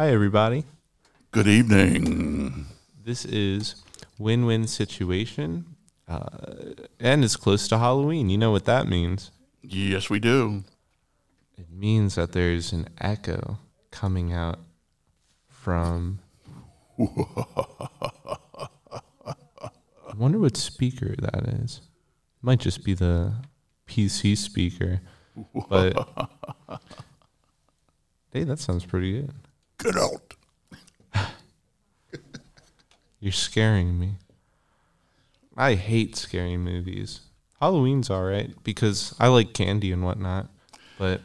Hi, 0.00 0.08
everybody. 0.12 0.64
Good 1.30 1.46
evening. 1.46 2.64
This 3.04 3.26
is 3.26 3.84
Win 4.18 4.46
Win 4.46 4.66
Situation, 4.66 5.76
uh, 6.08 6.72
and 6.98 7.22
it's 7.22 7.36
close 7.36 7.68
to 7.68 7.76
Halloween. 7.76 8.30
You 8.30 8.38
know 8.38 8.50
what 8.50 8.64
that 8.64 8.88
means? 8.88 9.30
Yes, 9.60 10.08
we 10.08 10.18
do. 10.18 10.64
It 11.58 11.66
means 11.70 12.14
that 12.14 12.32
there's 12.32 12.72
an 12.72 12.88
echo 12.98 13.58
coming 13.90 14.32
out 14.32 14.60
from. 15.48 16.20
I 16.98 17.04
wonder 20.16 20.38
what 20.38 20.56
speaker 20.56 21.14
that 21.18 21.46
is. 21.62 21.82
Might 22.40 22.60
just 22.60 22.84
be 22.84 22.94
the 22.94 23.34
PC 23.86 24.38
speaker, 24.38 25.02
but 25.68 25.92
hey, 28.32 28.44
that 28.44 28.60
sounds 28.60 28.86
pretty 28.86 29.20
good. 29.20 29.34
Get 29.82 29.96
out. 29.96 30.34
You're 33.20 33.32
scaring 33.32 33.98
me. 33.98 34.14
I 35.56 35.74
hate 35.74 36.16
scary 36.16 36.56
movies. 36.56 37.20
Halloween's 37.60 38.08
all 38.08 38.24
right 38.24 38.52
because 38.64 39.14
I 39.18 39.28
like 39.28 39.52
candy 39.52 39.92
and 39.92 40.02
whatnot, 40.02 40.48
but 40.98 41.20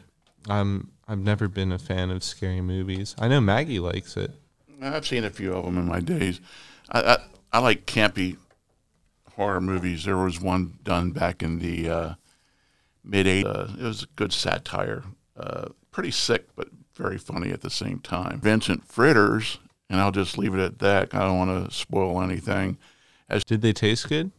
I'm 0.48 0.90
I've 1.08 1.18
never 1.18 1.48
been 1.48 1.72
a 1.72 1.78
fan 1.78 2.10
of 2.10 2.24
scary 2.24 2.60
movies. 2.60 3.14
I 3.18 3.28
know 3.28 3.40
Maggie 3.40 3.78
likes 3.78 4.16
it. 4.16 4.32
I've 4.82 5.06
seen 5.06 5.24
a 5.24 5.30
few 5.30 5.54
of 5.54 5.64
them 5.64 5.78
in 5.78 5.86
my 5.86 6.00
days. 6.00 6.40
I, 6.90 7.00
I, 7.00 7.18
I 7.52 7.58
like 7.60 7.86
campy 7.86 8.36
horror 9.34 9.60
movies. 9.60 10.04
There 10.04 10.16
was 10.16 10.40
one 10.40 10.78
done 10.82 11.12
back 11.12 11.42
in 11.42 11.58
the 11.58 11.88
uh, 11.88 12.14
mid 13.04 13.26
80s. 13.26 13.46
Uh, 13.46 13.76
it 13.78 13.84
was 13.84 14.02
a 14.02 14.08
good 14.16 14.32
satire. 14.32 15.04
Uh, 15.38 15.68
pretty 15.92 16.10
sick, 16.10 16.48
but 16.56 16.68
very 16.96 17.18
funny 17.18 17.50
at 17.52 17.60
the 17.60 17.70
same 17.70 18.00
time. 18.00 18.40
Vincent 18.40 18.84
Fritters, 18.86 19.58
and 19.90 20.00
I'll 20.00 20.10
just 20.12 20.36
leave 20.38 20.54
it 20.54 20.60
at 20.60 20.78
that. 20.80 21.14
I 21.14 21.20
don't 21.20 21.38
want 21.38 21.68
to 21.68 21.74
spoil 21.74 22.20
anything. 22.22 22.78
As 23.28 23.44
Did 23.44 23.60
they 23.60 23.72
taste 23.72 24.08
good? 24.08 24.30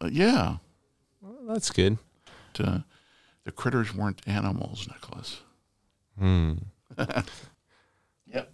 uh, 0.00 0.08
yeah, 0.12 0.56
Well, 1.20 1.54
that's 1.54 1.70
good. 1.70 1.98
uh, 2.60 2.80
the 3.44 3.52
critters 3.52 3.94
weren't 3.94 4.20
animals, 4.26 4.86
Nicholas. 4.88 5.40
Hmm. 6.18 6.52
Yep. 8.26 8.52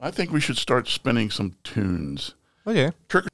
I 0.00 0.10
think 0.12 0.30
we 0.30 0.40
should 0.40 0.56
start 0.58 0.86
spinning 0.88 1.28
some 1.30 1.56
tunes. 1.64 2.34
Okay. 2.66 2.92
Trick 3.08 3.24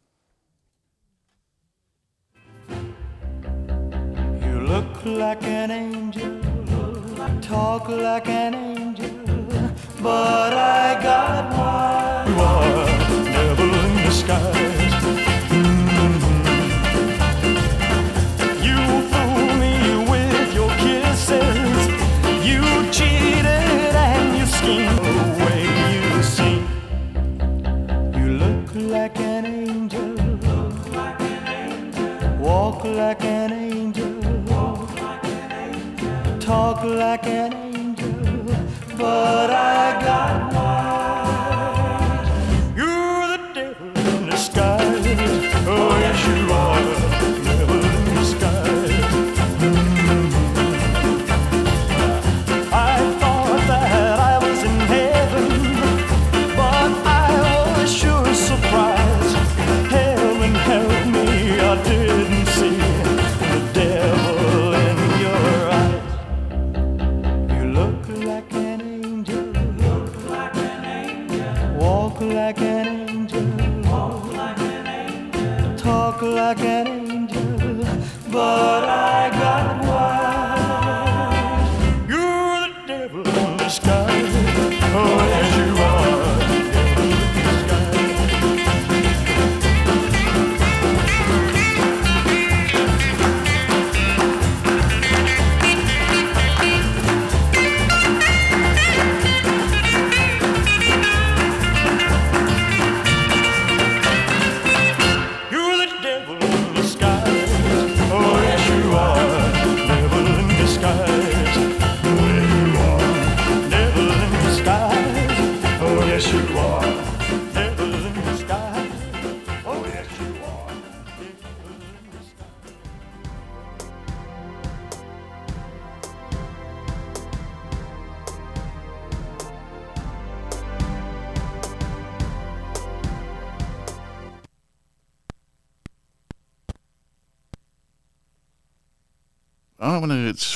You 2.71 4.61
look 4.67 5.05
like 5.05 5.43
an 5.45 5.71
angel, 5.71 6.41
talk 7.43 7.89
like 7.89 8.29
an 8.29 8.55
angel, 8.55 9.11
but 10.03 10.53
I 10.55 11.01
got 11.03 11.45
one. 11.59 12.35
Are 12.41 12.85
a 12.85 13.25
devil 13.37 13.71
in 13.85 13.97
disguise. 14.07 14.95
Mhm. 15.51 16.67
You 18.69 18.79
fool 19.13 19.49
me 19.63 19.75
with 20.13 20.55
your 20.59 20.71
kisses. 20.85 21.89
You 22.51 22.63
cheated 22.97 23.95
and 24.09 24.39
you 24.39 24.47
schemed 24.47 24.99
the 25.07 25.25
way 25.45 25.63
you 25.95 26.23
seem. 26.23 26.63
You 28.19 28.29
look 28.45 28.69
like 28.95 29.19
an 29.21 29.47
angel. 29.47 30.09
Walk 32.41 32.85
like 32.85 33.25
an 33.25 33.53
angel. 33.53 34.18
Talk 36.49 36.83
like 36.83 37.27
an 37.27 37.53
angel. 37.53 38.09
But 38.97 39.51
I 39.51 40.01
got 40.01 40.58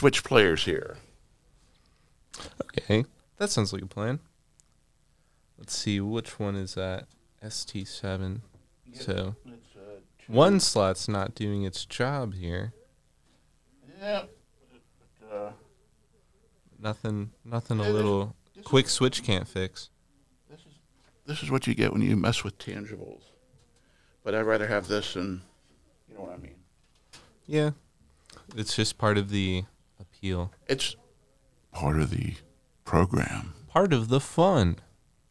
switch 0.03 0.25
players 0.25 0.65
here. 0.65 0.97
Okay. 2.61 3.05
That 3.37 3.51
sounds 3.51 3.73
like 3.73 3.83
a 3.83 3.87
plan. 3.87 4.19
Let's 5.57 5.77
see 5.77 6.01
which 6.01 6.41
one 6.41 6.57
is 6.57 6.75
that. 6.75 7.07
ST7. 7.41 8.41
So 8.95 9.37
one 10.27 10.59
slot's 10.59 11.09
not 11.09 11.37
doing 11.37 11.63
its 11.63 11.85
job 11.85 12.35
here. 12.35 12.73
Yeah. 14.01 14.25
Uh, 15.33 15.53
Nothing. 16.81 17.31
Nothing. 17.45 17.79
A 17.79 17.83
Yeah, 17.83 17.89
this- 17.89 17.95
little 17.95 18.37
this 18.57 18.65
quick 18.67 18.89
switch 18.89 19.23
can't 19.23 19.47
fix. 19.47 19.89
this 21.27 21.45
is 21.45 21.51
what 21.53 21.69
you 21.69 21.75
get 21.77 21.93
when 21.93 22.03
you 22.03 22.17
mess 22.17 22.43
with 22.43 22.59
tangibles. 22.59 23.23
But 24.25 24.35
I'd 24.35 24.41
rather 24.43 24.67
have 24.67 24.89
this 24.89 25.15
than, 25.15 25.43
you 26.09 26.17
know 26.17 26.23
what 26.23 26.33
I 26.33 26.39
mean. 26.39 26.57
Yeah. 27.47 27.71
It's 28.57 28.75
just 28.75 28.99
part 28.99 29.17
of 29.17 29.31
the 29.31 29.65
appeal. 30.23 30.53
It's 30.69 30.95
part 31.73 31.99
of 31.99 32.11
the 32.11 32.35
program. 32.85 33.55
Part 33.67 33.93
of 33.93 34.09
the 34.09 34.21
fun. 34.21 34.77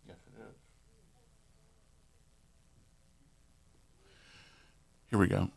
Yes, 0.06 0.18
it 0.28 0.42
is. 0.42 0.56
Here 5.10 5.18
we 5.18 5.28
go. 5.28 5.50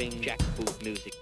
Tramping 0.00 0.22
jackboot 0.22 0.82
music. 0.82 1.19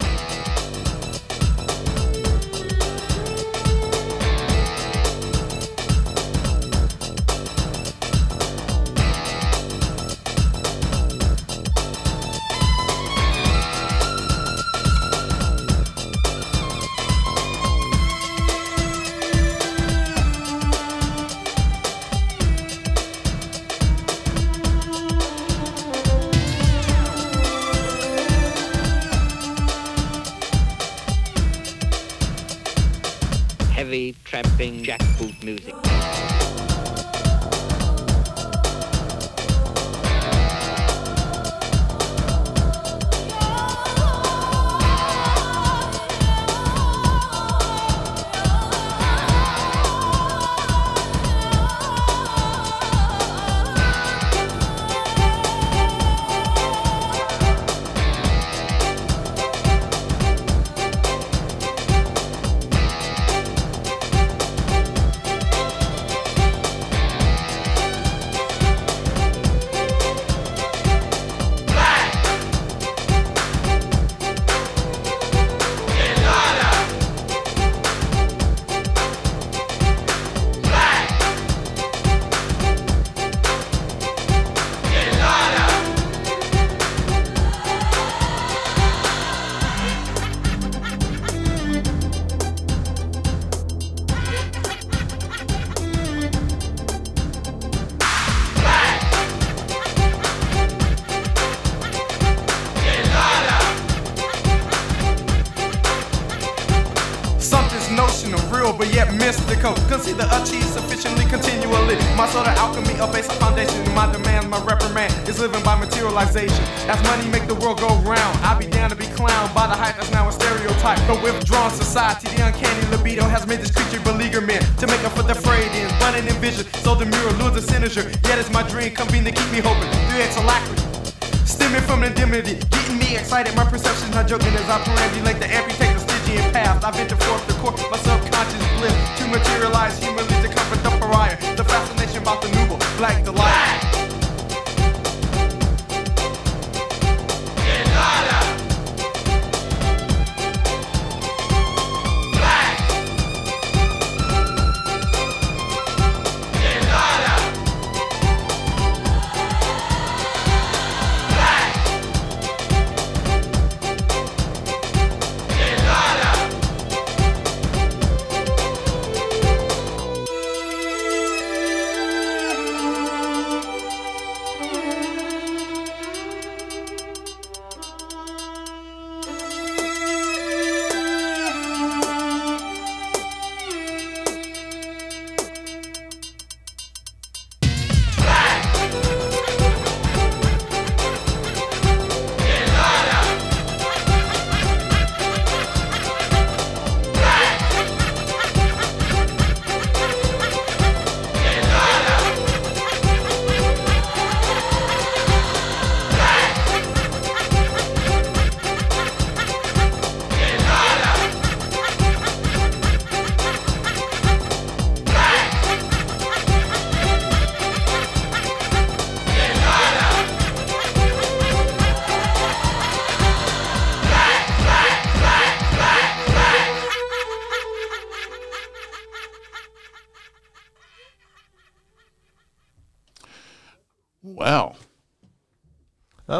Music. 35.49 35.88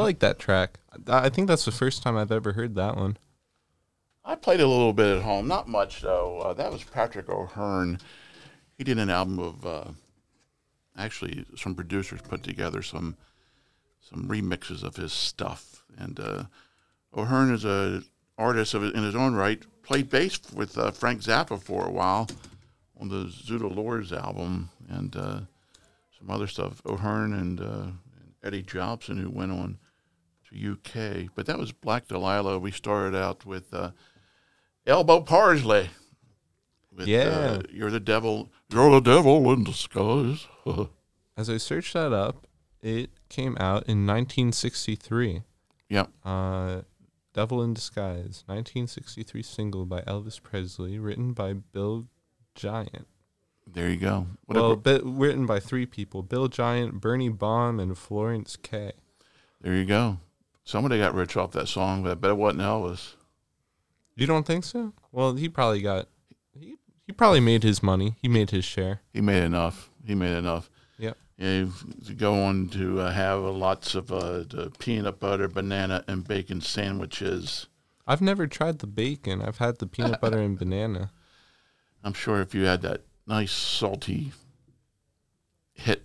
Like 0.09 0.21
that 0.21 0.39
track. 0.39 0.79
I 1.07 1.29
think 1.29 1.49
that's 1.49 1.67
the 1.67 1.71
first 1.71 2.03
time 2.03 2.17
I've 2.17 2.33
ever 2.33 2.55
heard 2.55 2.75
that 2.77 2.97
one. 2.97 3.19
I 4.25 4.37
played 4.37 4.59
a 4.59 4.67
little 4.67 4.95
bit 4.95 5.19
at 5.19 5.23
home, 5.23 5.47
not 5.47 5.69
much 5.69 6.01
though. 6.01 6.39
Uh, 6.39 6.55
that 6.55 6.73
was 6.73 6.83
Patrick 6.83 7.29
O'Hearn. 7.29 7.99
He 8.79 8.85
did 8.85 8.99
an 8.99 9.11
album 9.11 9.39
of 9.39 9.67
uh, 9.67 9.91
actually 10.97 11.45
some 11.59 11.75
producers 11.75 12.23
put 12.23 12.43
together 12.43 12.81
some 12.81 13.19
some 14.01 14.27
remixes 14.29 14.83
of 14.83 14.97
his 14.97 15.13
stuff, 15.13 15.85
and 15.99 16.19
uh, 16.19 16.45
O'Hearn 17.15 17.53
is 17.53 17.67
a 17.67 18.03
artist 18.39 18.73
of, 18.73 18.85
in 18.85 19.03
his 19.03 19.15
own 19.15 19.35
right. 19.35 19.63
Played 19.83 20.09
bass 20.09 20.41
with 20.55 20.79
uh, 20.79 20.91
Frank 20.91 21.21
Zappa 21.21 21.63
for 21.63 21.87
a 21.87 21.93
while 21.93 22.31
on 22.99 23.11
the 23.11 23.27
Zoot 23.27 23.61
Allures 23.61 24.15
album, 24.15 24.71
and 24.89 25.15
uh, 25.15 25.41
some 26.19 26.31
other 26.31 26.47
stuff. 26.47 26.81
O'Hearn 26.87 27.35
and, 27.35 27.61
uh, 27.61 27.65
and 27.83 28.33
Eddie 28.43 28.63
Jobson, 28.63 29.19
who 29.19 29.29
went 29.29 29.53
on 29.53 29.77
to 30.51 30.73
UK. 30.73 31.29
But 31.35 31.47
that 31.47 31.59
was 31.59 31.73
Black 31.73 32.09
Delilah. 32.09 32.59
We 32.59 32.71
started 32.71 33.17
out 33.17 33.45
with 33.47 33.73
uh, 33.73 33.91
Elbow 34.87 35.21
Parsley. 35.21 35.91
With, 36.95 37.07
Yeah. 37.09 37.23
uh, 37.29 37.63
you're 37.71 37.91
the 37.91 38.01
devil. 38.01 38.51
You're 38.71 38.91
the 38.91 39.01
devil 39.01 39.51
in 39.53 39.65
disguise. 39.65 40.47
As 41.37 41.49
I 41.49 41.57
searched 41.59 41.93
that 41.95 42.13
up, 42.13 42.47
it 42.83 43.11
came 43.29 43.57
out 43.61 43.85
in 43.89 44.07
1963. 44.07 45.43
yep. 45.89 46.11
Uh, 46.25 46.83
Devil 47.35 47.63
in 47.63 47.73
Disguise, 47.75 48.43
1963 48.47 49.43
single 49.45 49.87
by 49.87 50.01
Elvis 50.01 50.43
Presley, 50.43 50.99
written 50.99 51.35
by 51.35 51.53
Bill 51.53 52.07
Giant. 52.57 53.07
There 53.65 53.89
you 53.89 53.97
go. 53.99 54.27
well, 54.49 54.71
Whatever. 54.75 54.99
bi- 55.05 55.09
written 55.09 55.47
by 55.47 55.61
three 55.61 55.87
people: 55.87 56.23
Bill 56.25 56.49
Giant, 56.49 57.01
Bernie 57.01 57.29
Baum, 57.29 57.79
and 57.79 57.97
Florence 57.97 58.57
Kaye 58.57 58.93
there 59.61 59.75
you 59.75 59.85
go. 59.85 60.19
Somebody 60.69 60.99
got 60.99 61.15
rich 61.15 61.35
off 61.35 61.53
that 61.53 61.67
song, 61.67 62.03
but 62.03 62.11
I 62.11 62.15
bet 62.15 62.33
it 62.33 62.37
wasn't 62.37 62.61
Elvis. 62.61 63.15
You 64.17 64.27
don't 64.27 64.47
think 64.47 64.65
so? 64.65 64.93
Well, 65.13 65.35
he 65.35 65.49
probably 65.49 65.81
got 65.81 66.09
he 66.53 66.77
he 67.07 67.13
probably 67.15 67.41
made 67.41 67.63
his 67.63 67.83
money. 67.83 68.17
He 68.21 68.29
made 68.29 68.51
his 68.51 68.67
share. 68.67 69.01
He 69.11 69.23
made 69.23 69.45
enough. 69.45 69.89
He 70.05 70.15
made 70.15 70.37
enough. 70.37 70.69
Yep. 70.99 71.17
Yeah, 71.39 71.65
to 72.07 72.13
go 72.13 72.43
on 72.45 72.69
to 72.69 73.01
uh, 73.01 73.13
have 73.13 73.41
lots 73.41 73.95
of 73.95 74.13
uh, 74.13 74.41
the 74.41 74.71
peanut 74.79 75.19
butter, 75.19 75.49
banana, 75.49 76.05
and 76.07 76.29
bacon 76.29 76.61
sandwiches. 76.61 77.67
I've 78.07 78.21
never 78.21 78.47
tried 78.47 78.81
the 78.81 78.87
bacon. 78.87 79.41
I've 79.41 79.57
had 79.57 79.79
the 79.79 79.87
peanut 79.87 80.21
butter 80.21 80.39
and 80.39 80.59
banana. 80.59 81.13
I'm 82.05 82.13
sure 82.13 82.43
if 82.43 82.55
you 82.55 82.67
had 82.67 82.83
that 82.83 83.05
nice 83.27 83.53
salty 83.53 84.33
hit 85.73 86.05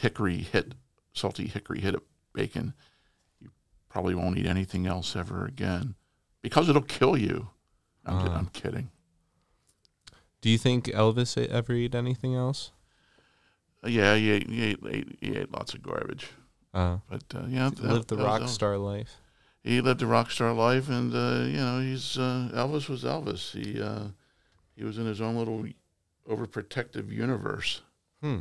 hickory 0.00 0.38
hit 0.38 0.74
salty 1.12 1.46
hickory 1.46 1.80
hit 1.80 1.94
of 1.94 2.02
bacon, 2.34 2.74
probably 3.90 4.14
won't 4.14 4.38
eat 4.38 4.46
anything 4.46 4.86
else 4.86 5.14
ever 5.14 5.44
again 5.44 5.94
because 6.42 6.68
it'll 6.70 6.80
kill 6.82 7.16
you. 7.18 7.48
I'm, 8.06 8.16
Uh. 8.16 8.30
I'm 8.30 8.46
kidding. 8.46 8.90
Do 10.40 10.48
you 10.48 10.56
think 10.56 10.86
Elvis 10.86 11.36
ever 11.36 11.74
ate 11.74 11.94
anything 11.94 12.34
else? 12.34 12.72
Uh, 13.84 13.88
yeah, 13.88 14.14
he 14.16 14.30
ate, 14.30 14.48
he, 14.48 14.64
ate, 14.64 15.18
he 15.20 15.36
ate 15.36 15.52
lots 15.52 15.74
of 15.74 15.82
garbage. 15.82 16.30
Uh, 16.72 16.98
But 17.10 17.24
uh, 17.34 17.44
yeah, 17.48 17.68
that- 17.68 17.82
lived 17.82 18.08
the 18.08 18.16
rock 18.16 18.48
star 18.48 18.78
life. 18.78 19.16
He 19.62 19.82
lived 19.82 20.00
a 20.00 20.06
rock 20.06 20.30
star 20.30 20.54
life, 20.54 20.88
and 20.88 21.12
uh, 21.14 21.44
you 21.46 21.58
know, 21.58 21.80
he's 21.80 22.16
uh, 22.16 22.48
Elvis 22.54 22.88
was 22.88 23.04
Elvis. 23.04 23.52
He 23.52 23.78
uh, 23.82 24.04
he 24.74 24.84
was 24.84 24.96
in 24.96 25.04
his 25.04 25.20
own 25.20 25.36
little 25.36 25.66
overprotective 26.26 27.10
universe. 27.12 27.82
Hmm. 28.22 28.38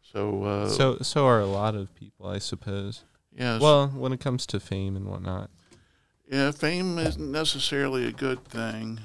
So 0.00 0.44
uh, 0.44 0.68
So 0.70 0.98
so 1.02 1.26
are 1.26 1.40
a 1.40 1.46
lot 1.46 1.74
of 1.74 1.94
people, 1.94 2.26
I 2.26 2.38
suppose. 2.38 3.04
Yeah, 3.36 3.58
Well, 3.58 3.88
when 3.88 4.12
it 4.12 4.20
comes 4.20 4.46
to 4.46 4.60
fame 4.60 4.96
and 4.96 5.06
whatnot, 5.06 5.50
yeah, 6.30 6.50
fame 6.50 6.98
isn't 6.98 7.32
necessarily 7.32 8.06
a 8.06 8.12
good 8.12 8.44
thing. 8.44 9.00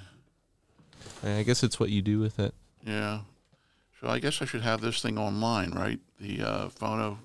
I 1.24 1.44
guess 1.44 1.64
it's 1.64 1.80
what 1.80 1.90
you 1.90 2.02
do 2.02 2.20
with 2.20 2.40
it. 2.40 2.54
Yeah. 2.86 3.22
So 4.00 4.08
I 4.08 4.20
guess 4.20 4.42
I 4.42 4.46
should 4.46 4.62
have 4.62 4.80
this 4.80 5.02
thing 5.02 5.18
online, 5.18 5.72
right? 5.72 6.00
The 6.20 6.42
uh, 6.42 6.70
phono. 6.70 7.18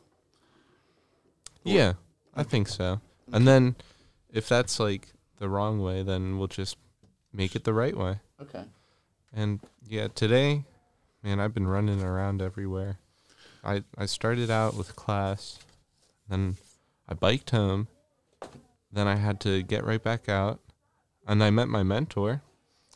Yeah, 1.63 1.95
I 2.35 2.43
think 2.43 2.69
so. 2.69 3.01
And 3.33 3.47
then 3.47 3.77
if 4.33 4.49
that's 4.49 4.81
like 4.81 5.13
the 5.39 5.49
wrong 5.49 5.81
way, 5.81 6.03
then 6.03 6.39
we'll 6.39 6.49
just 6.49 6.77
make 7.33 7.55
it 7.55 7.65
the 7.65 7.73
right 7.73 7.97
way. 7.97 8.19
Okay. 8.43 8.65
And 9.33 9.61
yeah, 9.89 10.09
today, 10.09 10.65
man, 11.23 11.41
I've 11.41 11.55
been 11.55 11.69
running 11.69 12.03
around 12.03 12.43
everywhere. 12.43 12.99
I 13.63 13.85
I 13.97 14.07
started 14.07 14.51
out 14.51 14.77
with 14.77 14.97
class, 14.97 15.59
then 16.29 16.57
I 17.09 17.15
biked 17.15 17.51
home, 17.51 17.89
then 18.93 19.07
I 19.07 19.17
had 19.17 19.41
to 19.41 19.63
get 19.63 19.85
right 19.85 20.03
back 20.03 20.29
out, 20.29 20.61
and 21.27 21.43
I 21.43 21.51
met 21.51 21.69
my 21.69 21.83
mentor, 21.83 22.43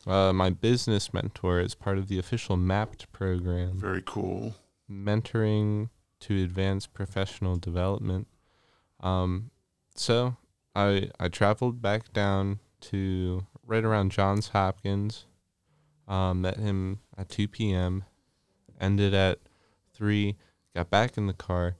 uh, 0.07 0.33
my 0.33 0.49
business 0.49 1.13
mentor, 1.13 1.59
as 1.59 1.75
part 1.75 1.97
of 1.97 2.07
the 2.07 2.17
official 2.19 2.57
MAPT 2.57 3.11
program 3.11 3.79
Very 3.79 4.01
cool. 4.05 4.55
mentoring 4.89 5.89
to 6.21 6.43
advance 6.43 6.87
professional 6.87 7.55
development. 7.57 8.27
Um, 8.99 9.51
so 9.95 10.37
I 10.75 11.09
I 11.19 11.27
traveled 11.29 11.81
back 11.81 12.11
down 12.13 12.59
to 12.81 13.45
right 13.65 13.83
around 13.85 14.11
Johns 14.11 14.49
Hopkins. 14.49 15.25
Um, 16.07 16.41
met 16.41 16.57
him 16.57 16.99
at 17.17 17.29
2 17.29 17.47
p.m. 17.47 18.03
Ended 18.81 19.13
at 19.13 19.39
three. 19.93 20.37
Got 20.75 20.89
back 20.89 21.17
in 21.17 21.27
the 21.27 21.33
car, 21.33 21.75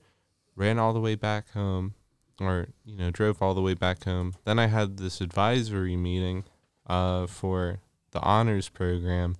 ran 0.54 0.78
all 0.78 0.92
the 0.92 1.00
way 1.00 1.14
back 1.16 1.50
home, 1.50 1.94
or 2.40 2.68
you 2.84 2.96
know 2.96 3.10
drove 3.10 3.42
all 3.42 3.54
the 3.54 3.62
way 3.62 3.74
back 3.74 4.04
home. 4.04 4.34
Then 4.44 4.58
I 4.58 4.66
had 4.66 4.96
this 4.96 5.20
advisory 5.20 5.96
meeting, 5.96 6.44
uh, 6.86 7.26
for 7.26 7.78
the 8.10 8.20
honors 8.20 8.68
program, 8.68 9.36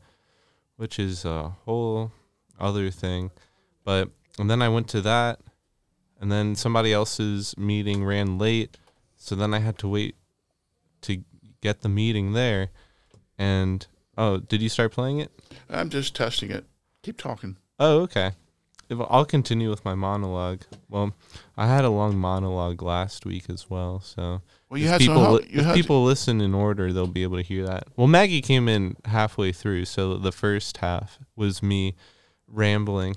which 0.76 0.98
is 0.98 1.24
a 1.24 1.50
whole 1.64 2.12
other 2.58 2.90
thing. 2.90 3.30
But 3.84 4.10
and 4.38 4.48
then 4.48 4.62
I 4.62 4.68
went 4.68 4.88
to 4.88 5.00
that, 5.02 5.40
and 6.20 6.30
then 6.30 6.54
somebody 6.54 6.92
else's 6.92 7.56
meeting 7.58 8.04
ran 8.04 8.38
late, 8.38 8.78
so 9.16 9.34
then 9.34 9.52
I 9.52 9.58
had 9.58 9.78
to 9.78 9.88
wait 9.88 10.14
to 11.02 11.22
get 11.60 11.80
the 11.80 11.88
meeting 11.88 12.32
there. 12.32 12.68
And 13.38 13.86
oh, 14.16 14.38
did 14.38 14.62
you 14.62 14.68
start 14.68 14.92
playing 14.92 15.18
it? 15.18 15.30
I'm 15.68 15.90
just 15.90 16.14
testing 16.14 16.50
it. 16.50 16.64
Keep 17.02 17.18
talking. 17.18 17.56
Oh, 17.78 18.00
okay. 18.02 18.32
If 18.90 18.98
I'll 19.08 19.24
continue 19.24 19.70
with 19.70 19.84
my 19.84 19.94
monologue. 19.94 20.62
Well, 20.88 21.14
I 21.56 21.68
had 21.68 21.84
a 21.84 21.90
long 21.90 22.18
monologue 22.18 22.82
last 22.82 23.24
week 23.24 23.48
as 23.48 23.70
well, 23.70 24.00
so 24.00 24.42
Well, 24.68 24.78
you 24.78 24.86
if 24.86 24.90
had 24.90 25.00
people 25.00 25.20
help- 25.20 25.42
you 25.50 25.60
if 25.60 25.64
had- 25.66 25.74
people 25.76 26.02
listen 26.04 26.40
in 26.40 26.52
order, 26.54 26.92
they'll 26.92 27.06
be 27.06 27.22
able 27.22 27.36
to 27.36 27.42
hear 27.44 27.64
that. 27.66 27.86
Well, 27.96 28.08
Maggie 28.08 28.42
came 28.42 28.68
in 28.68 28.96
halfway 29.04 29.52
through, 29.52 29.84
so 29.84 30.16
the 30.16 30.32
first 30.32 30.78
half 30.78 31.20
was 31.36 31.62
me 31.62 31.94
rambling. 32.48 33.16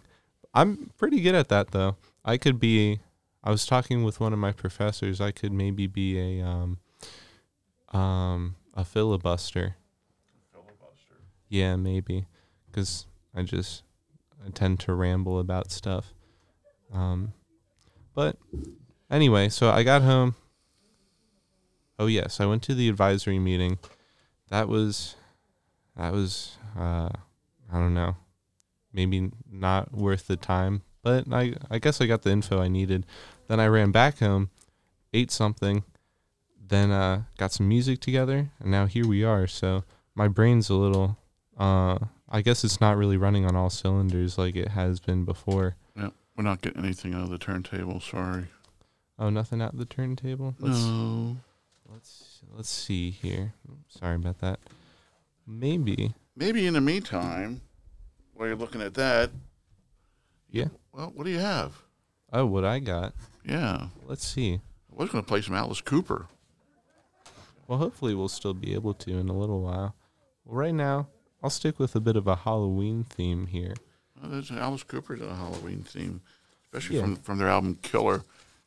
I'm 0.53 0.91
pretty 0.97 1.19
good 1.21 1.33
at 1.33 1.49
that 1.49 1.71
though. 1.71 1.97
I 2.23 2.37
could 2.37 2.59
be. 2.59 2.99
I 3.43 3.49
was 3.49 3.65
talking 3.65 4.03
with 4.03 4.19
one 4.19 4.31
of 4.31 4.39
my 4.39 4.51
professors. 4.51 5.19
I 5.19 5.31
could 5.31 5.51
maybe 5.51 5.87
be 5.87 6.19
a 6.39 6.45
um, 6.47 6.77
um, 7.91 8.55
a 8.75 8.85
filibuster. 8.85 9.75
Yeah, 11.49 11.75
maybe, 11.75 12.25
because 12.67 13.05
I 13.35 13.43
just 13.43 13.83
I 14.45 14.49
tend 14.49 14.79
to 14.81 14.93
ramble 14.93 15.39
about 15.39 15.71
stuff. 15.71 16.13
Um, 16.93 17.33
but 18.13 18.37
anyway, 19.09 19.49
so 19.49 19.69
I 19.69 19.83
got 19.83 20.01
home. 20.01 20.35
Oh 21.97 22.07
yes, 22.07 22.39
I 22.39 22.45
went 22.45 22.63
to 22.63 22.75
the 22.75 22.89
advisory 22.89 23.39
meeting. 23.39 23.79
That 24.49 24.67
was, 24.67 25.15
that 25.95 26.11
was, 26.11 26.57
uh, 26.77 27.09
I 27.71 27.79
don't 27.79 27.93
know, 27.93 28.17
maybe 28.91 29.31
not 29.49 29.93
worth 29.93 30.27
the 30.27 30.35
time, 30.35 30.81
but 31.01 31.25
I 31.31 31.55
I 31.69 31.79
guess 31.79 32.01
I 32.01 32.05
got 32.05 32.21
the 32.21 32.31
info 32.31 32.61
I 32.61 32.67
needed. 32.67 33.05
Then 33.47 33.59
I 33.59 33.67
ran 33.67 33.91
back 33.91 34.19
home, 34.19 34.49
ate 35.13 35.31
something, 35.31 35.83
then 36.59 36.91
uh, 36.91 37.23
got 37.37 37.51
some 37.51 37.67
music 37.67 37.99
together, 37.99 38.51
and 38.59 38.71
now 38.71 38.85
here 38.85 39.07
we 39.07 39.23
are. 39.23 39.47
So 39.47 39.83
my 40.15 40.27
brain's 40.27 40.69
a 40.69 40.75
little, 40.75 41.17
uh, 41.57 41.97
I 42.35 42.41
guess 42.41 42.63
it's 42.63 42.81
not 42.81 42.97
really 42.97 43.15
running 43.15 43.45
on 43.45 43.55
all 43.55 43.69
cylinders 43.69 44.37
like 44.39 44.55
it 44.55 44.69
has 44.69 44.99
been 44.99 45.23
before. 45.23 45.75
Yeah, 45.95 46.09
we're 46.35 46.43
not 46.43 46.61
getting 46.61 46.83
anything 46.83 47.13
out 47.13 47.21
of 47.23 47.29
the 47.29 47.37
turntable. 47.37 47.99
Sorry. 47.99 48.45
Oh, 49.19 49.29
nothing 49.29 49.61
out 49.61 49.73
of 49.73 49.79
the 49.79 49.85
turntable. 49.85 50.55
Let's 50.59 50.83
No. 50.83 51.37
let's 51.91 52.41
let's 52.55 52.69
see 52.69 53.11
here. 53.11 53.53
Sorry 53.87 54.15
about 54.15 54.39
that. 54.39 54.59
Maybe. 55.45 56.15
Maybe 56.35 56.65
in 56.65 56.73
the 56.73 56.81
meantime, 56.81 57.61
while 58.33 58.47
you're 58.47 58.57
looking 58.57 58.81
at 58.81 58.95
that, 58.95 59.29
Yeah. 60.49 60.69
well, 60.91 61.11
what 61.13 61.25
do 61.25 61.29
you 61.29 61.39
have? 61.39 61.83
Oh, 62.31 62.47
what 62.47 62.65
I 62.65 62.79
got. 62.79 63.13
Yeah. 63.45 63.89
Let's 64.07 64.25
see. 64.25 64.55
I 64.91 64.95
was 64.95 65.09
going 65.11 65.23
to 65.23 65.27
play 65.27 65.41
some 65.41 65.53
Alice 65.53 65.81
Cooper. 65.81 66.25
Well, 67.67 67.77
hopefully 67.77 68.15
we'll 68.15 68.27
still 68.29 68.53
be 68.55 68.73
able 68.73 68.95
to 68.95 69.17
in 69.17 69.29
a 69.29 69.37
little 69.37 69.61
while. 69.61 69.95
Well, 70.45 70.55
right 70.57 70.73
now, 70.73 71.07
I'll 71.43 71.49
stick 71.49 71.77
with 71.77 71.93
a 71.95 71.99
bit 71.99 72.15
of 72.15 72.25
a 72.25 72.37
Halloween 72.37 73.03
theme 73.03 73.47
here. 73.47 73.73
Well, 74.21 74.41
Alice 74.51 74.83
Cooper's 74.83 75.19
a 75.21 75.35
Halloween 75.35 75.83
theme, 75.83 76.21
especially 76.65 76.95
Yeah. 76.95 77.01
from 77.01 77.15
from 77.17 77.37
their 77.37 77.49
album 77.49 77.77
Killer. 77.81 78.23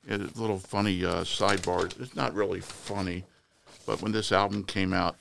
It's 0.07 0.37
a 0.39 0.41
little 0.41 0.59
funny 0.59 1.05
uh, 1.05 1.25
sidebar. 1.25 1.99
It's 2.01 2.15
not 2.15 2.35
really 2.35 2.61
funny, 2.61 3.25
but 3.87 4.03
when 4.03 4.13
this 4.13 4.31
album 4.31 4.63
came 4.63 4.93
out, 4.93 5.17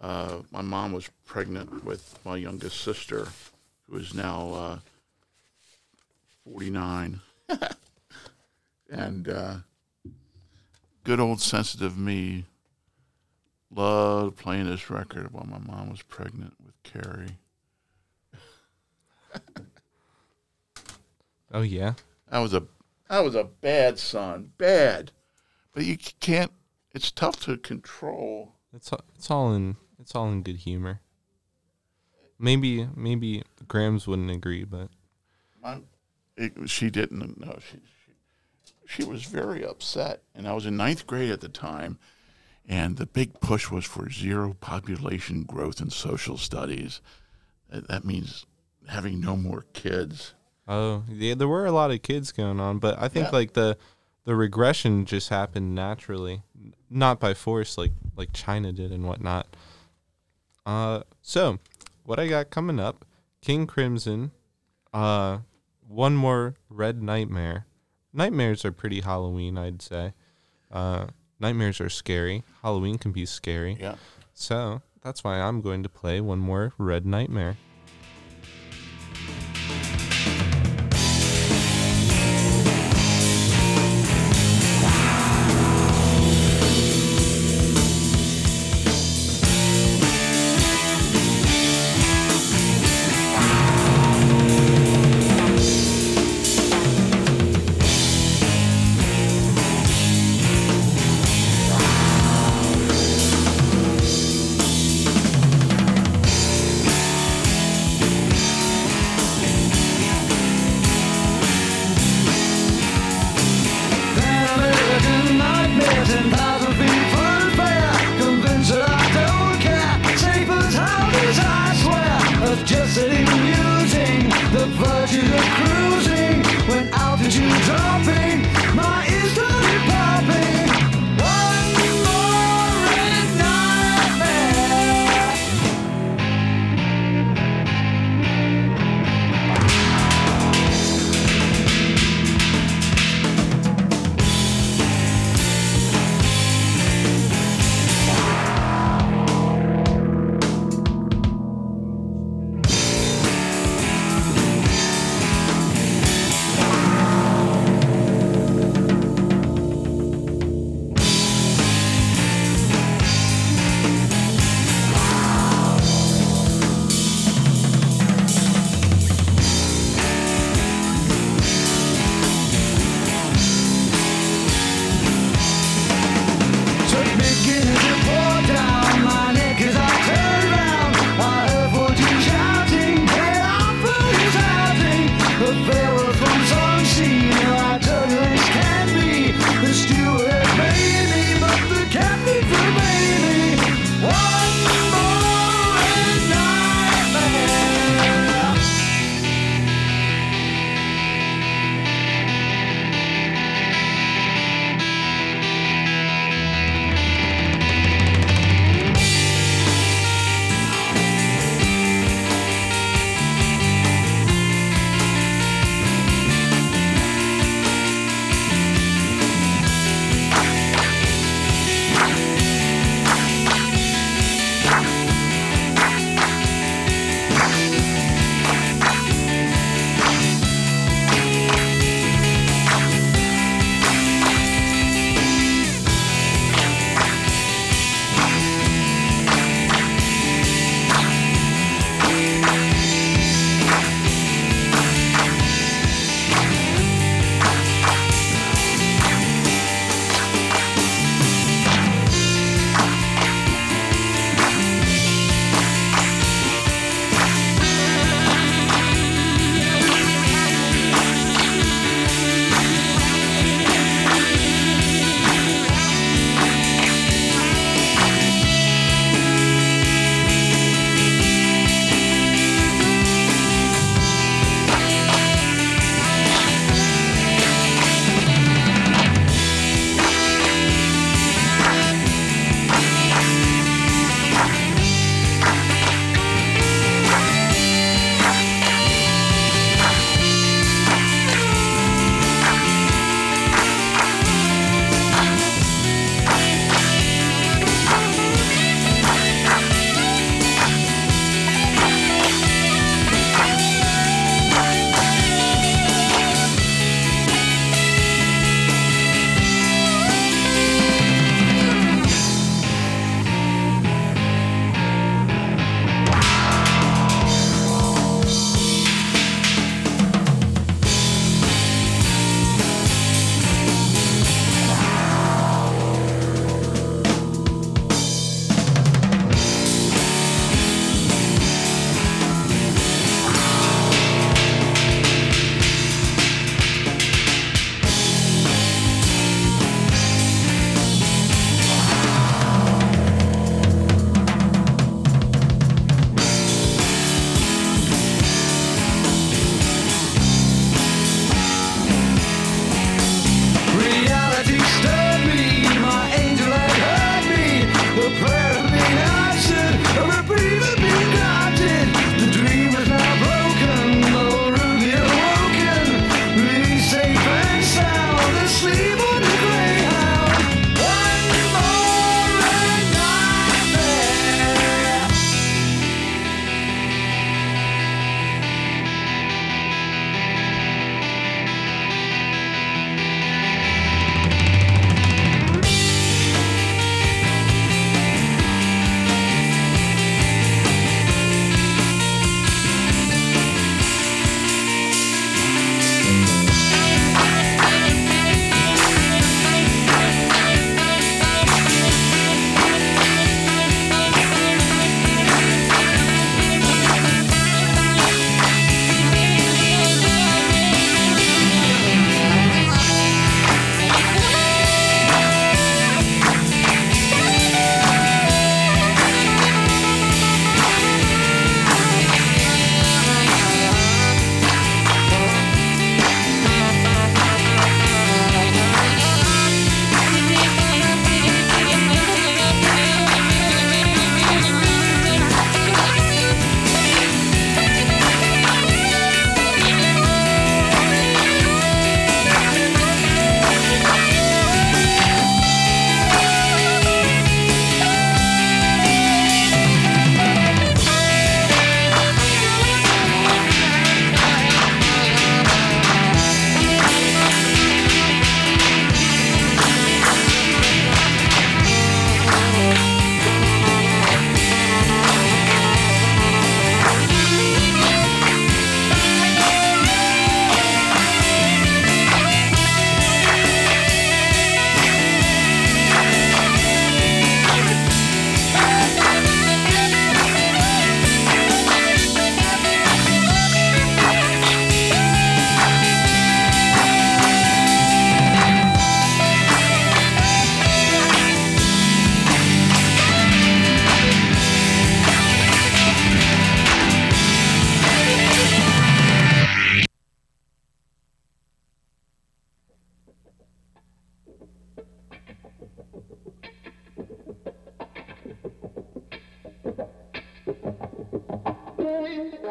uh, 0.00 0.42
my 0.52 0.60
mom 0.60 0.92
was 0.92 1.08
pregnant 1.24 1.84
with 1.84 2.18
my 2.24 2.36
youngest 2.36 2.80
sister, 2.82 3.28
who 3.88 3.96
is 3.96 4.12
now 4.14 4.52
uh, 4.52 4.78
49. 6.44 7.20
and 8.90 9.28
uh, 9.28 9.56
good 11.02 11.18
old 11.18 11.40
sensitive 11.40 11.98
me 11.98 12.44
loved 13.74 14.36
playing 14.36 14.66
this 14.66 14.90
record 14.90 15.32
while 15.32 15.46
my 15.46 15.58
mom 15.58 15.90
was 15.90 16.02
pregnant 16.02 16.54
with 16.64 16.74
Carrie. 16.82 17.38
Oh 21.52 21.62
yeah. 21.62 21.94
I 22.30 22.40
was 22.40 22.52
a 22.52 22.64
I 23.08 23.20
was 23.20 23.36
a 23.36 23.44
bad 23.44 23.98
son, 23.98 24.50
bad. 24.58 25.12
But 25.72 25.84
you 25.84 25.96
can't. 26.20 26.50
It's 26.92 27.10
tough 27.12 27.40
to 27.44 27.56
control. 27.56 28.54
It's 28.74 28.90
it's 29.16 29.30
all 29.30 29.54
in 29.54 29.76
it's 30.00 30.14
all 30.16 30.28
in 30.30 30.42
good 30.42 30.56
humor. 30.56 31.00
Maybe 32.38 32.88
maybe 32.96 33.44
Grams 33.68 34.06
wouldn't 34.06 34.30
agree, 34.30 34.64
but 34.64 34.88
My, 35.62 35.78
it, 36.36 36.52
she 36.68 36.90
didn't. 36.90 37.40
No, 37.40 37.58
she, 37.60 37.78
she 38.86 39.02
she 39.02 39.08
was 39.08 39.24
very 39.24 39.64
upset, 39.64 40.22
and 40.34 40.48
I 40.48 40.54
was 40.54 40.66
in 40.66 40.76
ninth 40.76 41.06
grade 41.06 41.30
at 41.30 41.40
the 41.40 41.48
time, 41.48 41.98
and 42.68 42.96
the 42.96 43.06
big 43.06 43.40
push 43.40 43.70
was 43.70 43.84
for 43.84 44.10
zero 44.10 44.54
population 44.60 45.42
growth 45.42 45.80
in 45.80 45.90
social 45.90 46.36
studies. 46.38 47.00
That, 47.70 48.04
means 48.04 48.46
having 48.88 49.20
no 49.20 49.36
more 49.36 49.64
kids. 49.72 50.34
oh 50.68 51.02
yeah, 51.10 51.34
there 51.34 51.48
were 51.48 51.66
a 51.66 51.72
lot 51.72 51.90
of 51.90 52.02
kids 52.02 52.30
going 52.32 52.60
on, 52.60 52.78
but 52.78 52.98
I 52.98 53.08
think 53.08 53.26
Yeah. 53.26 53.32
like 53.38 53.52
the 53.54 53.76
the 54.24 54.34
regression 54.34 55.04
just 55.04 55.28
happened 55.28 55.74
naturally, 55.74 56.42
not 56.88 57.20
by 57.20 57.34
force 57.34 57.76
like 57.76 57.92
like 58.16 58.32
China 58.32 58.72
did 58.72 58.92
and 58.92 59.04
whatnot. 59.06 59.46
Uh, 60.64 61.02
so 61.20 61.58
what 62.04 62.18
I 62.18 62.28
got 62.28 62.50
coming 62.50 62.78
up, 62.80 63.04
King 63.42 63.66
Crimson, 63.66 64.30
uh, 64.92 65.38
one 65.86 66.14
more 66.16 66.54
Red 66.70 67.02
Nightmare. 67.02 67.66
Nightmares 68.12 68.64
are 68.64 68.72
pretty 68.72 69.00
Halloween, 69.00 69.58
I'd 69.58 69.82
say. 69.82 70.12
Uh, 70.70 71.06
nightmares 71.44 71.78
are 71.78 71.90
scary. 71.90 72.42
Halloween 72.62 72.96
can 72.96 73.12
be 73.12 73.26
scary. 73.26 73.76
Yeah. 73.78 73.96
So 74.32 74.80
that's 75.02 75.22
why 75.22 75.40
I'm 75.40 75.60
going 75.60 75.82
to 75.82 75.90
play 75.90 76.20
one 76.20 76.38
more 76.38 76.72
Red 76.78 77.04
Nightmare. 77.04 77.58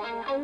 Well, 0.03 0.43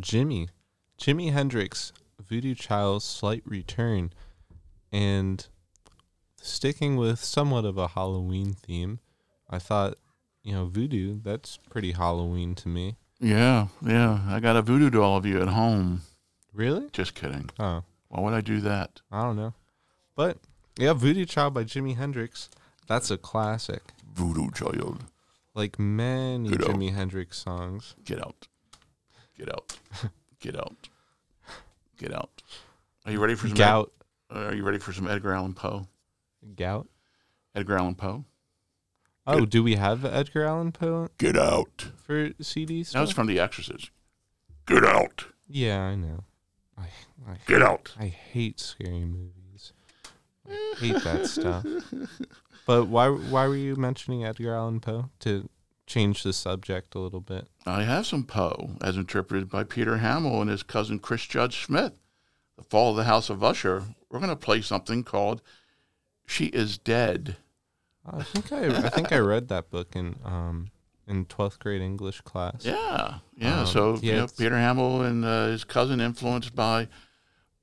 Jimmy? 0.00 0.48
Jimi 0.98 1.32
Hendrix, 1.32 1.92
Voodoo 2.20 2.54
Child's 2.54 3.04
Slight 3.04 3.42
Return. 3.44 4.12
And 4.92 5.46
sticking 6.40 6.96
with 6.96 7.20
somewhat 7.20 7.64
of 7.64 7.78
a 7.78 7.88
Halloween 7.88 8.54
theme, 8.54 8.98
I 9.48 9.58
thought, 9.58 9.96
you 10.42 10.52
know, 10.52 10.66
voodoo, 10.66 11.20
that's 11.22 11.58
pretty 11.68 11.92
Halloween 11.92 12.54
to 12.56 12.68
me. 12.68 12.96
Yeah, 13.20 13.68
yeah. 13.84 14.20
I 14.26 14.40
got 14.40 14.56
a 14.56 14.62
voodoo 14.62 14.90
doll 14.90 15.16
of 15.18 15.26
you 15.26 15.40
at 15.40 15.48
home. 15.48 16.02
Really? 16.52 16.88
Just 16.92 17.14
kidding. 17.14 17.50
Oh, 17.58 17.84
Why 18.08 18.20
would 18.20 18.34
I 18.34 18.40
do 18.40 18.60
that? 18.60 19.00
I 19.12 19.22
don't 19.22 19.36
know. 19.36 19.54
But 20.16 20.38
yeah, 20.78 20.92
Voodoo 20.92 21.24
Child 21.24 21.54
by 21.54 21.64
Jimi 21.64 21.96
Hendrix. 21.96 22.48
That's 22.86 23.10
a 23.10 23.18
classic. 23.18 23.82
Voodoo 24.12 24.50
child. 24.50 25.04
Like 25.54 25.78
many 25.78 26.50
Jimi 26.50 26.92
Hendrix 26.94 27.38
songs. 27.38 27.94
Get 28.04 28.18
out. 28.18 28.48
Get 29.40 29.48
out. 29.48 29.78
Get 30.38 30.54
out. 30.54 30.88
Get 31.96 32.12
out. 32.12 32.42
Are 33.06 33.12
you 33.12 33.18
ready 33.18 33.34
for 33.34 33.48
some 33.48 33.56
Gout. 33.56 33.90
Are 34.28 34.54
you 34.54 34.62
ready 34.62 34.78
for 34.78 34.92
some 34.92 35.08
Edgar 35.08 35.32
Allan 35.32 35.54
Poe? 35.54 35.86
Gout. 36.56 36.88
Edgar 37.54 37.78
Allan 37.78 37.94
Poe. 37.94 38.26
Oh, 39.26 39.46
do 39.46 39.62
we 39.62 39.76
have 39.76 40.04
Edgar 40.04 40.44
Allan 40.44 40.72
Poe 40.72 41.08
Get 41.16 41.38
out. 41.38 41.86
for 42.02 42.28
CDs? 42.34 42.92
That 42.92 43.00
was 43.00 43.12
from 43.12 43.28
The 43.28 43.40
Exorcist. 43.40 43.90
Get 44.66 44.84
out. 44.84 45.24
Yeah, 45.48 45.80
I 45.80 45.94
know. 45.94 46.24
I, 46.76 46.88
I, 47.26 47.36
Get 47.46 47.62
out. 47.62 47.94
I 47.98 48.08
hate 48.08 48.60
scary 48.60 49.06
movies. 49.06 49.72
I 50.46 50.74
hate 50.78 51.02
that 51.02 51.26
stuff. 51.26 51.64
But 52.66 52.86
why 52.86 53.08
why 53.08 53.48
were 53.48 53.56
you 53.56 53.74
mentioning 53.74 54.24
Edgar 54.24 54.54
Allan 54.54 54.78
Poe 54.78 55.10
to 55.20 55.48
change 55.90 56.22
the 56.22 56.32
subject 56.32 56.94
a 56.94 57.00
little 57.00 57.20
bit? 57.20 57.48
I 57.66 57.82
have 57.82 58.06
some 58.06 58.24
Poe, 58.24 58.76
as 58.80 58.96
interpreted 58.96 59.50
by 59.50 59.64
Peter 59.64 59.98
Hammill 59.98 60.40
and 60.40 60.48
his 60.48 60.62
cousin 60.62 61.00
Chris 61.00 61.26
Judge 61.26 61.64
Smith. 61.64 61.98
The 62.56 62.62
Fall 62.64 62.90
of 62.92 62.96
the 62.96 63.04
House 63.04 63.28
of 63.28 63.42
Usher. 63.42 63.84
We're 64.08 64.20
going 64.20 64.30
to 64.30 64.36
play 64.36 64.60
something 64.60 65.02
called 65.02 65.42
"She 66.26 66.46
Is 66.46 66.78
Dead." 66.78 67.36
I 68.06 68.22
think 68.22 68.52
I 68.52 68.66
I 68.86 68.88
think 68.88 69.12
I 69.12 69.18
read 69.18 69.48
that 69.48 69.70
book 69.70 69.94
in 69.94 70.16
um 70.24 70.70
in 71.06 71.24
twelfth 71.24 71.58
grade 71.58 71.82
English 71.82 72.20
class. 72.20 72.64
Yeah, 72.64 73.18
yeah. 73.36 73.60
Um, 73.60 73.66
so 73.66 73.98
yeah, 74.02 74.12
you 74.12 74.18
know, 74.20 74.26
Peter 74.38 74.54
Hammill 74.54 75.06
and 75.06 75.24
uh, 75.24 75.46
his 75.46 75.64
cousin, 75.64 76.00
influenced 76.00 76.54
by 76.54 76.88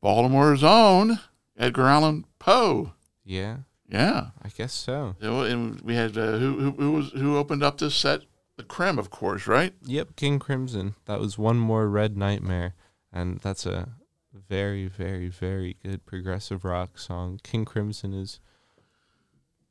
Baltimore's 0.01 0.63
own 0.63 1.19
Edgar 1.57 1.87
Allan 1.87 2.25
Poe. 2.39 2.93
Yeah, 3.23 3.57
Yeah. 3.87 4.27
I 4.41 4.49
guess 4.49 4.73
so. 4.73 5.15
So, 5.21 5.41
and 5.41 5.79
we 5.81 5.95
had 5.95 6.17
uh, 6.17 6.37
who, 6.37 6.59
who 6.59 6.71
who 6.71 6.91
was 6.91 7.11
who 7.11 7.37
opened 7.37 7.63
up 7.63 7.77
this 7.77 7.95
set? 7.95 8.21
The 8.57 8.63
Creme, 8.63 8.97
of 8.97 9.09
course, 9.11 9.45
right? 9.45 9.73
Yep, 9.85 10.15
King 10.15 10.39
Crimson. 10.39 10.95
That 11.05 11.19
was 11.19 11.37
one 11.37 11.57
more 11.57 11.87
Red 11.87 12.17
Nightmare, 12.17 12.73
and 13.13 13.39
that's 13.39 13.67
a 13.67 13.89
very, 14.49 14.87
very, 14.87 15.29
very 15.29 15.77
good 15.83 16.05
progressive 16.05 16.65
rock 16.65 16.97
song. 16.97 17.39
King 17.43 17.65
Crimson 17.65 18.13
is 18.13 18.39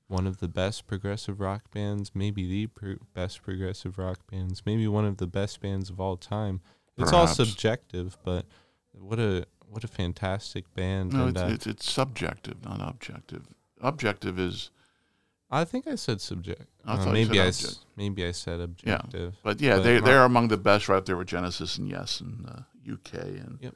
one 0.06 0.26
of 0.26 0.38
the 0.38 0.48
best 0.48 0.86
progressive 0.86 1.40
rock 1.40 1.70
bands, 1.72 2.12
maybe 2.14 2.46
the 2.46 2.68
pro- 2.68 2.98
best 3.12 3.42
progressive 3.42 3.98
rock 3.98 4.20
bands, 4.30 4.62
maybe 4.64 4.86
one 4.86 5.04
of 5.04 5.16
the 5.16 5.26
best 5.26 5.60
bands 5.60 5.90
of 5.90 6.00
all 6.00 6.16
time. 6.16 6.60
It's 6.96 7.12
all 7.12 7.26
subjective, 7.26 8.16
but 8.24 8.46
what 8.92 9.18
a 9.18 9.46
what 9.68 9.82
a 9.84 9.88
fantastic 9.88 10.72
band! 10.74 11.12
No, 11.12 11.26
and 11.26 11.36
it's, 11.36 11.42
uh, 11.42 11.50
it's 11.52 11.66
it's 11.66 11.90
subjective, 11.92 12.64
not 12.64 12.80
objective. 12.80 13.48
Objective 13.80 14.38
is, 14.38 14.70
I 15.50 15.64
think 15.64 15.86
I 15.86 15.94
said 15.96 16.20
subject. 16.20 16.66
I 16.84 16.94
uh, 16.94 17.12
maybe 17.12 17.40
I 17.40 17.52
maybe 17.96 18.24
I 18.26 18.32
said 18.32 18.60
objective. 18.60 19.34
but 19.42 19.60
yeah, 19.60 19.76
But 19.76 19.82
they 19.84 20.00
they're 20.00 20.24
among 20.24 20.48
the 20.48 20.56
best, 20.56 20.88
right 20.88 21.04
there 21.04 21.16
with 21.16 21.28
Genesis 21.28 21.78
and 21.78 21.88
Yes 21.88 22.20
and 22.20 22.46
uh, 22.48 22.92
UK 22.92 23.14
and 23.14 23.58
Yep. 23.60 23.74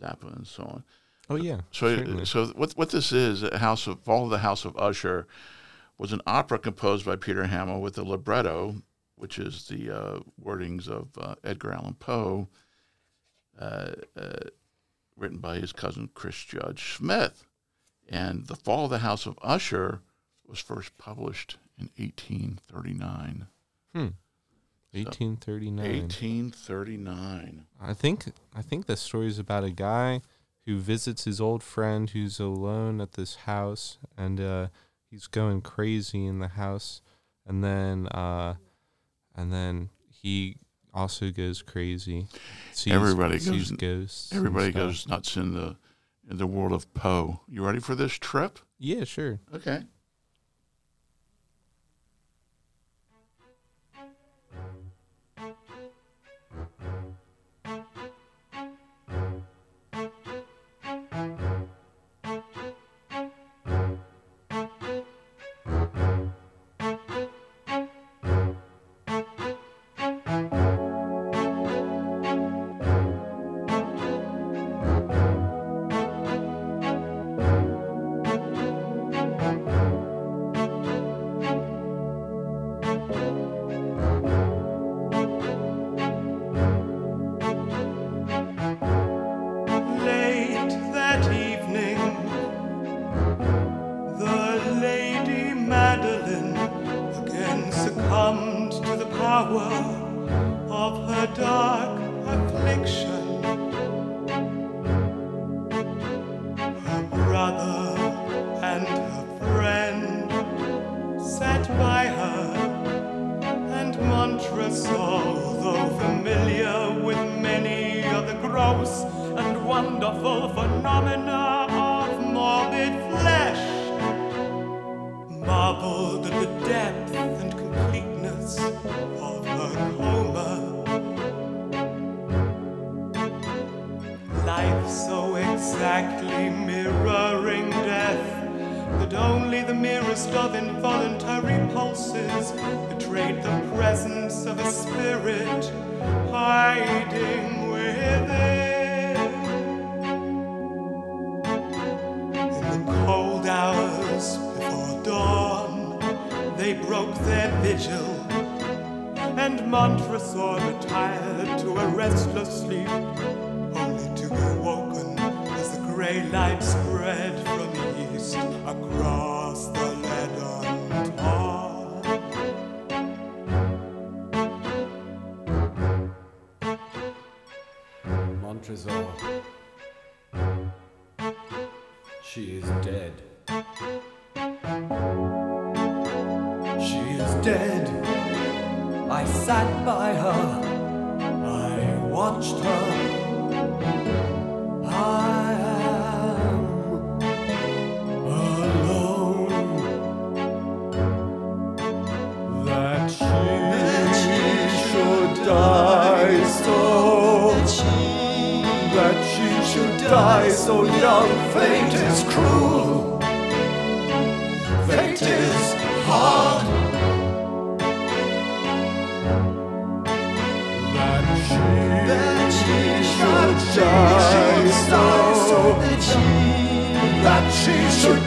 Zappa 0.00 0.34
and 0.36 0.46
so 0.46 0.62
on. 0.64 0.84
Oh 1.28 1.36
yeah, 1.36 1.60
So, 1.70 1.94
certainly. 1.96 2.24
so 2.24 2.46
what 2.56 2.72
what 2.72 2.90
this 2.90 3.12
is, 3.12 3.42
House 3.56 3.86
of 3.86 4.00
Fall 4.00 4.24
of 4.24 4.30
the 4.30 4.38
House 4.38 4.64
of 4.64 4.76
Usher, 4.76 5.26
was 5.98 6.12
an 6.12 6.22
opera 6.26 6.58
composed 6.58 7.04
by 7.04 7.16
Peter 7.16 7.44
Hammill 7.44 7.80
with 7.80 7.98
a 7.98 8.02
libretto, 8.02 8.76
which 9.16 9.38
is 9.38 9.66
the 9.68 9.90
uh, 9.94 10.20
wordings 10.42 10.88
of 10.88 11.08
uh, 11.18 11.34
Edgar 11.44 11.72
Allan 11.72 11.94
Poe, 11.94 12.48
uh, 13.58 13.92
uh, 14.16 14.32
written 15.16 15.38
by 15.38 15.58
his 15.58 15.72
cousin 15.72 16.08
Chris 16.14 16.42
Judge 16.44 16.96
Smith, 16.96 17.44
and 18.10 18.46
the 18.48 18.56
Fall 18.56 18.84
of 18.84 18.90
the 18.90 18.98
House 18.98 19.24
of 19.24 19.38
Usher 19.40 20.00
was 20.46 20.58
first 20.58 20.98
published 20.98 21.56
in 21.78 21.88
1839. 21.96 23.46
Hmm. 23.94 24.08
1839. 24.92 25.76
1839. 25.76 27.64
I 27.80 27.94
think 27.94 28.32
I 28.54 28.62
think 28.62 28.86
the 28.86 28.96
story 28.96 29.28
is 29.28 29.38
about 29.38 29.62
a 29.64 29.70
guy 29.70 30.20
who 30.66 30.78
visits 30.78 31.24
his 31.24 31.40
old 31.40 31.62
friend 31.62 32.10
who's 32.10 32.40
alone 32.40 33.00
at 33.00 33.12
this 33.12 33.36
house, 33.36 33.98
and 34.16 34.40
uh, 34.40 34.66
he's 35.10 35.26
going 35.28 35.60
crazy 35.62 36.26
in 36.26 36.40
the 36.40 36.48
house, 36.48 37.02
and 37.46 37.62
then 37.62 38.08
uh, 38.08 38.54
and 39.36 39.52
then 39.52 39.90
he 40.10 40.56
also 40.92 41.30
goes 41.30 41.62
crazy. 41.62 42.26
Sees, 42.72 42.92
Everybody 42.92 43.38
sees 43.38 43.70
goes- 43.70 43.78
ghosts. 43.78 44.32
Everybody 44.34 44.72
goes 44.72 45.06
nuts 45.06 45.36
in 45.36 45.54
the 45.54 45.76
in 46.30 46.38
the 46.38 46.46
world 46.46 46.72
of 46.72 46.92
Poe. 46.94 47.40
You 47.48 47.64
ready 47.64 47.80
for 47.80 47.94
this 47.94 48.12
trip? 48.12 48.60
Yeah, 48.78 49.04
sure. 49.04 49.40
Okay. 49.52 49.82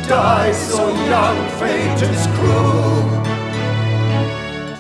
Die 0.07 0.51
so 0.51 0.89
young. 0.89 1.37
Fate 1.59 2.01
is 2.01 2.27
cruel. 2.35 3.03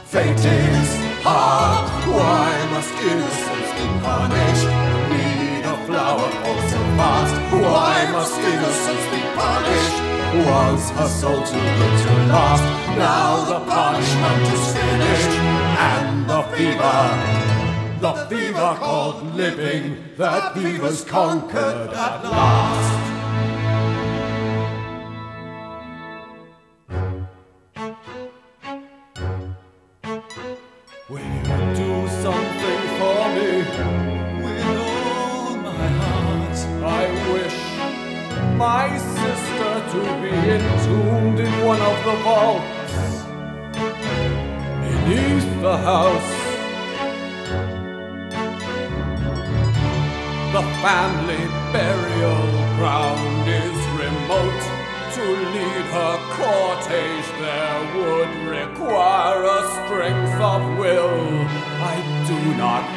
Fate 0.05 0.45
is 0.45 0.89
hard. 1.23 1.89
Why 2.07 2.49
must 2.71 2.93
innocence 3.11 3.71
be 3.77 3.87
punished? 4.03 4.69
Need 5.11 5.63
a 5.65 5.77
flower 5.85 6.29
for 6.41 6.57
so 6.69 6.79
fast. 6.97 7.35
Why 7.51 8.09
must 8.11 8.37
innocence 8.39 9.05
be 9.13 9.21
punished? 9.39 9.97
Was 10.47 10.89
her 10.91 11.07
soul 11.07 11.43
too 11.43 11.67
good 11.79 11.95
to 12.03 12.13
last? 12.33 12.63
Now 12.97 13.45
the 13.45 13.59
punishment 13.65 14.41
is 14.55 14.65
finished, 14.73 15.33
and 15.93 16.29
the 16.29 16.41
fever, 16.53 17.01
the 17.99 18.13
fever 18.29 18.75
called 18.79 19.35
living, 19.35 19.97
that 20.17 20.55
fever's 20.55 21.03
conquered 21.05 21.89
at 21.91 22.23
last. 22.23 23.12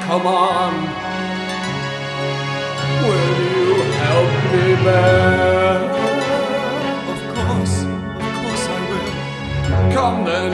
Not 0.08 0.20
command. 0.20 0.78
Will 3.02 3.34
you 3.42 3.74
help 4.02 4.30
me 4.52 4.66
bear? 4.84 5.78
Of 7.12 7.20
course, 7.34 7.76
of 7.82 8.28
course 8.38 8.64
I 8.68 8.78
will. 8.90 9.12
Come 9.92 10.18
then, 10.24 10.52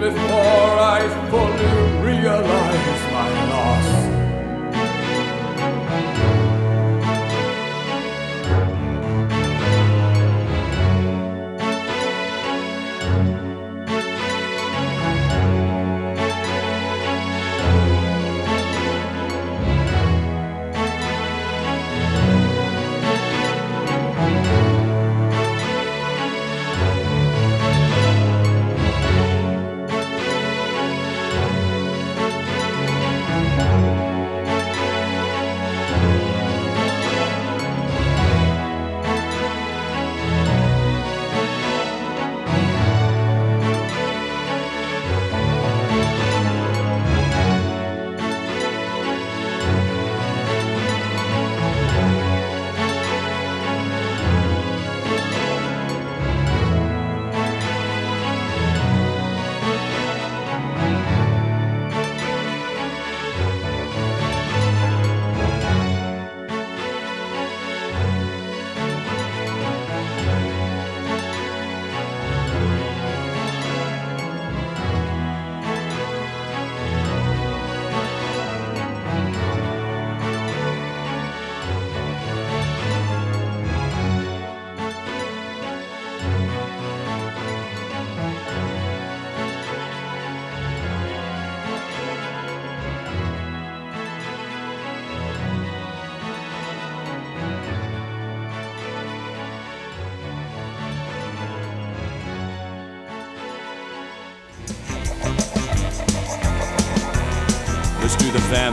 before 0.00 0.72
I 0.78 1.00
fully 1.30 1.72
realize 2.06 2.61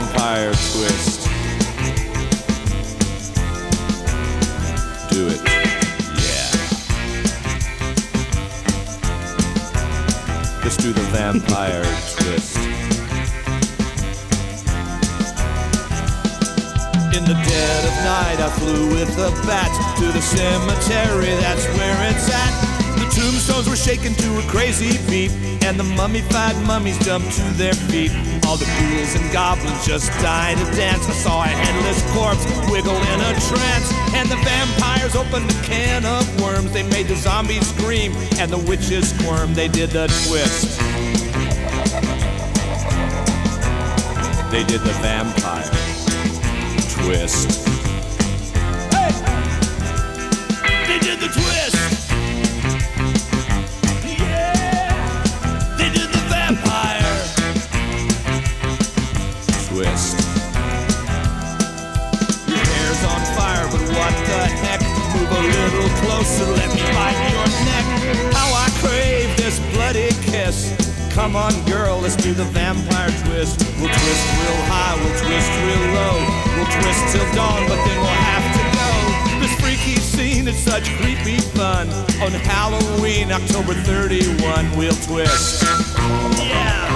vampire 0.00 0.52
twist. 0.52 1.28
Do 5.10 5.28
it. 5.28 5.40
Yeah. 6.16 6.50
Let's 10.62 10.76
do 10.76 10.92
the 10.92 11.06
vampire 11.12 11.82
twist. 12.16 12.56
In 17.12 17.24
the 17.24 17.34
dead 17.34 17.84
of 17.84 17.94
night, 18.04 18.40
I 18.40 18.48
flew 18.58 18.88
with 18.88 19.10
a 19.18 19.30
bat 19.46 19.70
to 19.98 20.06
the 20.06 20.22
cemetery, 20.22 21.34
that's 21.40 21.66
where 21.76 22.10
it's 22.10 22.30
at. 22.32 22.70
The 22.96 23.04
tombstones 23.14 23.68
were 23.68 23.76
shaken 23.76 24.14
to 24.14 24.38
a 24.38 24.42
crazy 24.48 24.96
beat, 25.10 25.32
and 25.64 25.78
the 25.78 25.84
mummified 25.84 26.56
mummies 26.66 26.98
jumped 27.04 27.32
to 27.32 27.42
their 27.54 27.74
feet. 27.74 28.29
All 28.50 28.56
the 28.56 28.64
ghouls 28.64 29.14
and 29.14 29.32
goblins 29.32 29.86
just 29.86 30.10
died 30.20 30.58
to 30.58 30.64
dance. 30.74 31.06
I 31.08 31.12
saw 31.12 31.44
a 31.44 31.46
headless 31.46 32.02
corpse 32.12 32.44
wiggle 32.68 32.96
in 32.96 33.20
a 33.20 33.32
trance, 33.46 33.92
and 34.12 34.28
the 34.28 34.34
vampires 34.42 35.14
opened 35.14 35.48
a 35.48 35.54
can 35.62 36.04
of 36.04 36.42
worms. 36.42 36.72
They 36.72 36.82
made 36.82 37.06
the 37.06 37.14
zombies 37.14 37.64
scream, 37.68 38.12
and 38.40 38.50
the 38.50 38.58
witches 38.58 39.10
squirm. 39.10 39.54
They 39.54 39.68
did 39.68 39.90
the 39.90 40.08
twist. 40.26 40.80
They 44.50 44.64
did 44.64 44.80
the 44.80 44.98
vampire 44.98 45.70
twist. 46.90 47.68
Hey! 48.90 49.12
They 50.88 50.98
did 50.98 51.20
the 51.20 51.28
twist. 51.28 51.69
Come 71.20 71.36
on, 71.36 71.52
girl, 71.66 71.98
let's 71.98 72.16
do 72.16 72.32
the 72.32 72.44
vampire 72.44 73.10
twist. 73.24 73.60
We'll 73.76 73.92
twist 73.92 74.24
real 74.40 74.60
high, 74.72 74.96
we'll 74.96 75.12
twist 75.20 75.52
real 75.68 75.84
low. 75.92 76.16
We'll 76.56 76.64
twist 76.80 77.12
till 77.12 77.28
dawn, 77.36 77.68
but 77.68 77.76
then 77.84 78.00
we'll 78.00 78.24
have 78.24 78.48
to 78.56 78.62
go. 78.72 78.88
This 79.38 79.52
freaky 79.60 80.00
scene 80.00 80.48
is 80.48 80.56
such 80.56 80.88
creepy 80.96 81.36
fun. 81.52 81.90
On 82.24 82.32
Halloween, 82.32 83.30
October 83.32 83.74
31, 83.74 84.74
we'll 84.78 84.96
twist. 85.04 85.62
Yeah! 86.40 86.88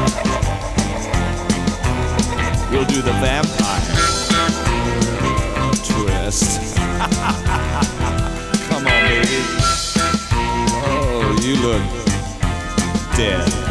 We'll 2.72 2.86
do 2.86 3.02
the 3.02 3.12
vampire 3.20 3.84
twist. 5.84 6.74
Come 8.72 8.86
on, 8.86 9.04
baby. 9.04 9.44
Oh, 10.80 11.38
you 11.42 11.56
look 11.60 11.84
dead. 13.18 13.63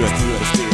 Let's 0.00 0.67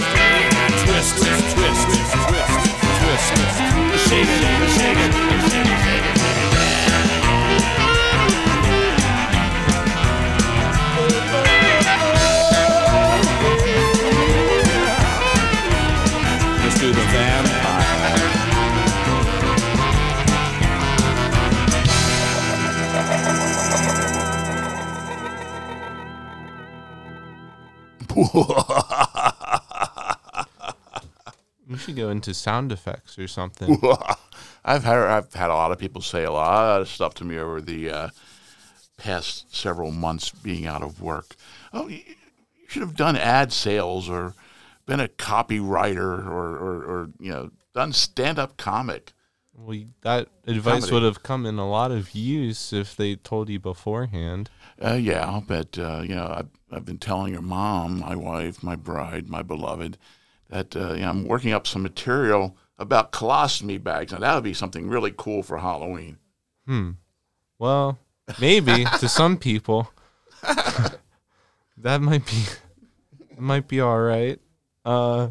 into 32.15 32.33
sound 32.35 32.73
effects 32.73 33.19
or 33.19 33.29
something. 33.29 33.81
I've 34.65 34.85
had 34.85 34.99
I've 34.99 35.35
had 35.35 35.51
a 35.51 35.55
lot 35.55 35.73
of 35.73 35.79
people 35.79 36.01
say 36.01 36.25
a 36.25 36.33
lot 36.33 36.81
of 36.81 36.89
stuff 36.89 37.15
to 37.15 37.25
me 37.25 37.39
over 37.39 37.61
the 37.61 37.91
uh, 37.91 38.09
past 38.97 39.55
several 39.55 39.91
months 39.91 40.31
being 40.31 40.67
out 40.67 40.83
of 40.83 41.01
work. 41.01 41.37
Oh, 41.73 41.89
you, 41.89 42.01
should 42.69 42.83
have 42.83 42.97
done 42.97 43.17
ad 43.17 43.53
sales 43.53 44.09
or 44.09 44.35
been 44.87 45.01
a 45.01 45.09
copywriter 45.09 46.27
or, 46.27 46.57
or, 46.57 46.85
or 46.85 47.11
you 47.19 47.31
know 47.31 47.51
done 47.75 47.93
stand 47.93 48.39
up 48.39 48.57
comic. 48.57 49.13
Well, 49.57 49.85
that 50.03 50.29
advice 50.47 50.87
Comedy. 50.87 50.93
would 50.93 51.03
have 51.05 51.23
come 51.23 51.47
in 51.47 51.59
a 51.59 51.69
lot 51.69 51.93
of 51.93 52.13
use 52.13 52.73
if 52.73 52.97
they 52.97 53.15
told 53.15 53.49
you 53.49 53.61
beforehand. 53.61 54.51
Uh, 54.85 54.95
yeah, 54.95 55.41
but 55.47 55.79
uh, 55.79 56.03
you 56.03 56.15
know 56.17 56.27
I've, 56.27 56.49
I've 56.73 56.85
been 56.85 56.99
telling 56.99 57.33
your 57.33 57.43
mom, 57.43 58.01
my 58.01 58.17
wife, 58.17 58.63
my 58.63 58.75
bride, 58.75 59.29
my 59.29 59.43
beloved, 59.43 59.97
that 60.51 60.77
uh, 60.77 60.95
you 60.95 61.01
know, 61.01 61.11
I'm 61.11 61.27
working 61.27 61.53
up 61.53 61.67
some 61.67 61.83
material 61.83 62.57
about 62.79 63.13
colostomy 63.13 63.83
bags. 63.83 64.13
Now 64.13 64.19
that 64.19 64.35
would 64.35 64.45
be 64.45 64.55
something 64.55 64.89
really 64.89 65.13
cool 65.17 65.43
for 65.43 65.59
Halloween. 65.59 66.19
Well, 67.59 67.99
maybe 68.41 68.85
to 69.01 69.09
some 69.09 69.37
people, 69.37 69.91
that 70.43 72.01
might 72.01 72.27
be 72.27 72.45
might 73.39 73.69
be 73.69 73.81
all 73.81 74.01
right. 74.01 74.41
Uh, 74.85 75.29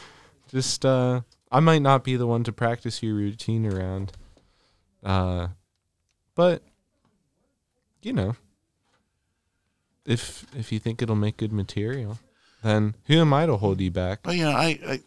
just 0.48 0.84
uh, 0.84 1.22
I 1.50 1.60
might 1.60 1.82
not 1.82 2.04
be 2.04 2.16
the 2.16 2.26
one 2.26 2.44
to 2.44 2.52
practice 2.52 3.02
your 3.02 3.14
routine 3.14 3.66
around. 3.66 4.12
Uh, 5.02 5.48
but 6.34 6.62
you 8.02 8.12
know, 8.12 8.36
if 10.06 10.46
if 10.56 10.72
you 10.72 10.78
think 10.78 11.02
it'll 11.02 11.16
make 11.16 11.36
good 11.36 11.52
material, 11.52 12.18
then 12.64 12.96
who 13.04 13.20
am 13.20 13.32
I 13.32 13.46
to 13.46 13.56
hold 13.56 13.80
you 13.80 13.90
back? 13.90 14.26
Well, 14.26 14.34
you 14.34 14.44
know, 14.44 14.50
I, 14.50 14.78
I, 14.86 15.00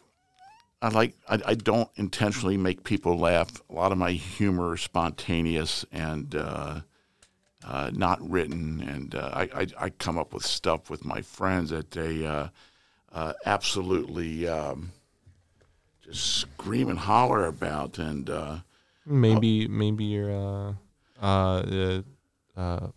I 0.81 0.89
like, 0.89 1.13
I, 1.27 1.41
I 1.45 1.53
don't 1.55 1.89
intentionally 1.95 2.55
make 2.55 2.83
people 2.83 3.17
laugh. 3.17 3.61
A 3.69 3.73
lot 3.73 3.91
of 3.91 3.97
my 3.97 4.11
humor 4.11 4.75
is 4.75 4.81
spontaneous 4.81 5.85
and 5.91 6.33
uh, 6.35 6.79
uh, 7.65 7.91
not 7.93 8.21
written, 8.29 8.81
and 8.81 9.13
uh, 9.15 9.31
I, 9.33 9.41
I, 9.53 9.67
I 9.79 9.89
come 9.89 10.17
up 10.17 10.33
with 10.33 10.45
stuff 10.45 10.89
with 10.89 11.03
my 11.03 11.21
friends 11.21 11.71
that 11.71 11.91
they 11.91 12.25
uh, 12.25 12.47
uh, 13.11 13.33
absolutely 13.45 14.47
um, 14.47 14.91
just 16.03 16.37
scream 16.37 16.87
and 16.89 16.99
holler 16.99 17.45
about, 17.45 17.97
and 17.97 18.29
uh, 18.29 18.57
Maybe 19.09 19.69
maybe 19.69 20.03
you're 20.03 20.75
uh 21.21 22.01
uh 22.57 22.87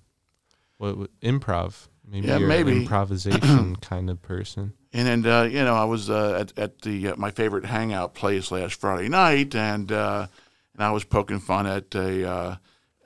what 0.79 1.21
improv. 1.21 1.87
Maybe 2.11 2.27
Yeah, 2.27 2.39
maybe. 2.39 2.73
an 2.73 2.79
improvisation 2.83 3.77
kind 3.77 4.11
of 4.11 4.21
person. 4.21 4.73
And 4.93 5.07
and 5.07 5.27
uh, 5.27 5.49
you 5.51 5.63
know, 5.65 5.75
I 5.75 5.85
was 5.85 6.11
uh, 6.11 6.39
at 6.41 6.59
at 6.59 6.83
the 6.83 7.09
uh, 7.09 7.17
my 7.17 7.31
favorite 7.31 7.65
hangout 7.65 8.15
place 8.15 8.51
last 8.51 8.75
Friday 8.75 9.09
night, 9.09 9.55
and 9.55 9.91
uh, 9.93 10.27
and 10.75 10.83
I 10.85 10.91
was 10.91 11.05
poking 11.05 11.39
fun 11.39 11.67
at 11.67 11.95
a 11.95 12.29
uh, 12.29 12.57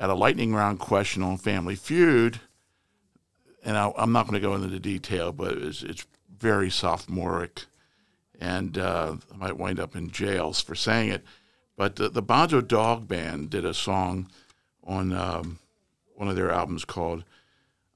at 0.01 0.09
a 0.11 0.15
lightning 0.15 0.55
round 0.55 0.79
question 0.79 1.23
on 1.23 1.37
Family 1.37 1.77
Feud. 1.77 2.41
And 3.67 3.77
I, 3.77 3.93
I'm 3.97 4.13
not 4.13 4.27
going 4.27 4.41
to 4.41 4.47
go 4.47 4.55
into 4.55 4.69
the 4.69 4.81
detail, 4.81 5.33
but 5.33 5.53
it's 5.53 5.83
it's 5.83 6.07
very 6.39 6.71
sophomoric, 6.71 7.65
and 8.41 8.79
uh, 8.79 9.17
I 9.33 9.37
might 9.37 9.59
wind 9.59 9.79
up 9.79 9.95
in 9.95 10.11
jails 10.11 10.61
for 10.61 10.75
saying 10.75 11.11
it. 11.11 11.25
But 11.77 11.97
the, 11.97 12.09
the 12.09 12.23
Bonzo 12.23 12.67
Dog 12.67 13.09
Band 13.09 13.51
did 13.51 13.65
a 13.65 13.75
song 13.75 14.29
on 14.85 15.13
um, 15.13 15.59
one 16.15 16.29
of 16.29 16.37
their 16.37 16.51
albums 16.51 16.85
called 16.85 17.25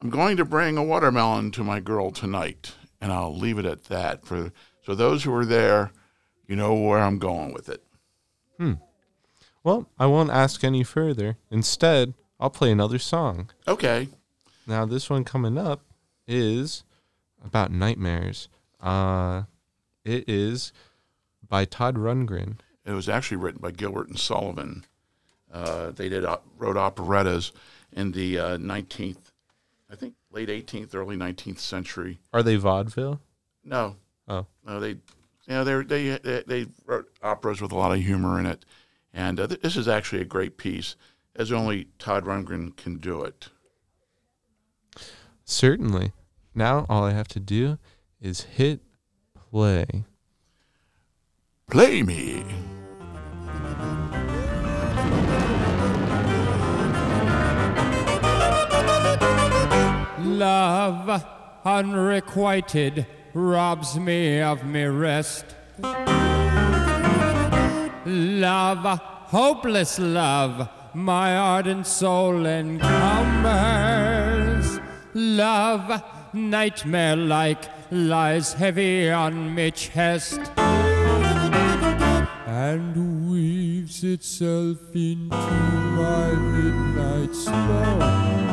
I'm 0.00 0.10
going 0.10 0.36
to 0.36 0.44
bring 0.44 0.78
a 0.78 0.82
watermelon 0.82 1.50
to 1.52 1.64
my 1.64 1.80
girl 1.80 2.10
tonight, 2.10 2.74
and 3.00 3.12
I'll 3.12 3.36
leave 3.36 3.58
it 3.58 3.66
at 3.66 3.84
that. 3.84 4.24
For 4.24 4.52
so 4.82 4.94
those 4.94 5.24
who 5.24 5.34
are 5.34 5.44
there, 5.44 5.90
you 6.46 6.54
know 6.54 6.74
where 6.74 7.00
I'm 7.00 7.18
going 7.18 7.52
with 7.52 7.68
it. 7.68 7.82
Hmm. 8.58 8.74
Well, 9.64 9.88
I 9.98 10.06
won't 10.06 10.30
ask 10.30 10.62
any 10.62 10.84
further. 10.84 11.36
Instead, 11.50 12.14
I'll 12.38 12.50
play 12.50 12.70
another 12.70 12.98
song. 12.98 13.50
Okay. 13.66 14.08
Now, 14.66 14.86
this 14.86 15.10
one 15.10 15.24
coming 15.24 15.58
up 15.58 15.82
is 16.26 16.84
about 17.44 17.72
nightmares. 17.72 18.48
Uh, 18.80 19.42
it 20.04 20.28
is 20.28 20.72
by 21.48 21.64
Todd 21.64 21.96
Rundgren. 21.96 22.58
It 22.86 22.92
was 22.92 23.08
actually 23.08 23.38
written 23.38 23.60
by 23.60 23.72
Gilbert 23.72 24.08
and 24.08 24.18
Sullivan. 24.18 24.86
Uh, 25.52 25.90
they 25.90 26.08
did 26.08 26.24
wrote 26.56 26.76
operettas 26.76 27.52
in 27.92 28.12
the 28.12 28.38
uh, 28.38 28.56
19th, 28.58 29.27
I 29.90 29.96
think, 29.96 30.14
late 30.30 30.48
18th, 30.48 30.94
early 30.94 31.16
19th 31.16 31.58
century. 31.58 32.18
Are 32.32 32.42
they 32.42 32.56
vaudeville? 32.56 33.20
No, 33.64 33.96
Oh, 34.30 34.44
no, 34.66 34.78
they, 34.78 34.90
you 34.90 34.98
know, 35.48 35.64
they 35.64 35.82
they 35.82 36.18
they 36.18 36.42
they 36.46 36.66
wrote 36.84 37.10
operas 37.22 37.62
with 37.62 37.72
a 37.72 37.76
lot 37.76 37.92
of 37.92 38.02
humor 38.04 38.38
in 38.38 38.44
it, 38.44 38.66
and 39.14 39.40
uh, 39.40 39.46
th- 39.46 39.62
this 39.62 39.74
is 39.76 39.88
actually 39.88 40.20
a 40.20 40.26
great 40.26 40.58
piece, 40.58 40.96
as 41.34 41.50
only 41.50 41.88
Todd 41.98 42.24
Rundgren 42.24 42.76
can 42.76 42.96
do 42.98 43.22
it. 43.22 43.48
certainly. 45.44 46.12
Now, 46.54 46.84
all 46.90 47.04
I 47.04 47.12
have 47.12 47.28
to 47.28 47.40
do 47.40 47.78
is 48.20 48.42
hit 48.42 48.80
play. 49.50 49.86
Play 51.70 52.02
me. 52.02 52.44
Love 60.28 61.24
unrequited 61.64 63.06
robs 63.32 63.98
me 63.98 64.40
of 64.40 64.62
me 64.64 64.84
rest. 64.84 65.44
Love, 68.04 69.00
hopeless 69.30 69.98
love, 69.98 70.68
my 70.94 71.34
ardent 71.34 71.86
soul 71.86 72.44
encumbers. 72.44 72.78
Love, 75.14 76.02
nightmare 76.34 77.16
like, 77.16 77.64
lies 77.90 78.52
heavy 78.52 79.10
on 79.10 79.54
me 79.54 79.70
chest 79.70 80.40
and 82.46 83.30
weaves 83.30 84.04
itself 84.04 84.94
into 84.94 85.34
my 85.34 86.32
midnight 86.34 87.34
slumber. 87.34 88.47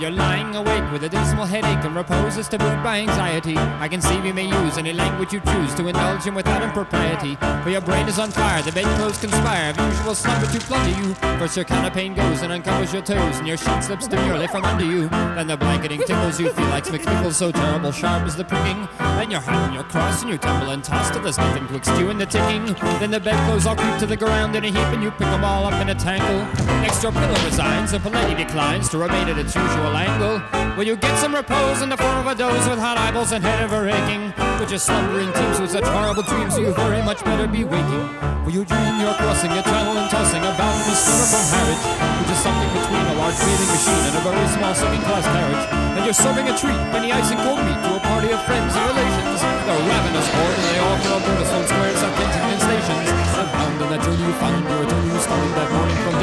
You're 0.00 0.10
lying 0.10 0.56
awake 0.56 0.90
with 0.92 1.04
a 1.04 1.10
dismal 1.10 1.44
headache 1.44 1.84
and 1.84 1.94
repose 1.94 2.38
is 2.38 2.48
tabooed 2.48 2.82
by 2.82 3.00
anxiety, 3.00 3.54
I 3.58 3.86
conceive 3.86 4.24
you 4.24 4.32
may 4.32 4.48
use 4.48 4.78
any 4.78 4.94
language 4.94 5.34
you 5.34 5.40
choose 5.40 5.74
to 5.74 5.88
indulge 5.88 6.26
in 6.26 6.34
without 6.34 6.62
impropriety. 6.62 7.36
For 7.62 7.68
your 7.68 7.82
brain 7.82 8.08
is 8.08 8.18
on 8.18 8.30
fire, 8.30 8.62
the 8.62 8.72
bedclothes 8.72 9.18
conspire 9.18 9.68
of 9.68 9.76
usual 9.78 10.14
slumber 10.14 10.46
to 10.46 10.58
plunder 10.60 10.98
you. 11.02 11.12
First 11.38 11.56
your 11.56 11.66
counterpane 11.66 12.16
goes 12.16 12.40
and 12.40 12.50
uncovers 12.50 12.94
your 12.94 13.02
toes, 13.02 13.36
and 13.36 13.46
your 13.46 13.58
sheet 13.58 13.84
slips 13.84 14.08
demurely 14.08 14.46
from 14.46 14.64
under 14.64 14.86
you. 14.86 15.10
Then 15.10 15.48
the 15.48 15.58
blanketing 15.58 16.00
tickles 16.06 16.40
you 16.40 16.50
feel 16.50 16.68
like 16.68 16.84
McPickles, 16.84 17.34
so 17.34 17.52
terrible 17.52 17.92
sharp 17.92 18.26
is 18.26 18.36
the 18.36 18.44
pricking. 18.44 18.88
Then 18.98 19.30
you're 19.30 19.40
hot 19.40 19.66
and 19.66 19.74
you're 19.74 19.84
cross 19.84 20.22
and 20.22 20.30
you 20.30 20.38
tumble 20.38 20.70
and 20.70 20.82
toss 20.82 21.10
till 21.10 21.20
there's 21.20 21.36
nothing 21.36 21.66
twixt 21.66 21.90
you 21.98 22.08
and 22.08 22.18
the 22.18 22.24
ticking. 22.24 22.72
Then 23.00 23.10
the 23.10 23.20
bedclothes 23.20 23.66
all 23.66 23.76
creep 23.76 23.98
to 23.98 24.06
the 24.06 24.16
ground 24.16 24.56
in 24.56 24.64
a 24.64 24.68
heap, 24.68 24.76
and 24.78 25.02
you 25.02 25.10
pick 25.10 25.26
'em 25.26 25.44
all 25.44 25.66
up 25.66 25.78
in 25.78 25.90
a 25.90 25.94
tangle. 25.94 26.46
Next 26.80 27.02
your 27.02 27.12
pillow 27.12 27.44
resigns, 27.44 27.90
the 27.90 28.00
Palladi 28.00 28.34
declines 28.34 28.88
to 28.88 28.96
remain 28.96 29.28
at 29.28 29.36
its 29.36 29.54
usual 29.54 29.89
angle. 29.94 30.42
Will 30.76 30.86
you 30.86 30.96
get 30.96 31.18
some 31.18 31.34
repose 31.34 31.82
in 31.82 31.88
the 31.88 31.96
form 31.96 32.18
of 32.18 32.26
a 32.26 32.34
doze 32.34 32.66
with 32.68 32.78
hot 32.78 32.96
eyeballs 32.96 33.32
and 33.32 33.42
head 33.42 33.60
ever 33.60 33.88
aching? 33.88 34.32
But 34.58 34.70
your 34.70 34.78
slumbering 34.78 35.32
keeps 35.32 35.60
with 35.60 35.70
such 35.70 35.84
horrible 35.84 36.22
dreams, 36.22 36.54
so 36.54 36.60
you 36.60 36.72
very 36.72 37.02
much 37.02 37.24
better 37.24 37.46
be 37.46 37.64
waking. 37.64 38.04
Will 38.44 38.54
you 38.54 38.64
dream 38.64 39.00
you're 39.00 39.14
crossing 39.20 39.52
a 39.52 39.62
tunnel 39.62 39.98
and 39.98 40.08
tossing 40.08 40.40
about 40.40 40.74
in 40.80 40.88
a 40.88 40.96
steamer 40.96 41.28
from 41.28 41.44
Harwich, 41.52 41.84
which 42.22 42.30
is 42.32 42.40
something 42.40 42.70
between 42.72 43.04
a 43.12 43.14
large 43.20 43.38
bathing 43.40 43.70
machine 43.70 44.04
and 44.08 44.14
a 44.16 44.22
very 44.24 44.48
small 44.56 44.74
second 44.74 45.02
class 45.04 45.26
carriage? 45.28 45.64
And 45.98 46.02
you're 46.06 46.16
serving 46.16 46.46
a 46.48 46.54
treat, 46.56 46.80
many 46.94 47.12
ice 47.12 47.30
and 47.30 47.40
cold 47.44 47.60
meat, 47.60 47.76
to 47.76 47.90
a 47.98 48.02
party 48.06 48.30
of 48.32 48.40
friends 48.48 48.72
and 48.72 48.84
relations. 48.88 49.40
They're 49.42 49.84
ravenous 49.84 50.28
horde, 50.32 50.56
and 50.56 50.66
they 50.70 50.78
all 50.80 50.96
fill 51.02 51.18
Alberta 51.18 51.44
Sloane 51.44 51.68
Square, 51.68 51.94
South 52.00 52.16
Kensington 52.16 52.60
stations. 52.62 53.06
And 53.10 53.48
found 53.52 53.78
on 53.84 53.88
that 53.90 54.00
journey 54.00 54.24
you 54.24 54.34
found 54.40 54.64
your 54.64 54.80
attorney 54.86 55.10
who 55.12 55.20
started 55.20 55.52
that 55.58 55.68
morning 55.72 55.98
from. 56.04 56.19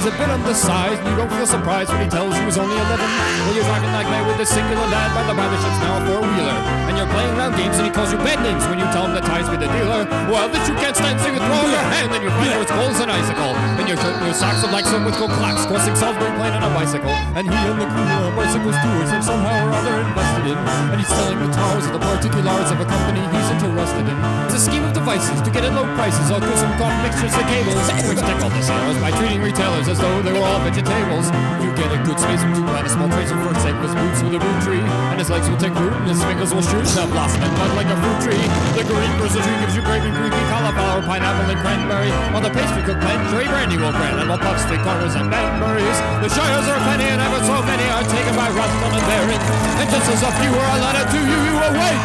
He's 0.00 0.08
a 0.08 0.16
bit 0.16 0.32
undersized, 0.32 0.96
and 1.04 1.12
you 1.12 1.16
don't 1.20 1.28
feel 1.28 1.44
surprised 1.44 1.92
when 1.92 2.00
he 2.00 2.08
tells 2.08 2.32
you 2.32 2.40
he's 2.48 2.56
only 2.56 2.72
11. 2.72 3.04
Well, 3.04 3.52
you're 3.52 3.68
driving 3.68 3.92
like 3.92 4.08
mad 4.08 4.24
with 4.24 4.40
this 4.40 4.48
singular 4.48 4.88
lad 4.88 5.12
by 5.12 5.28
the 5.28 5.36
by 5.36 5.44
the 5.44 5.60
ship's 5.60 5.76
now 5.84 6.00
a 6.00 6.08
four-wheeler. 6.08 6.56
And 6.88 6.96
you're 6.96 7.12
playing 7.12 7.36
around 7.36 7.52
games, 7.60 7.76
and 7.76 7.84
he 7.84 7.92
calls 7.92 8.08
you 8.08 8.16
bad 8.24 8.40
names 8.40 8.64
when 8.64 8.80
you 8.80 8.88
tell 8.96 9.04
him 9.04 9.12
the 9.12 9.20
ties 9.20 9.44
with 9.52 9.60
the 9.60 9.68
dealer. 9.68 10.08
Well, 10.32 10.48
that 10.48 10.64
you 10.64 10.72
can't 10.80 10.96
stand, 10.96 11.20
so 11.20 11.28
you 11.28 11.36
throw 11.36 11.68
your 11.68 11.84
hand, 11.92 12.16
and 12.16 12.24
you 12.24 12.32
find 12.32 12.48
out 12.48 12.64
it's 12.64 12.72
cold 12.72 12.96
as 12.96 13.00
an 13.04 13.12
icicle. 13.12 13.52
And 13.76 13.84
your 13.84 14.00
shirt 14.00 14.16
and 14.16 14.24
your 14.24 14.32
socks 14.32 14.64
are 14.64 14.72
like 14.72 14.88
soap 14.88 15.04
with 15.04 15.20
gold 15.20 15.36
clocks, 15.36 15.68
crossing 15.68 15.92
Salisbury 15.92 16.32
Plain 16.40 16.56
on 16.56 16.64
a 16.64 16.72
bicycle. 16.72 17.12
And 17.36 17.44
he 17.44 17.60
and 17.60 17.76
the 17.76 17.84
crew 17.84 18.08
are 18.24 18.32
bicycle 18.32 18.72
stewards, 18.72 19.12
and 19.12 19.20
somehow 19.20 19.68
or 19.68 19.84
other 19.84 20.00
invested 20.00 20.48
in. 20.48 20.56
And 20.56 20.96
he's 20.96 21.12
selling 21.12 21.44
guitars 21.44 21.84
of 21.84 21.92
the 21.92 22.00
particulars 22.00 22.72
of 22.72 22.80
a 22.80 22.88
company 22.88 23.20
he's 23.36 23.52
interested 23.52 24.08
in. 24.08 24.16
It's 24.48 24.56
a 24.56 24.62
scheme 24.64 24.80
of 24.80 24.96
devices 24.96 25.44
to 25.44 25.52
get 25.52 25.68
at 25.68 25.76
low 25.76 25.84
prices, 25.92 26.32
all 26.32 26.40
goods 26.40 26.64
from 26.64 26.72
cough 26.80 26.96
mixtures 27.04 27.36
to 27.36 27.44
cables, 27.52 27.84
which 28.08 28.24
tickle 28.24 28.48
the 28.48 28.64
sailors 28.64 28.96
by 28.96 29.12
treating 29.12 29.44
retailers 29.44 29.89
as 29.90 29.98
though 29.98 30.22
they 30.22 30.30
were 30.30 30.46
all 30.46 30.62
vegetables. 30.62 31.26
You 31.58 31.74
get 31.74 31.90
a 31.90 31.98
good 32.06 32.14
space 32.14 32.38
two 32.46 32.62
plant 32.62 32.86
a 32.86 32.90
small 32.94 33.10
trace 33.10 33.34
of 33.34 33.42
fruit 33.42 33.58
safe 33.58 33.74
his 33.82 33.90
boots 33.90 34.22
with 34.22 34.38
a 34.38 34.40
root 34.40 34.58
tree, 34.62 34.84
and 35.10 35.18
his 35.18 35.26
legs 35.26 35.50
will 35.50 35.58
take 35.58 35.74
root, 35.74 35.90
and 35.90 36.06
his 36.06 36.22
fingers 36.22 36.54
will 36.54 36.62
shoot, 36.62 36.86
and 36.86 37.10
blossom 37.10 37.42
and 37.42 37.50
bud 37.58 37.74
like 37.74 37.90
a 37.90 37.98
fruit 37.98 38.20
tree. 38.22 38.46
The 38.78 38.86
green 38.86 39.10
person 39.18 39.42
tree 39.42 39.58
gives 39.58 39.74
you 39.74 39.82
grape 39.82 40.06
and 40.06 40.14
creepy 40.14 40.38
cauliflower, 40.46 41.02
pineapple 41.02 41.50
and 41.50 41.58
cranberry, 41.58 42.14
while 42.30 42.38
the 42.38 42.54
pastry 42.54 42.86
cook 42.86 43.02
plant 43.02 43.18
cherry 43.34 43.50
brandy 43.50 43.82
will 43.82 43.90
grant, 43.90 44.14
and 44.22 44.30
will 44.30 44.38
puff 44.38 44.62
steak 44.62 44.78
corners 44.86 45.18
and 45.18 45.26
Banburys. 45.26 45.98
The 46.22 46.30
shires 46.30 46.70
are 46.70 46.80
plenty, 46.86 47.10
and 47.10 47.18
ever 47.18 47.42
so 47.42 47.58
many 47.66 47.86
are 47.90 48.06
taken 48.06 48.34
by 48.38 48.46
Rothschild 48.54 48.94
and 48.94 49.06
Baring, 49.10 49.42
and 49.42 49.90
just 49.90 50.06
as 50.06 50.22
a 50.22 50.30
few 50.38 50.54
are 50.54 50.70
allotted 50.78 51.06
to 51.10 51.18
you, 51.18 51.38
you 51.50 51.54
awake 51.66 52.02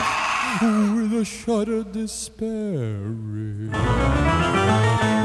with 0.98 1.22
a 1.22 1.26
shudder 1.26 1.86
despairing. 1.86 3.70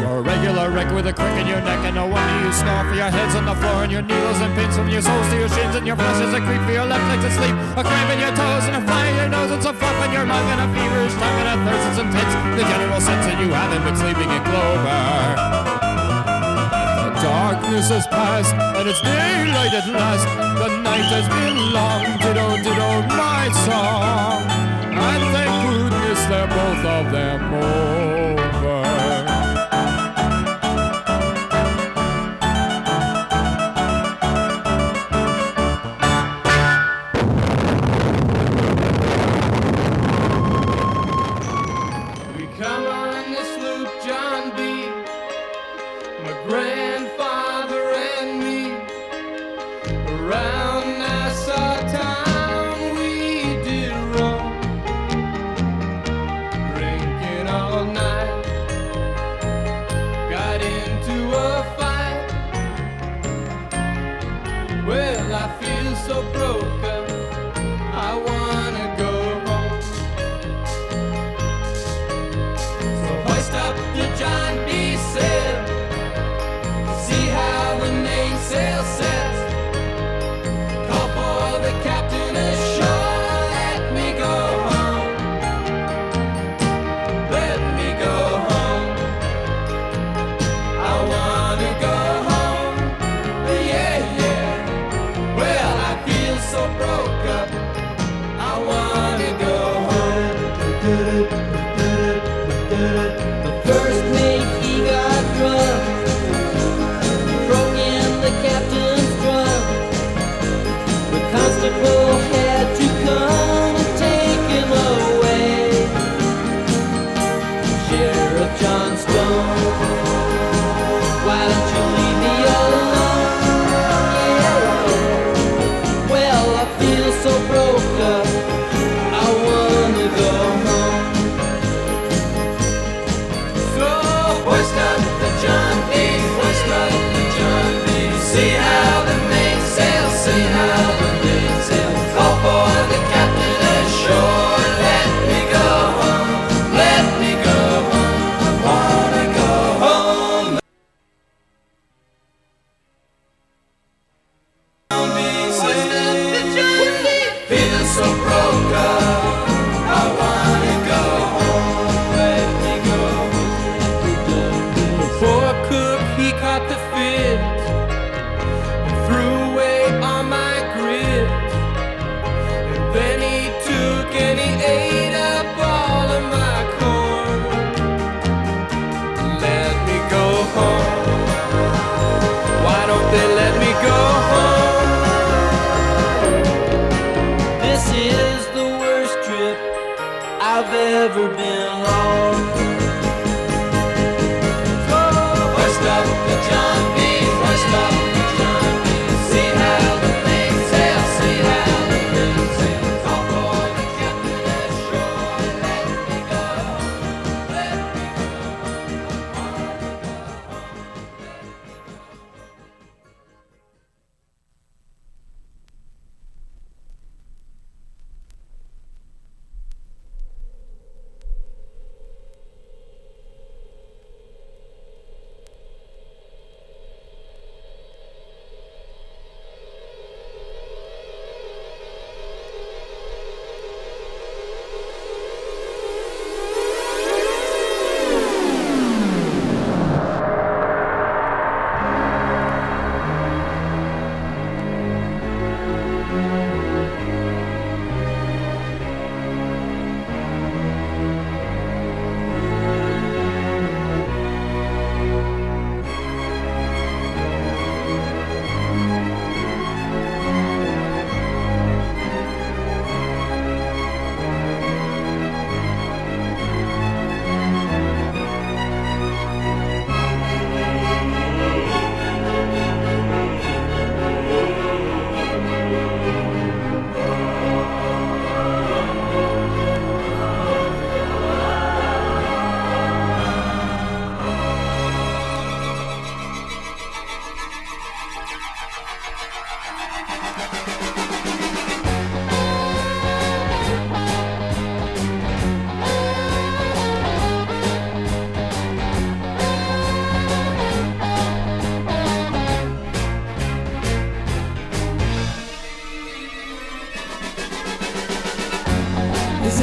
You're 0.01 0.17
a 0.17 0.23
regular 0.25 0.73
wreck 0.73 0.89
with 0.97 1.13
a 1.13 1.13
crick 1.13 1.37
in 1.37 1.45
your 1.45 1.61
neck 1.61 1.85
and 1.85 1.93
no 1.93 2.09
wonder 2.09 2.37
you 2.41 2.49
snore 2.57 2.89
for 2.89 2.97
your 2.97 3.13
heads 3.13 3.37
on 3.37 3.45
the 3.45 3.53
floor 3.53 3.85
and 3.85 3.93
your 3.93 4.01
needles 4.01 4.41
and 4.41 4.49
pins 4.57 4.73
from 4.73 4.89
your 4.89 5.05
soles 5.05 5.29
to 5.29 5.37
your 5.37 5.53
shins 5.53 5.77
and 5.77 5.85
your 5.85 5.97
flesh 5.97 6.25
is 6.25 6.33
a 6.33 6.41
creep 6.41 6.63
for 6.65 6.73
your 6.73 6.89
left 6.89 7.05
leg 7.05 7.21
to 7.21 7.29
sleep. 7.37 7.53
A 7.77 7.85
cramp 7.85 8.09
in 8.09 8.17
your 8.17 8.33
toes 8.33 8.65
and 8.65 8.81
a 8.81 8.83
fly 8.89 9.13
in 9.13 9.17
your 9.21 9.29
nose 9.29 9.53
and 9.53 9.61
some 9.61 9.77
fluff 9.77 9.93
in 10.09 10.11
your 10.17 10.25
lung 10.25 10.47
and 10.57 10.61
a 10.65 10.69
feverish 10.73 11.13
tongue 11.21 11.39
and 11.45 11.49
a 11.53 11.57
thirst 11.69 12.01
some 12.01 12.09
tits. 12.09 12.33
The 12.57 12.65
general 12.65 13.01
sense 13.05 13.25
that 13.29 13.37
you 13.45 13.53
haven't 13.53 13.85
been 13.85 13.99
sleeping 14.01 14.31
in 14.33 14.41
clover. 14.41 15.05
The 17.05 17.13
darkness 17.21 17.93
has 17.93 18.09
passed 18.09 18.57
and 18.57 18.89
it's 18.89 19.05
daylight 19.05 19.77
at 19.77 19.85
last. 19.85 20.25
The 20.65 20.81
night 20.81 21.09
has 21.13 21.29
been 21.29 21.61
long, 21.77 22.09
ditto, 22.25 22.57
ditto, 22.65 22.89
my 23.21 23.53
song. 23.69 24.49
And 24.97 25.23
thank 25.37 25.53
goodness 25.69 26.25
they're 26.25 26.49
both 26.49 26.85
of 26.89 27.05
them 27.13 27.41
over. 27.53 28.20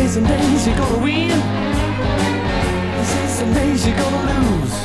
Say 0.08 0.14
some 0.14 0.24
days 0.24 0.68
you're 0.68 0.78
gonna 0.78 1.04
win. 1.04 1.30
Say 3.06 3.28
some 3.28 3.54
days 3.54 3.86
you're 3.86 3.98
gonna 3.98 4.24
lose. 4.32 4.76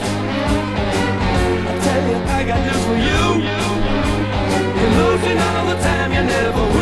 I 1.68 1.78
tell 1.84 2.02
you, 2.10 2.16
I 2.38 2.44
got 2.44 2.60
news 2.66 2.84
for 2.86 2.98
you. 3.08 3.22
You're 4.78 4.94
losing 5.02 5.38
all 5.38 5.66
the 5.66 5.76
time, 5.82 6.12
you 6.12 6.22
never 6.22 6.78
win. 6.78 6.81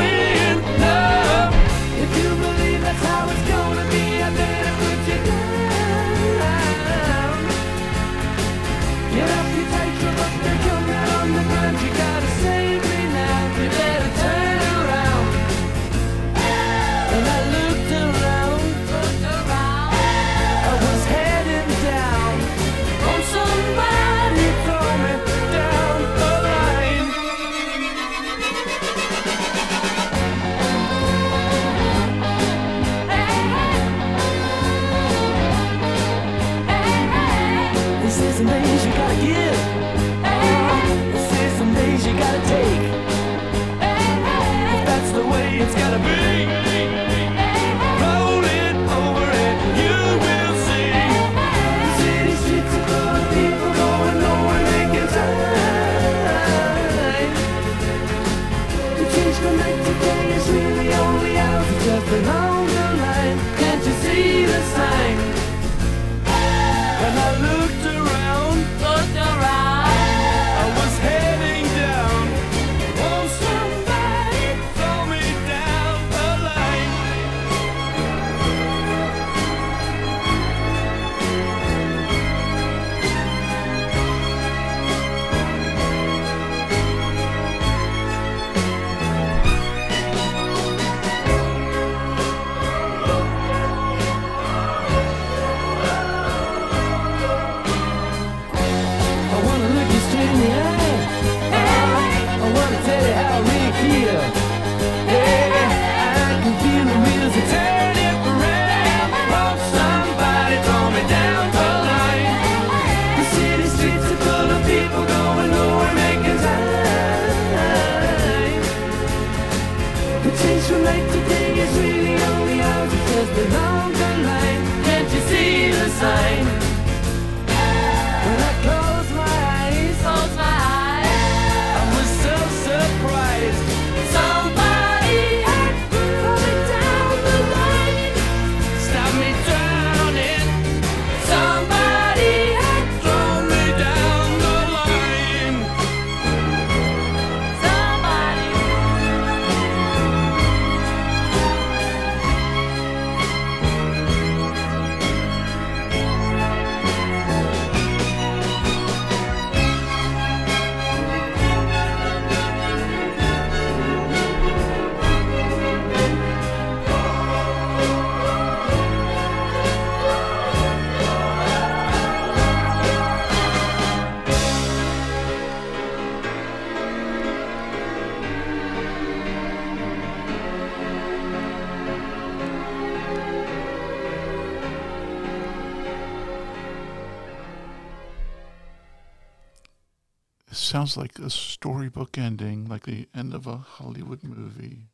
Sounds 190.90 190.96
like 190.96 191.24
a 191.24 191.30
storybook 191.30 192.18
ending, 192.18 192.68
like 192.68 192.84
the 192.84 193.08
end 193.14 193.34
of 193.34 193.46
a 193.46 193.56
Hollywood 193.56 194.22
movie. 194.22 194.88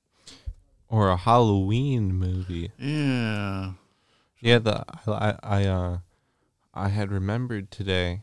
Or 0.88 1.08
a 1.08 1.16
Halloween 1.16 2.14
movie. 2.14 2.70
Yeah. 2.78 3.72
Yeah, 4.38 4.58
the 4.58 4.84
I 5.08 5.36
I 5.42 5.64
uh 5.64 5.98
I 6.74 6.88
had 6.90 7.10
remembered 7.10 7.70
today 7.70 8.22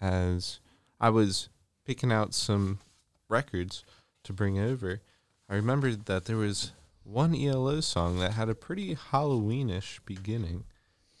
as 0.00 0.58
I 1.00 1.10
was 1.10 1.48
picking 1.86 2.12
out 2.12 2.34
some 2.34 2.80
records 3.28 3.84
to 4.24 4.32
bring 4.32 4.58
over. 4.58 5.00
I 5.48 5.54
remembered 5.54 6.06
that 6.06 6.24
there 6.24 6.36
was 6.36 6.72
one 7.04 7.34
ELO 7.34 7.80
song 7.80 8.18
that 8.18 8.32
had 8.32 8.48
a 8.48 8.54
pretty 8.54 8.94
Halloweenish 8.96 10.00
beginning. 10.04 10.64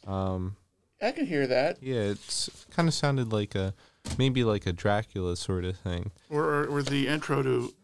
Um 0.06 0.56
I 1.00 1.12
can 1.12 1.26
hear 1.26 1.46
that. 1.46 1.82
yeah, 1.82 2.00
it's 2.00 2.66
kind 2.70 2.88
of 2.88 2.92
sounded 2.92 3.32
like 3.32 3.54
a 3.54 3.72
maybe 4.18 4.44
like 4.44 4.66
a 4.66 4.72
Dracula 4.72 5.36
sort 5.36 5.64
of 5.64 5.76
thing. 5.76 6.10
Or, 6.28 6.44
or, 6.44 6.66
or 6.66 6.82
the 6.82 7.08
intro 7.08 7.42
to 7.42 7.74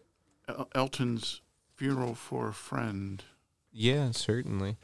El- 0.49 0.69
Elton's 0.75 1.41
funeral 1.75 2.15
for 2.15 2.49
a 2.49 2.55
friend. 2.55 3.23
Yeah, 3.73 4.11
certainly. 4.13 4.77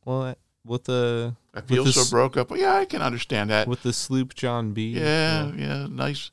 well 0.05 0.23
uh, 0.23 0.35
with 0.65 0.85
the 0.85 1.35
I 1.53 1.61
feel 1.61 1.83
the 1.83 1.91
so 1.91 2.09
broke 2.09 2.37
up. 2.37 2.49
Well, 2.49 2.59
yeah, 2.59 2.75
I 2.75 2.85
can 2.85 3.01
understand 3.01 3.49
that. 3.49 3.67
with 3.67 3.83
the 3.83 3.93
sloop 3.93 4.35
John 4.35 4.73
B. 4.73 4.89
Yeah, 4.89 5.51
yeah, 5.55 5.87
nice. 5.89 6.29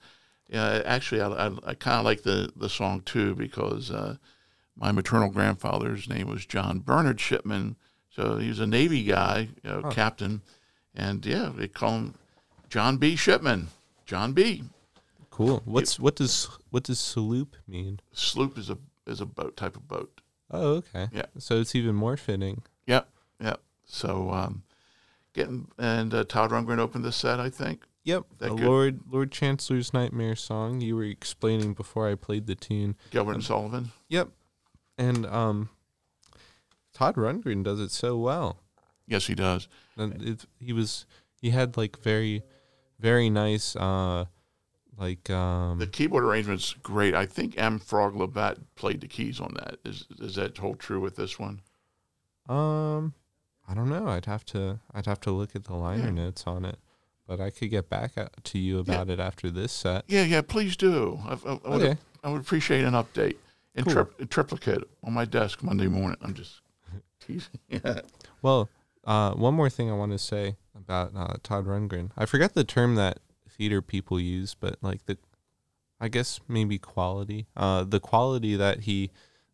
Yeah, 0.48 0.82
actually, 0.84 1.20
I, 1.20 1.28
I, 1.28 1.50
I 1.64 1.74
kind 1.74 1.98
of 1.98 2.04
like 2.04 2.22
the, 2.22 2.52
the 2.54 2.68
song 2.68 3.00
too 3.00 3.34
because 3.34 3.90
uh, 3.90 4.16
my 4.76 4.92
maternal 4.92 5.30
grandfather's 5.30 6.08
name 6.08 6.28
was 6.28 6.44
John 6.44 6.80
Bernard 6.80 7.20
Shipman. 7.20 7.76
So 8.10 8.36
he 8.36 8.48
was 8.48 8.60
a 8.60 8.66
Navy 8.66 9.02
guy, 9.02 9.48
you 9.62 9.70
know, 9.70 9.90
captain. 9.90 10.42
And 10.94 11.24
yeah, 11.24 11.50
they 11.54 11.66
call 11.66 11.92
him 11.92 12.14
John 12.74 12.96
B. 12.96 13.14
Shipman. 13.14 13.68
John 14.04 14.32
B. 14.32 14.64
Cool. 15.30 15.62
What's 15.64 16.00
what 16.00 16.16
does 16.16 16.48
what 16.70 16.82
does 16.82 16.98
sloop 16.98 17.54
mean? 17.68 18.00
Sloop 18.12 18.58
is 18.58 18.68
a 18.68 18.78
is 19.06 19.20
a 19.20 19.26
boat 19.26 19.56
type 19.56 19.76
of 19.76 19.86
boat. 19.86 20.20
Oh, 20.50 20.78
okay. 20.78 21.06
Yeah. 21.12 21.26
So 21.38 21.60
it's 21.60 21.76
even 21.76 21.94
more 21.94 22.16
fitting. 22.16 22.64
Yep, 22.88 23.08
yep. 23.40 23.60
So 23.84 24.28
um, 24.32 24.64
getting 25.34 25.68
and 25.78 26.12
uh, 26.12 26.24
Todd 26.24 26.50
Rundgren 26.50 26.80
opened 26.80 27.04
the 27.04 27.12
set, 27.12 27.38
I 27.38 27.48
think. 27.48 27.84
Yep. 28.02 28.24
That 28.38 28.48
the 28.48 28.54
good? 28.56 28.66
Lord 28.66 29.00
Lord 29.08 29.30
Chancellor's 29.30 29.94
Nightmare 29.94 30.34
song 30.34 30.80
you 30.80 30.96
were 30.96 31.04
explaining 31.04 31.74
before 31.74 32.10
I 32.10 32.16
played 32.16 32.48
the 32.48 32.56
tune. 32.56 32.96
Gilbert 33.12 33.30
Um, 33.30 33.34
and 33.36 33.44
Sullivan. 33.44 33.92
Yep. 34.08 34.30
And 34.98 35.26
um 35.26 35.68
Todd 36.92 37.14
Rundgren 37.14 37.62
does 37.62 37.78
it 37.78 37.92
so 37.92 38.16
well. 38.16 38.58
Yes, 39.06 39.28
he 39.28 39.36
does. 39.36 39.68
And 39.96 40.20
it, 40.20 40.46
he 40.58 40.72
was 40.72 41.06
he 41.40 41.50
had 41.50 41.76
like 41.76 42.02
very 42.02 42.42
very 43.04 43.28
nice 43.28 43.76
uh 43.76 44.24
like 44.96 45.28
um 45.28 45.78
The 45.78 45.86
keyboard 45.86 46.24
arrangement's 46.24 46.72
great. 46.82 47.14
I 47.14 47.26
think 47.26 47.54
M. 47.58 47.78
Frog 47.78 48.14
Labat 48.14 48.56
played 48.76 49.00
the 49.02 49.08
keys 49.08 49.40
on 49.40 49.52
that. 49.60 49.76
Is 49.84 50.06
is 50.20 50.34
that 50.36 50.56
hold 50.58 50.78
true 50.80 51.00
with 51.00 51.16
this 51.16 51.38
one? 51.38 51.60
um 52.48 53.12
I 53.68 53.74
don't 53.74 53.88
know. 53.88 54.06
I'd 54.08 54.26
have 54.26 54.44
to 54.46 54.80
I'd 54.94 55.06
have 55.06 55.20
to 55.20 55.30
look 55.30 55.54
at 55.56 55.64
the 55.64 55.74
liner 55.74 56.04
Yeah. 56.04 56.10
notes 56.24 56.44
on 56.46 56.64
it. 56.64 56.78
But 57.26 57.40
I 57.40 57.50
could 57.50 57.70
get 57.70 57.88
back 57.88 58.12
to 58.44 58.58
you 58.58 58.78
about 58.78 59.08
it 59.08 59.18
after 59.18 59.50
this 59.50 59.72
set. 59.72 60.04
Yeah, 60.08 60.24
yeah. 60.24 60.42
Please 60.42 60.76
do. 60.76 61.18
I, 61.24 61.32
I, 61.32 61.36
I 61.36 61.68
would, 61.70 61.82
Okay. 61.82 61.96
I 62.22 62.28
would 62.30 62.42
appreciate 62.42 62.84
an 62.84 62.92
update 62.92 63.36
in, 63.74 63.84
Cool. 63.86 64.10
in 64.18 64.28
triplicate 64.28 64.84
on 65.02 65.14
my 65.14 65.24
desk 65.24 65.62
Monday 65.62 65.86
morning. 65.88 66.18
I'm 66.20 66.34
just 66.34 66.60
teasing. 67.20 67.58
Yeah. 67.68 68.00
Well, 68.42 68.68
uh, 69.04 69.32
one 69.32 69.54
more 69.54 69.70
thing 69.70 69.90
I 69.90 69.94
want 69.94 70.12
to 70.12 70.18
say 70.18 70.56
about 70.74 71.12
uh, 71.16 71.34
Todd 71.42 71.66
Rundgren. 71.66 72.10
I 72.16 72.26
forget 72.26 72.54
the 72.54 72.64
term 72.64 72.94
that 72.96 73.18
theater 73.48 73.80
people 73.82 74.18
use, 74.18 74.54
but 74.54 74.76
like 74.82 75.06
the, 75.06 75.18
I 76.00 76.08
guess 76.08 76.40
maybe 76.48 76.78
quality. 76.78 77.46
Uh, 77.56 77.84
the 77.84 78.00
quality 78.00 78.56
that 78.56 78.80
he 78.80 79.10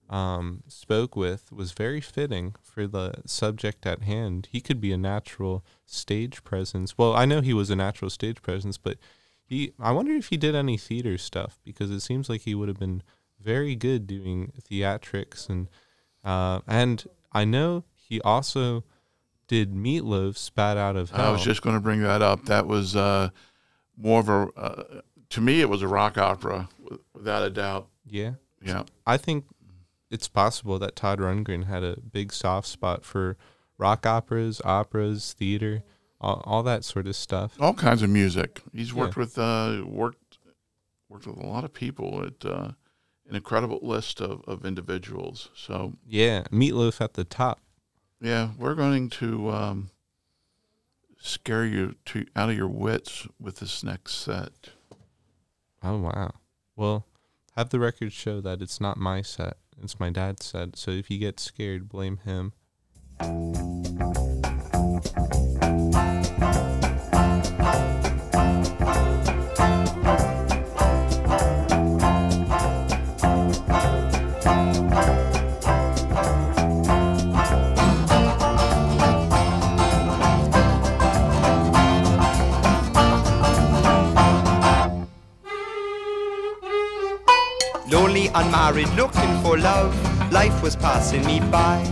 um, 0.08 0.62
spoke 0.66 1.14
with 1.14 1.52
was 1.52 1.72
very 1.72 2.00
fitting 2.00 2.56
for 2.60 2.86
the 2.86 3.14
subject 3.26 3.86
at 3.86 4.02
hand. 4.02 4.48
He 4.50 4.60
could 4.60 4.80
be 4.80 4.92
a 4.92 4.98
natural 4.98 5.64
stage 5.86 6.42
presence. 6.42 6.98
Well, 6.98 7.14
I 7.14 7.24
know 7.24 7.40
he 7.40 7.54
was 7.54 7.70
a 7.70 7.76
natural 7.76 8.10
stage 8.10 8.42
presence, 8.42 8.76
but 8.76 8.98
he. 9.44 9.72
I 9.78 9.92
wonder 9.92 10.12
if 10.12 10.28
he 10.28 10.36
did 10.36 10.54
any 10.54 10.76
theater 10.76 11.16
stuff 11.16 11.60
because 11.64 11.90
it 11.90 12.00
seems 12.00 12.28
like 12.28 12.42
he 12.42 12.54
would 12.54 12.68
have 12.68 12.78
been 12.78 13.02
very 13.40 13.74
good 13.74 14.06
doing 14.06 14.52
theatrics 14.68 15.48
and 15.48 15.68
uh, 16.24 16.60
and 16.66 17.04
I 17.32 17.44
know 17.44 17.84
he 17.94 18.20
also 18.22 18.84
did 19.50 19.72
Meatloaf's 19.74 20.48
Bat 20.50 20.76
out 20.76 20.94
of 20.96 21.10
hell. 21.10 21.26
I 21.26 21.32
was 21.32 21.42
just 21.42 21.60
going 21.60 21.74
to 21.74 21.80
bring 21.80 22.02
that 22.02 22.22
up. 22.22 22.44
That 22.44 22.68
was 22.68 22.94
uh, 22.94 23.30
more 23.96 24.20
of 24.20 24.28
a, 24.28 24.46
uh, 24.56 25.00
to 25.30 25.40
me, 25.40 25.60
it 25.60 25.68
was 25.68 25.82
a 25.82 25.88
rock 25.88 26.16
opera, 26.16 26.68
without 27.12 27.42
a 27.42 27.50
doubt. 27.50 27.88
yeah. 28.06 28.34
Yeah. 28.62 28.84
I 29.06 29.16
think 29.16 29.46
it's 30.10 30.28
possible 30.28 30.78
that 30.78 30.94
Todd 30.94 31.18
Rundgren 31.18 31.64
had 31.64 31.82
a 31.82 31.96
big 31.98 32.32
soft 32.32 32.68
spot 32.68 33.04
for 33.04 33.36
rock 33.78 34.06
operas, 34.06 34.60
operas, 34.64 35.32
theater, 35.32 35.82
all, 36.20 36.42
all 36.44 36.62
that 36.62 36.84
sort 36.84 37.06
of 37.08 37.16
stuff. 37.16 37.56
All 37.58 37.74
kinds 37.74 38.02
of 38.02 38.10
music. 38.10 38.60
He's 38.72 38.92
worked 38.94 39.16
Yeah. 39.16 39.20
with 39.20 39.38
uh, 39.38 39.82
worked 39.86 40.38
worked 41.08 41.26
with 41.26 41.38
a 41.38 41.46
lot 41.46 41.64
of 41.64 41.72
people. 41.72 42.22
At 42.24 42.44
uh, 42.48 42.72
an 43.28 43.34
incredible 43.34 43.80
list 43.82 44.20
of, 44.20 44.42
of 44.46 44.64
individuals. 44.66 45.48
So 45.56 45.94
Yeah, 46.06 46.42
Meatloaf 46.52 47.00
at 47.00 47.14
the 47.14 47.24
top. 47.24 47.60
Yeah, 48.20 48.50
we're 48.58 48.74
going 48.74 49.08
to 49.10 49.50
um, 49.50 49.90
scare 51.20 51.64
you 51.64 51.94
to 52.06 52.26
out 52.36 52.50
of 52.50 52.56
your 52.56 52.68
wits 52.68 53.26
with 53.38 53.56
this 53.56 53.82
next 53.82 54.14
set. 54.14 54.70
Oh 55.82 55.98
wow. 55.98 56.32
Well, 56.76 57.06
have 57.56 57.70
the 57.70 57.80
record 57.80 58.12
show 58.12 58.40
that 58.40 58.60
it's 58.62 58.80
not 58.80 58.96
my 58.96 59.22
set. 59.22 59.56
It's 59.82 59.98
my 59.98 60.10
dad's 60.10 60.44
set. 60.44 60.76
So 60.76 60.90
if 60.90 61.10
you 61.10 61.18
get 61.18 61.40
scared, 61.40 61.88
blame 61.88 62.18
him. 62.18 62.52
Unmarried, 88.34 88.88
looking 88.90 89.42
for 89.42 89.58
love. 89.58 89.92
Life 90.32 90.62
was 90.62 90.76
passing 90.76 91.24
me 91.26 91.40
by. 91.50 91.82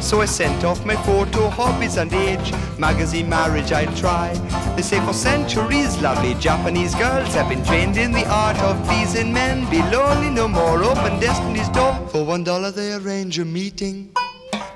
So 0.00 0.20
I 0.20 0.26
sent 0.26 0.64
off 0.64 0.84
my 0.86 0.94
photo, 0.96 1.48
hobbies 1.48 1.96
and 1.96 2.12
age. 2.12 2.52
Magazine 2.78 3.28
marriage 3.28 3.72
I'll 3.72 3.94
try. 3.96 4.32
They 4.76 4.82
say 4.82 5.00
for 5.00 5.12
centuries, 5.12 6.00
lovely 6.00 6.34
Japanese 6.34 6.94
girls 6.94 7.34
have 7.34 7.48
been 7.48 7.64
trained 7.64 7.96
in 7.96 8.12
the 8.12 8.26
art 8.28 8.58
of 8.58 8.82
pleasing 8.86 9.32
men. 9.32 9.68
Be 9.70 9.82
lonely 9.90 10.30
no 10.30 10.46
more, 10.46 10.82
open 10.84 11.18
destiny's 11.18 11.68
door. 11.70 11.94
For 12.12 12.24
one 12.24 12.44
dollar 12.44 12.70
they 12.70 12.94
arrange 12.94 13.38
a 13.38 13.44
meeting. 13.44 14.10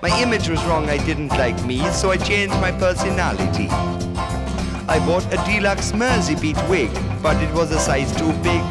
My 0.03 0.11
image 0.21 0.49
was 0.49 0.63
wrong, 0.65 0.91
I 0.91 0.99
didn't 1.07 1.29
like 1.29 1.65
me, 1.65 1.79
so 1.91 2.11
I 2.11 2.17
changed 2.17 2.57
my 2.57 2.73
personality. 2.73 3.69
I 4.89 4.99
bought 5.07 5.25
a 5.33 5.37
deluxe 5.47 5.95
Mersey 5.95 6.35
beat 6.35 6.59
wig, 6.69 6.91
but 7.23 7.41
it 7.41 7.55
was 7.55 7.71
a 7.71 7.79
size 7.79 8.15
too 8.17 8.33
big. 8.43 8.63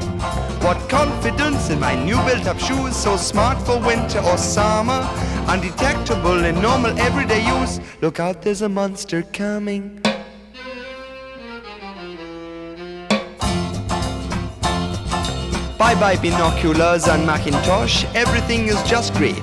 What 0.61 0.77
confidence 0.89 1.71
in 1.71 1.79
my 1.79 1.95
new 1.95 2.17
built 2.17 2.45
up 2.45 2.59
shoes, 2.59 2.95
so 2.95 3.17
smart 3.17 3.59
for 3.65 3.79
winter 3.79 4.19
or 4.19 4.37
summer, 4.37 5.09
undetectable 5.47 6.45
in 6.45 6.61
normal 6.61 6.97
everyday 6.99 7.43
use. 7.59 7.79
Look 7.99 8.19
out, 8.19 8.43
there's 8.43 8.61
a 8.61 8.69
monster 8.69 9.23
coming. 9.23 9.99
Bye 15.79 15.95
bye 15.95 16.15
binoculars 16.21 17.07
and 17.07 17.25
Macintosh, 17.25 18.05
everything 18.13 18.67
is 18.67 18.81
just 18.83 19.15
great. 19.15 19.41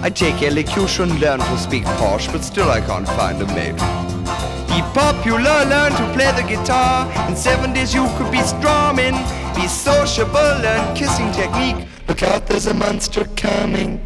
I 0.00 0.10
take 0.14 0.42
elocution, 0.42 1.18
learn 1.18 1.40
to 1.40 1.58
speak 1.58 1.82
posh, 1.98 2.28
but 2.28 2.44
still 2.44 2.70
I 2.70 2.80
can't 2.80 3.08
find 3.08 3.42
a 3.42 3.46
mate. 3.46 4.13
Be 4.74 4.80
popular, 4.92 5.64
learn 5.66 5.92
to 5.92 6.12
play 6.14 6.32
the 6.32 6.42
guitar. 6.42 7.06
In 7.28 7.36
seven 7.36 7.72
days 7.72 7.94
you 7.94 8.08
could 8.16 8.32
be 8.32 8.40
strumming. 8.40 9.14
Be 9.54 9.68
sociable, 9.68 10.50
learn 10.64 10.96
kissing 10.96 11.30
technique. 11.30 11.86
Look 12.08 12.24
out, 12.24 12.48
there's 12.48 12.66
a 12.66 12.74
monster 12.74 13.24
coming. 13.36 14.04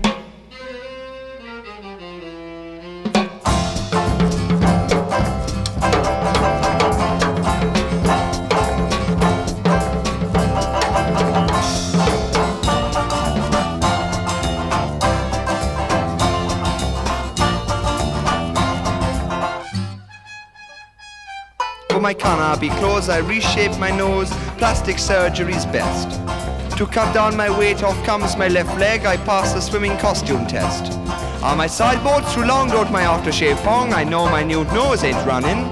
My 22.09 22.15
Carnaby 22.15 22.71
clothes, 22.71 23.11
I 23.11 23.19
reshape 23.19 23.79
my 23.79 23.91
nose. 23.91 24.31
Plastic 24.57 24.99
surgery's 24.99 25.67
best. 25.67 26.09
To 26.79 26.87
cut 26.87 27.13
down 27.13 27.37
my 27.37 27.51
weight, 27.51 27.83
off 27.83 28.03
comes 28.07 28.35
my 28.35 28.49
left 28.49 28.81
leg, 28.81 29.05
I 29.05 29.19
pass 29.19 29.53
the 29.53 29.61
swimming 29.61 29.95
costume 29.99 30.47
test. 30.47 30.91
On 31.43 31.59
my 31.59 31.67
sideboard, 31.67 32.25
through 32.25 32.47
long 32.47 32.71
road 32.71 32.91
my 32.91 33.03
aftershave 33.03 33.63
pong, 33.63 33.93
I 33.93 34.05
know 34.05 34.25
my 34.25 34.43
new 34.43 34.65
nose 34.73 35.05
ain't 35.05 35.23
running. 35.27 35.67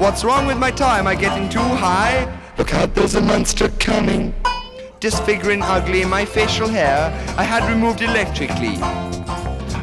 What's 0.00 0.24
wrong 0.24 0.48
with 0.48 0.58
my 0.58 0.72
tie? 0.72 0.98
Am 0.98 1.06
I 1.06 1.14
getting 1.14 1.48
too 1.48 1.60
high? 1.60 2.26
Look 2.58 2.74
out, 2.74 2.92
there's 2.96 3.14
a 3.14 3.20
monster 3.20 3.68
coming. 3.78 4.34
Disfiguring 4.98 5.62
ugly 5.62 6.04
my 6.04 6.24
facial 6.24 6.66
hair, 6.66 7.12
I 7.38 7.44
had 7.44 7.62
removed 7.72 8.02
electrically. 8.02 8.78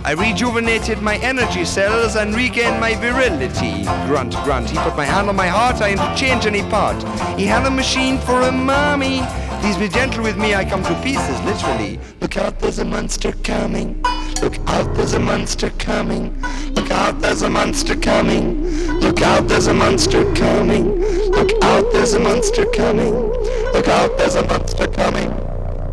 I 0.05 0.11
rejuvenated 0.11 1.01
my 1.01 1.17
energy 1.17 1.65
cells 1.65 2.15
and 2.15 2.35
regained 2.35 2.79
my 2.79 2.93
virility. 2.93 3.85
Grunt, 4.05 4.35
grunt. 4.43 4.69
He 4.69 4.77
put 4.77 4.95
my 4.95 5.03
hand 5.03 5.29
on 5.29 5.35
my 5.35 5.47
heart, 5.47 5.81
I 5.81 5.93
interchange 5.93 6.45
any 6.45 6.61
part. 6.61 7.01
He 7.39 7.47
had 7.47 7.65
a 7.65 7.71
machine 7.71 8.19
for 8.19 8.41
a 8.41 8.51
mommy. 8.51 9.23
Please 9.61 9.77
be 9.77 9.89
gentle 9.89 10.21
with 10.21 10.37
me, 10.37 10.53
I 10.53 10.63
come 10.63 10.83
to 10.83 10.93
pieces, 11.01 11.41
literally. 11.41 11.99
Look 12.21 12.37
out, 12.37 12.59
there's 12.59 12.77
a 12.77 12.85
monster 12.85 13.31
coming. 13.31 14.03
Look 14.43 14.59
out, 14.67 14.93
there's 14.93 15.13
a 15.13 15.19
monster 15.19 15.71
coming. 15.71 16.39
Look 16.75 16.91
out, 16.91 17.19
there's 17.19 17.41
a 17.41 17.49
monster 17.49 17.95
coming. 17.95 18.61
Look 18.99 19.23
out, 19.23 19.47
there's 19.47 19.65
a 19.65 19.73
monster 19.73 20.31
coming. 20.35 21.01
Look 21.31 21.63
out, 21.63 21.91
there's 21.91 22.13
a 22.13 22.19
monster 22.19 22.65
coming. 22.67 23.31
Look 23.73 23.87
out, 23.87 24.15
there's 24.19 24.35
a 24.35 24.45
monster 24.45 24.85
coming. 24.85 25.31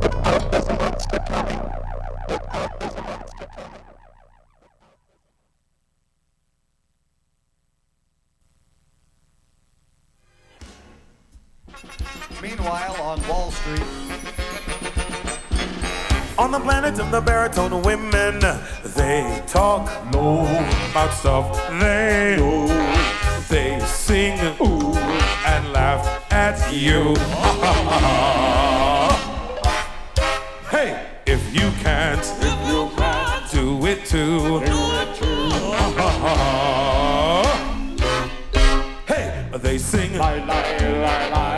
Look 0.03 0.15
out, 0.27 0.53
there's 0.53 0.69
a 0.69 0.75
monster 0.75 1.19
coming. 1.31 1.59
Look 2.29 2.43
out, 2.55 2.92
Meanwhile, 12.43 13.01
on 13.01 13.27
Wall 13.29 13.53
Street. 13.53 13.85
On 16.37 16.51
the 16.51 16.59
planet 16.59 16.99
of 16.99 17.13
the 17.13 17.21
baritone 17.21 17.81
women, 17.83 18.41
they 18.97 19.41
talk 19.47 19.87
no 20.13 20.41
about 20.91 21.13
stuff 21.13 21.57
they 21.79 22.35
know. 22.37 22.67
They 23.49 23.79
sing 23.87 24.41
ooh 24.61 24.97
and 25.47 25.73
laugh 25.73 26.05
at 26.33 26.59
you. 26.73 27.15
hey, 30.69 31.01
if 31.27 31.55
you 31.55 31.71
can't, 31.81 32.19
if 32.19 32.67
you 32.67 32.91
can't 32.97 33.49
do 33.53 33.87
it 33.87 34.05
too. 34.05 34.59
hey, 39.07 39.49
they 39.59 39.79
sing 39.79 40.19
lie 40.19 40.45
lie 40.45 41.29
lie 41.31 41.52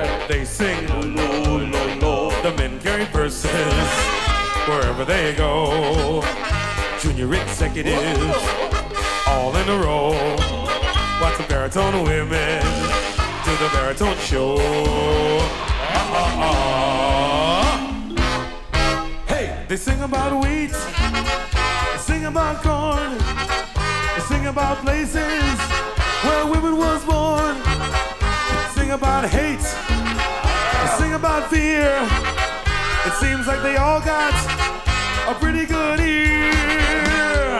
wherever 5.04 5.32
they 5.32 5.34
go. 5.36 6.22
Junior 7.00 7.34
executives, 7.34 8.20
all 9.26 9.54
in 9.56 9.68
a 9.68 9.76
row. 9.78 10.12
Watch 11.20 11.36
the 11.38 11.44
baritone 11.48 12.02
women 12.04 12.62
do 13.44 13.56
the 13.56 13.68
baritone 13.72 14.16
show. 14.18 14.56
Uh-huh. 16.16 17.76
Hey, 19.26 19.64
they 19.68 19.76
sing 19.76 20.00
about 20.02 20.42
wheat, 20.42 20.72
they 20.72 21.98
sing 21.98 22.24
about 22.26 22.62
corn, 22.62 23.18
they 24.14 24.22
sing 24.22 24.46
about 24.46 24.78
places 24.78 25.58
where 26.22 26.46
women 26.46 26.76
was 26.76 27.04
born. 27.04 27.56
They 27.56 28.80
Sing 28.80 28.90
about 28.90 29.24
hate, 29.24 29.60
they 29.60 30.88
sing 30.98 31.14
about 31.14 31.48
fear. 31.50 32.08
It 33.06 33.12
seems 33.14 33.46
like 33.46 33.62
they 33.62 33.76
all 33.76 34.00
got 34.00 34.32
a 35.26 35.34
pretty 35.36 35.64
good 35.64 36.00
ear. 36.00 37.58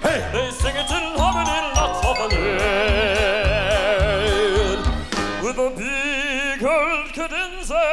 Hey, 0.00 0.20
they 0.32 0.50
sing 0.50 0.76
it 0.76 0.90
in 0.90 1.18
harmony, 1.18 1.60
lots 1.76 2.06
of 2.06 2.16
it, 2.22 2.38
with 5.42 5.58
a 5.58 5.70
big 5.76 6.62
old 6.64 7.12
cadenza. 7.12 7.84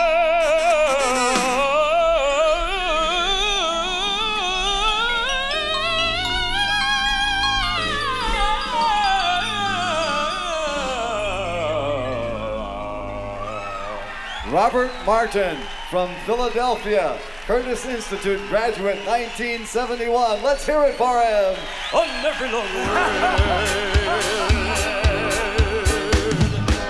Robert 14.49 14.91
Martin 15.05 15.57
from 15.89 16.13
Philadelphia, 16.25 17.17
Curtis 17.45 17.85
Institute 17.85 18.41
graduate 18.49 18.97
1971. 19.05 20.43
Let's 20.43 20.65
hear 20.65 20.83
it 20.83 20.95
for 20.95 21.21
him. 21.21 21.55
On 21.93 22.07
every 22.25 22.51
long 22.51 22.67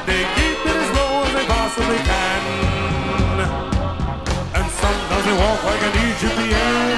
They 0.08 0.24
keep 0.34 0.66
it 0.66 0.76
as 0.76 0.90
low 0.98 1.24
as 1.24 1.34
they 1.34 1.46
possibly 1.46 1.98
can. 2.10 2.42
And 4.56 4.66
sometimes 4.72 5.26
they 5.26 5.38
walk 5.38 5.64
like 5.64 5.82
an 5.84 5.94
Egyptian. 6.10 6.98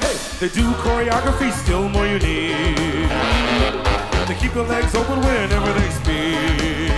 Hey, 0.00 0.16
they 0.40 0.48
do 0.52 0.72
choreography 0.82 1.52
still 1.52 1.88
more 1.88 2.06
unique. 2.06 3.53
Keep 4.44 4.52
their 4.52 4.64
legs 4.64 4.94
open 4.94 5.20
whenever 5.20 5.72
they 5.72 5.88
speak. 5.88 6.92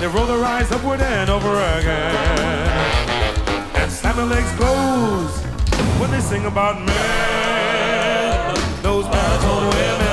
They 0.00 0.06
roll 0.06 0.26
their 0.26 0.44
eyes 0.44 0.70
upward 0.70 1.00
and 1.00 1.30
over 1.30 1.54
again. 1.78 2.68
And 3.74 3.90
slam 3.90 4.16
their 4.16 4.26
legs 4.26 4.50
closed 4.52 5.46
when 5.98 6.10
they 6.10 6.20
sing 6.20 6.44
about 6.44 6.76
men. 6.84 8.54
Those 8.82 9.06
baritone 9.06 9.68
women, 9.68 10.05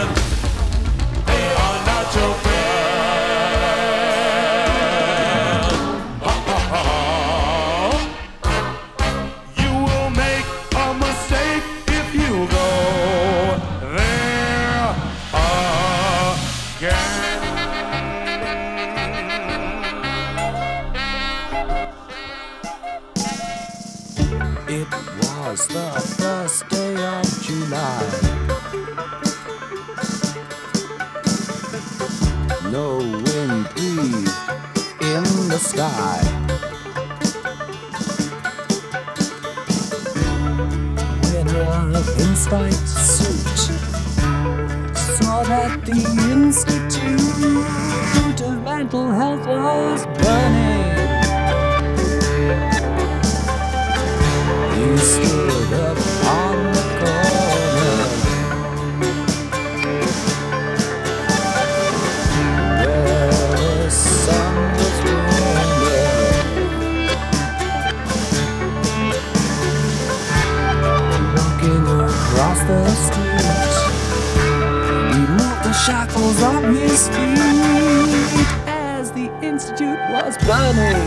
was 25.53 25.67
the 25.67 25.91
first 26.17 26.67
day 26.69 26.95
of 26.95 27.25
July. 27.43 28.01
No 32.71 32.97
wind 32.97 33.69
breathed 33.75 34.33
in 35.11 35.23
the 35.53 35.59
sky. 35.59 36.17
When 41.29 41.47
a 41.93 42.01
pinstripe 42.15 42.87
suit 42.87 43.57
saw 44.97 45.43
that 45.43 45.85
the 45.85 46.01
Institute 46.33 47.67
of 48.41 48.55
Mental 48.63 49.07
Health 49.11 49.45
was 49.45 50.05
burning. 50.17 51.02
On 76.43 76.75
his 76.75 77.07
feet 77.07 77.39
as 78.67 79.11
the 79.13 79.31
institute 79.41 79.99
was 80.11 80.37
burning. 80.43 80.99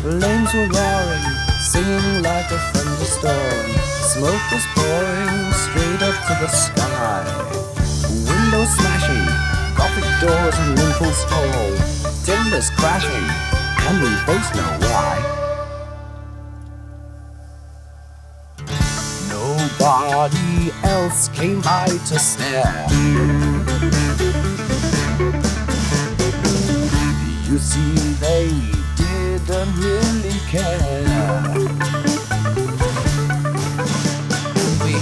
Flames 0.00 0.50
were 0.54 0.68
roaring, 0.72 1.26
singing 1.60 2.22
like 2.22 2.50
a 2.50 2.58
thunderstorm. 2.72 3.68
Smoke 4.12 4.44
was 4.50 4.64
pouring 4.74 5.52
straight 5.52 6.02
up 6.08 6.16
to 6.28 6.34
the 6.40 6.48
sky. 6.48 7.24
Windows 8.08 8.70
smashing, 8.78 9.26
gothic 9.76 10.08
doors 10.22 10.56
and 10.62 10.78
lintels 10.78 11.22
fall. 11.24 11.70
Timbers 12.24 12.70
crashing, 12.70 13.28
and 13.86 14.02
we 14.02 14.10
both 14.24 14.48
know 14.56 14.88
why. 14.88 15.17
Else 20.84 21.28
came 21.28 21.60
by 21.60 21.86
to 21.86 22.18
stare. 22.18 22.86
You 27.48 27.58
see, 27.58 27.94
they 28.20 28.48
didn't 28.96 29.74
really 29.76 30.38
care. 30.48 31.42
We 34.84 34.92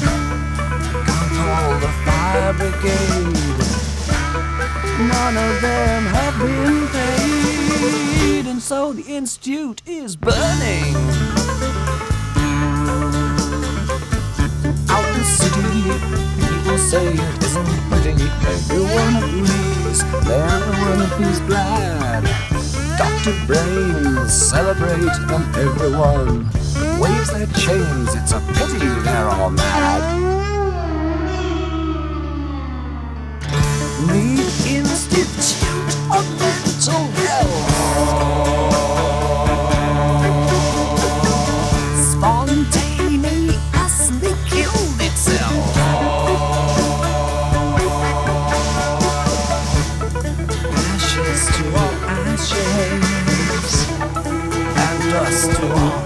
can't 1.04 1.30
call 1.36 1.78
the 1.80 1.90
fire 2.04 2.52
brigade. 2.54 3.56
None 5.08 5.36
of 5.36 5.60
them 5.60 6.04
have 6.06 6.38
been 6.38 6.88
paid, 6.88 8.46
and 8.46 8.62
so 8.62 8.92
the 8.92 9.02
institute 9.02 9.82
is 9.86 10.16
burning. 10.16 10.94
People 16.38 16.78
say 16.78 17.06
it 17.12 17.42
isn't 17.44 17.66
pretty. 17.88 18.16
Everyone 18.46 19.16
agrees, 19.22 20.02
everyone 20.26 21.00
is 21.30 21.40
glad. 21.40 22.24
Dr. 22.98 23.34
Brains 23.46 24.32
celebrate, 24.32 25.16
and 25.34 25.56
everyone 25.56 26.44
waves 27.00 27.32
their 27.32 27.46
chains. 27.54 28.14
It's 28.14 28.32
a 28.32 28.40
pity 28.54 28.86
they're 29.04 29.28
all 29.28 29.50
mad. 29.50 30.26
Institute 34.66 35.94
of 36.10 36.24
Mental 36.40 37.04
Health 37.22 38.65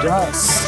dust. 0.03 0.63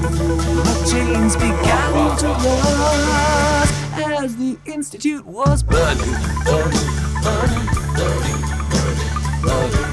The 0.00 0.88
chains 0.90 1.36
began 1.36 2.16
to 2.18 2.28
rust 2.28 3.74
as 3.96 4.36
the 4.36 4.56
institute 4.64 5.26
was 5.26 5.62
burning, 5.62 5.98
burning, 6.44 6.88
burning, 7.22 7.66
burning, 7.94 8.40
burning, 8.70 9.42
burning, 9.42 9.91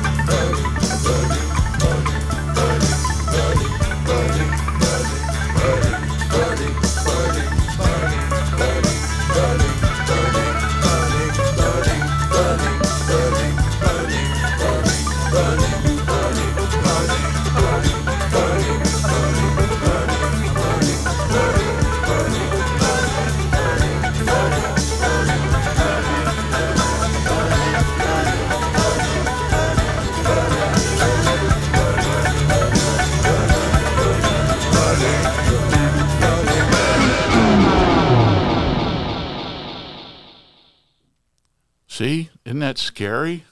scary? 42.99 43.45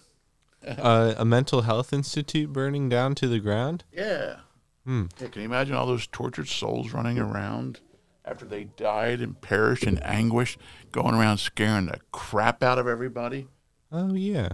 Uh, 0.67 1.13
a 1.17 1.23
mental 1.23 1.61
health 1.61 1.93
institute 1.93 2.51
burning 2.51 2.89
down 2.89 3.15
to 3.15 3.27
the 3.27 3.39
ground. 3.39 3.85
Yeah. 3.93 4.37
Hmm. 4.85 5.05
Yeah, 5.21 5.27
can 5.27 5.41
you 5.41 5.45
imagine 5.47 5.75
all 5.75 5.85
those 5.85 6.07
tortured 6.07 6.49
souls 6.49 6.91
running 6.91 7.17
around 7.17 7.79
after 8.25 8.45
they 8.45 8.65
died 8.65 9.21
and 9.21 9.39
perished 9.39 9.85
in 9.85 9.99
anguish, 9.99 10.57
going 10.91 11.15
around 11.15 11.37
scaring 11.37 11.85
the 11.85 11.99
crap 12.11 12.61
out 12.61 12.77
of 12.79 12.87
everybody? 12.87 13.47
Oh 13.91 14.13
yeah. 14.13 14.49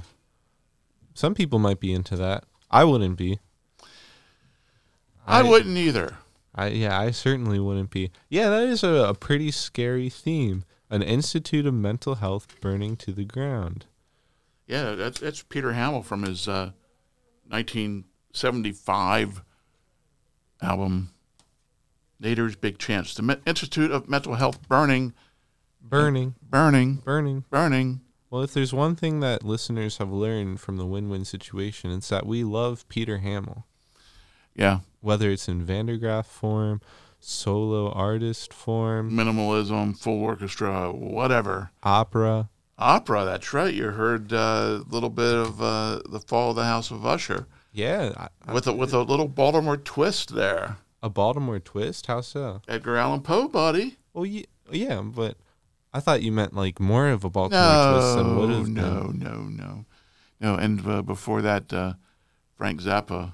Some 1.15 1.33
people 1.33 1.57
might 1.57 1.79
be 1.79 1.93
into 1.93 2.15
that. 2.17 2.43
I 2.69 2.83
wouldn't 2.83 3.17
be. 3.17 3.39
I, 5.25 5.41
wouldn't 5.41 5.77
either. 5.77 6.17
I 6.53 6.67
yeah, 6.67 6.99
I 6.99 7.11
certainly 7.11 7.59
wouldn't 7.59 7.89
be. 7.89 8.11
Yeah, 8.29 8.49
that 8.49 8.63
is 8.63 8.83
a, 8.83 9.05
a 9.09 9.13
pretty 9.15 9.49
scary 9.49 10.09
theme. 10.09 10.65
An 10.89 11.01
institute 11.01 11.65
of 11.65 11.73
mental 11.73 12.15
health 12.15 12.59
burning 12.61 12.97
to 12.97 13.11
the 13.11 13.25
ground. 13.25 13.85
Yeah, 14.73 14.95
that's 14.95 15.19
that's 15.19 15.43
Peter 15.43 15.73
Hammill 15.73 16.03
from 16.03 16.23
his 16.23 16.47
uh, 16.47 16.71
1975 17.49 19.43
album 20.63 21.09
Nadir's 22.21 22.55
Big 22.55 22.77
Chance. 22.79 23.13
The 23.15 23.39
Institute 23.45 23.91
of 23.91 24.09
Mental 24.09 24.33
Health 24.35 24.67
burning, 24.67 25.13
Burning. 25.79 26.33
burning, 26.41 26.95
Burning. 27.03 27.43
burning. 27.51 28.01
Well, 28.31 28.41
if 28.41 28.53
there's 28.53 28.73
one 28.73 28.95
thing 28.95 29.19
that 29.19 29.43
listeners 29.43 29.97
have 29.97 30.11
learned 30.11 30.59
from 30.59 30.77
the 30.77 30.87
win-win 30.87 31.23
situation, 31.25 31.91
it's 31.91 32.09
that 32.09 32.25
we 32.25 32.43
love 32.43 32.87
Peter 32.89 33.19
Hammill. 33.19 33.65
Yeah, 34.55 34.79
Whether 35.01 35.29
it's 35.29 35.47
in 35.47 35.63
Van 35.63 35.85
der 35.85 35.97
Graaf 35.97 36.25
form, 36.25 36.81
solo 37.19 37.91
artist 37.91 38.51
form, 38.53 39.11
minimalism, 39.11 39.95
full 39.97 40.23
orchestra, 40.23 40.91
whatever. 40.91 41.69
opera. 41.83 42.49
Opera, 42.83 43.23
that's 43.25 43.53
right. 43.53 43.73
You 43.73 43.89
heard 43.91 44.31
a 44.33 44.83
little 44.89 45.09
bit 45.09 45.33
of 45.33 45.61
uh, 45.61 46.01
the 46.09 46.19
Fall 46.19 46.49
of 46.51 46.55
the 46.57 46.65
House 46.65 46.91
of 46.91 47.05
Usher 47.05 47.47
Yeah, 47.71 48.11
I- 48.17 48.27
I- 48.47 48.53
with 48.53 48.67
a, 48.67 48.73
with 48.73 48.93
a 48.93 49.01
little 49.01 49.27
Baltimore 49.27 49.77
twist 49.77 50.35
there. 50.35 50.77
a 51.01 51.09
Baltimore 51.09 51.59
twist. 51.59 52.07
How 52.07 52.21
so? 52.21 52.61
Edgar 52.67 52.97
Allan 52.97 53.21
Poe, 53.21 53.47
buddy. 53.47 53.97
Well, 54.13 54.25
yeah, 54.25 54.45
yeah, 54.71 55.01
but 55.01 55.37
I 55.93 55.99
thought 56.01 56.21
you 56.23 56.31
meant 56.31 56.53
like 56.53 56.79
more 56.79 57.07
of 57.09 57.23
a 57.23 57.29
Baltimore 57.29 57.93
twist 57.93 58.15
than 58.17 58.35
would 58.37 58.49
No, 58.49 58.55
have 58.57 58.67
no, 58.69 59.01
been. 59.07 59.19
no, 59.19 59.33
no, 59.43 59.85
no. 60.41 60.55
And 60.55 60.85
uh, 60.85 61.01
before 61.01 61.41
that, 61.41 61.71
uh, 61.71 61.93
Frank 62.57 62.81
Zappa, 62.81 63.33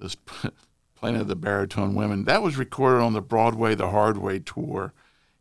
this 0.00 0.16
playing 0.96 1.16
of 1.16 1.28
the 1.28 1.36
baritone 1.36 1.94
women, 1.94 2.24
that 2.24 2.42
was 2.42 2.56
recorded 2.56 3.02
on 3.02 3.12
the 3.12 3.20
Broadway 3.22 3.74
the 3.76 3.90
Hard 3.90 4.18
Way 4.18 4.40
tour. 4.40 4.92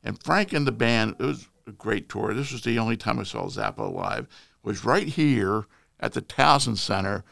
And 0.04 0.22
Frank 0.22 0.54
and 0.54 0.68
the 0.68 0.72
band, 0.72 1.16
it 1.20 1.24
was 1.24 1.48
great 1.72 2.10
tour. 2.10 2.34
This 2.34 2.52
was 2.52 2.64
the 2.64 2.80
only 2.80 2.98
time 2.98 3.20
I 3.20 3.24
saw 3.24 3.46
Zappa 3.46 3.92
live. 3.92 4.28
Was 4.64 4.86
right 4.86 5.08
here 5.08 5.66
at 6.00 6.14
the 6.14 6.22
Towson 6.22 6.78
Center 6.78 7.24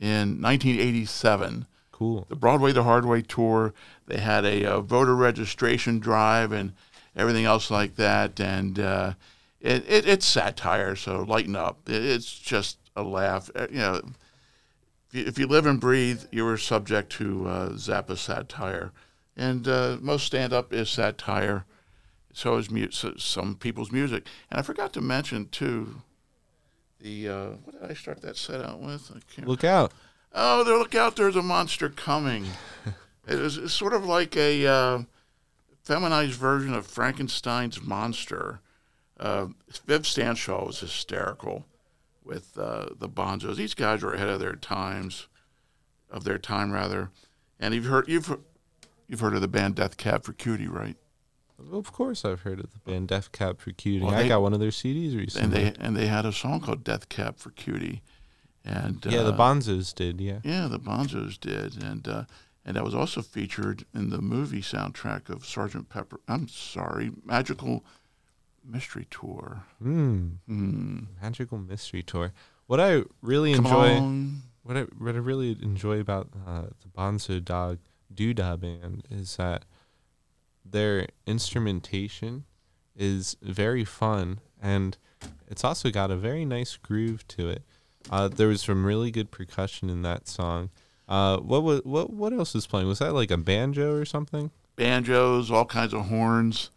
in 0.00 0.40
1987. 0.42 1.66
Cool. 1.92 2.26
The 2.28 2.36
Broadway 2.36 2.72
the 2.72 2.82
Hard 2.82 3.04
Way 3.06 3.22
tour. 3.22 3.72
They 4.06 4.18
had 4.18 4.44
a, 4.44 4.64
uh 4.64 4.80
voter 4.80 5.14
registration 5.14 5.98
drive 5.98 6.52
and 6.52 6.72
everything 7.16 7.44
else 7.44 7.70
like 7.70 7.96
that. 7.96 8.40
And 8.40 8.78
uh, 8.78 9.14
it, 9.60 9.84
it 9.88 10.06
it's 10.06 10.26
satire, 10.26 10.96
so 10.96 11.22
lighten 11.22 11.56
up. 11.56 11.88
It, 11.88 12.04
it's 12.04 12.38
just 12.38 12.78
a 12.96 13.02
laugh. 13.02 13.50
Uh, 13.54 13.66
You 13.70 13.78
know, 13.78 14.02
if 15.08 15.14
you, 15.14 15.24
if 15.26 15.38
you 15.38 15.46
live 15.46 15.66
and 15.66 15.80
breathe, 15.80 16.24
you 16.30 16.46
are 16.48 16.58
subject 16.58 17.10
to 17.12 17.46
uh, 17.48 17.68
Zappa 17.70 18.16
satire, 18.18 18.92
and 19.36 19.66
uh, 19.66 19.98
most 20.00 20.26
stand 20.26 20.52
up 20.52 20.72
is 20.72 20.90
satire. 20.90 21.64
So 22.34 22.56
is 22.56 22.70
mu- 22.70 22.90
so, 22.90 23.14
some 23.16 23.54
people's 23.54 23.92
music. 23.92 24.26
And 24.50 24.58
I 24.58 24.62
forgot 24.62 24.92
to 24.94 25.00
mention 25.00 25.48
too. 25.48 26.02
The 27.00 27.28
uh, 27.28 27.48
what 27.62 27.80
did 27.80 27.90
I 27.90 27.94
start 27.94 28.20
that 28.22 28.36
set 28.36 28.60
out 28.60 28.80
with? 28.80 29.10
I 29.14 29.20
can't 29.34 29.48
Look 29.48 29.64
out. 29.64 29.92
Oh, 30.32 30.64
there! 30.64 30.76
Look 30.76 30.94
out! 30.96 31.16
There's 31.16 31.36
a 31.36 31.42
monster 31.42 31.88
coming. 31.88 32.46
it 33.28 33.38
is 33.38 33.56
it's 33.56 33.72
sort 33.72 33.94
of 33.94 34.04
like 34.04 34.36
a 34.36 34.66
uh, 34.66 35.02
feminized 35.84 36.34
version 36.34 36.74
of 36.74 36.86
Frankenstein's 36.86 37.80
monster. 37.80 38.60
Uh, 39.18 39.46
Viv 39.86 40.02
Stanshall 40.02 40.66
was 40.66 40.80
hysterical 40.80 41.66
with 42.24 42.58
uh, 42.58 42.86
the 42.98 43.08
Bonzos. 43.08 43.56
These 43.56 43.74
guys 43.74 44.02
were 44.02 44.14
ahead 44.14 44.28
of 44.28 44.40
their 44.40 44.56
times, 44.56 45.28
of 46.10 46.24
their 46.24 46.38
time 46.38 46.72
rather. 46.72 47.10
And 47.60 47.74
you've 47.74 47.84
heard 47.84 48.08
you've 48.08 48.36
you've 49.06 49.20
heard 49.20 49.34
of 49.34 49.40
the 49.40 49.46
band 49.46 49.76
Death 49.76 49.96
Cab 49.96 50.24
for 50.24 50.32
Cutie, 50.32 50.66
right? 50.66 50.96
Of 51.72 51.92
course, 51.92 52.24
I've 52.24 52.40
heard 52.42 52.60
of 52.60 52.72
the 52.72 52.78
band 52.80 53.08
Death 53.08 53.30
Cab 53.32 53.60
for 53.60 53.70
Cutie. 53.72 54.04
Well, 54.04 54.14
I 54.14 54.22
they- 54.22 54.28
got 54.28 54.42
one 54.42 54.52
of 54.54 54.60
their 54.60 54.70
CDs 54.70 55.16
recently. 55.16 55.42
And 55.42 55.74
they 55.76 55.80
and 55.84 55.96
they 55.96 56.06
had 56.06 56.26
a 56.26 56.32
song 56.32 56.60
called 56.60 56.82
Death 56.84 57.08
Cab 57.08 57.38
for 57.38 57.50
Cutie. 57.50 58.02
And 58.64 59.04
yeah, 59.08 59.22
the 59.22 59.32
uh, 59.34 59.38
Bonzos 59.38 59.94
did. 59.94 60.20
Yeah. 60.20 60.38
Yeah, 60.42 60.68
the 60.68 60.78
Bonzos 60.80 61.38
did, 61.38 61.82
and 61.82 62.06
uh, 62.08 62.24
and 62.64 62.76
that 62.76 62.84
was 62.84 62.94
also 62.94 63.20
featured 63.22 63.84
in 63.94 64.08
the 64.10 64.20
movie 64.22 64.62
soundtrack 64.62 65.28
of 65.28 65.44
Sergeant 65.44 65.88
Pepper. 65.90 66.18
I'm 66.26 66.48
sorry, 66.48 67.10
Magical 67.24 67.84
Mystery 68.64 69.06
Tour. 69.10 69.64
Mm. 69.84 70.36
Mm. 70.48 71.06
Magical 71.22 71.58
Mystery 71.58 72.02
Tour. 72.02 72.32
What 72.66 72.80
I 72.80 73.02
really 73.20 73.54
Come 73.54 73.66
enjoy, 73.66 73.96
on. 73.98 74.42
what 74.62 74.76
I 74.78 74.82
what 74.98 75.14
I 75.14 75.18
really 75.18 75.50
enjoy 75.62 76.00
about 76.00 76.30
uh, 76.46 76.62
the 76.82 76.88
Bonzo 76.96 77.44
Dog 77.44 77.78
Doodah 78.14 78.58
band 78.58 79.04
is 79.10 79.36
that 79.36 79.66
their 80.64 81.06
instrumentation 81.26 82.44
is 82.96 83.36
very 83.42 83.84
fun 83.84 84.40
and 84.62 84.96
it's 85.48 85.64
also 85.64 85.90
got 85.90 86.10
a 86.10 86.16
very 86.16 86.44
nice 86.44 86.76
groove 86.76 87.26
to 87.28 87.48
it. 87.48 87.62
Uh, 88.10 88.28
there 88.28 88.48
was 88.48 88.62
some 88.62 88.84
really 88.84 89.10
good 89.10 89.30
percussion 89.30 89.88
in 89.90 90.02
that 90.02 90.28
song. 90.28 90.70
Uh, 91.08 91.38
what 91.38 91.62
was 91.62 91.80
what 91.84 92.10
what 92.10 92.32
else 92.32 92.54
was 92.54 92.66
playing? 92.66 92.86
Was 92.88 92.98
that 92.98 93.12
like 93.14 93.30
a 93.30 93.36
banjo 93.36 93.94
or 93.94 94.04
something? 94.04 94.50
Banjos, 94.76 95.50
all 95.50 95.64
kinds 95.66 95.92
of 95.94 96.06
horns. 96.06 96.70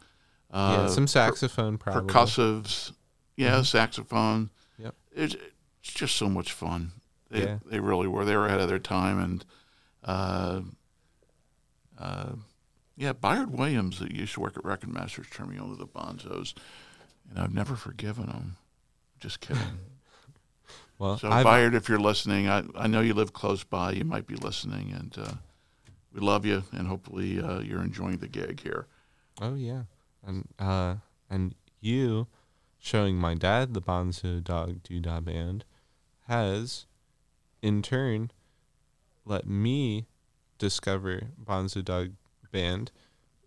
Uh, 0.51 0.80
Yeah, 0.81 0.88
some 0.88 1.03
per- 1.03 1.07
saxophone 1.07 1.77
probably. 1.77 2.14
Percussives. 2.14 2.93
Yeah, 3.35 3.59
Mhm. 3.59 3.65
saxophone. 3.65 4.49
Yep. 4.80 4.95
It's, 5.15 5.34
it's 5.81 5.93
just 5.93 6.15
so 6.15 6.30
much 6.30 6.51
fun. 6.51 6.91
They, 7.30 7.43
Yeah. 7.43 7.59
they 7.65 7.80
really 7.80 8.07
were. 8.07 8.23
They 8.26 8.35
were 8.35 8.47
ahead 8.47 8.61
of 8.61 8.69
their 8.69 8.80
time. 8.80 9.19
And, 9.19 9.45
uh, 10.03 10.61
uh, 11.97 12.31
yeah, 12.98 13.14
Byard 13.14 13.52
Williams, 13.52 13.99
that 13.99 14.11
used 14.11 14.34
to 14.34 14.40
work 14.41 14.57
at 14.57 14.65
Record 14.65 14.91
Masters, 14.94 15.28
turned 15.32 15.52
me 15.52 15.57
on 15.57 15.69
to 15.69 15.76
the 15.76 15.88
Bonzos. 15.88 16.53
And 17.30 17.40
I've 17.40 17.53
never 17.53 17.76
forgiven 17.76 18.28
him. 18.28 18.56
Just 19.19 19.40
kidding. 19.40 19.64
Well, 20.99 21.19
so 21.19 21.30
I've- 21.30 21.48
Byard, 21.48 21.76
if 21.76 21.88
you're 21.88 21.99
listening, 21.99 22.49
I, 22.49 22.64
I 22.76 22.88
know 22.88 23.02
you 23.02 23.14
live 23.14 23.32
close 23.32 23.64
by. 23.64 23.91
You 23.91 24.03
might 24.03 24.26
be 24.26 24.34
listening, 24.36 24.91
and 24.91 25.15
uh, 25.15 25.34
we 26.11 26.19
love 26.22 26.44
you, 26.44 26.64
and 26.72 26.88
hopefully 26.88 27.40
uh, 27.40 27.60
you're 27.60 27.84
enjoying 27.84 28.18
the 28.18 28.28
gig 28.28 28.61
here. 28.61 28.88
Oh 29.40 29.53
yeah, 29.53 29.84
and 30.26 30.48
uh, 30.57 30.95
and 31.30 31.53
you 31.80 32.26
showing 32.80 33.18
my 33.18 33.36
dad 33.36 33.76
the 33.76 33.82
Bonzo 33.82 34.44
Dog 34.44 34.82
Doodah 34.82 35.24
Band 35.24 35.65
has, 36.28 36.88
in 37.61 37.84
turn, 37.84 38.32
let 39.24 39.45
me 39.45 40.07
discover 40.57 41.28
Bonzo 41.40 41.86
Dog 41.86 42.14
Band 42.52 42.91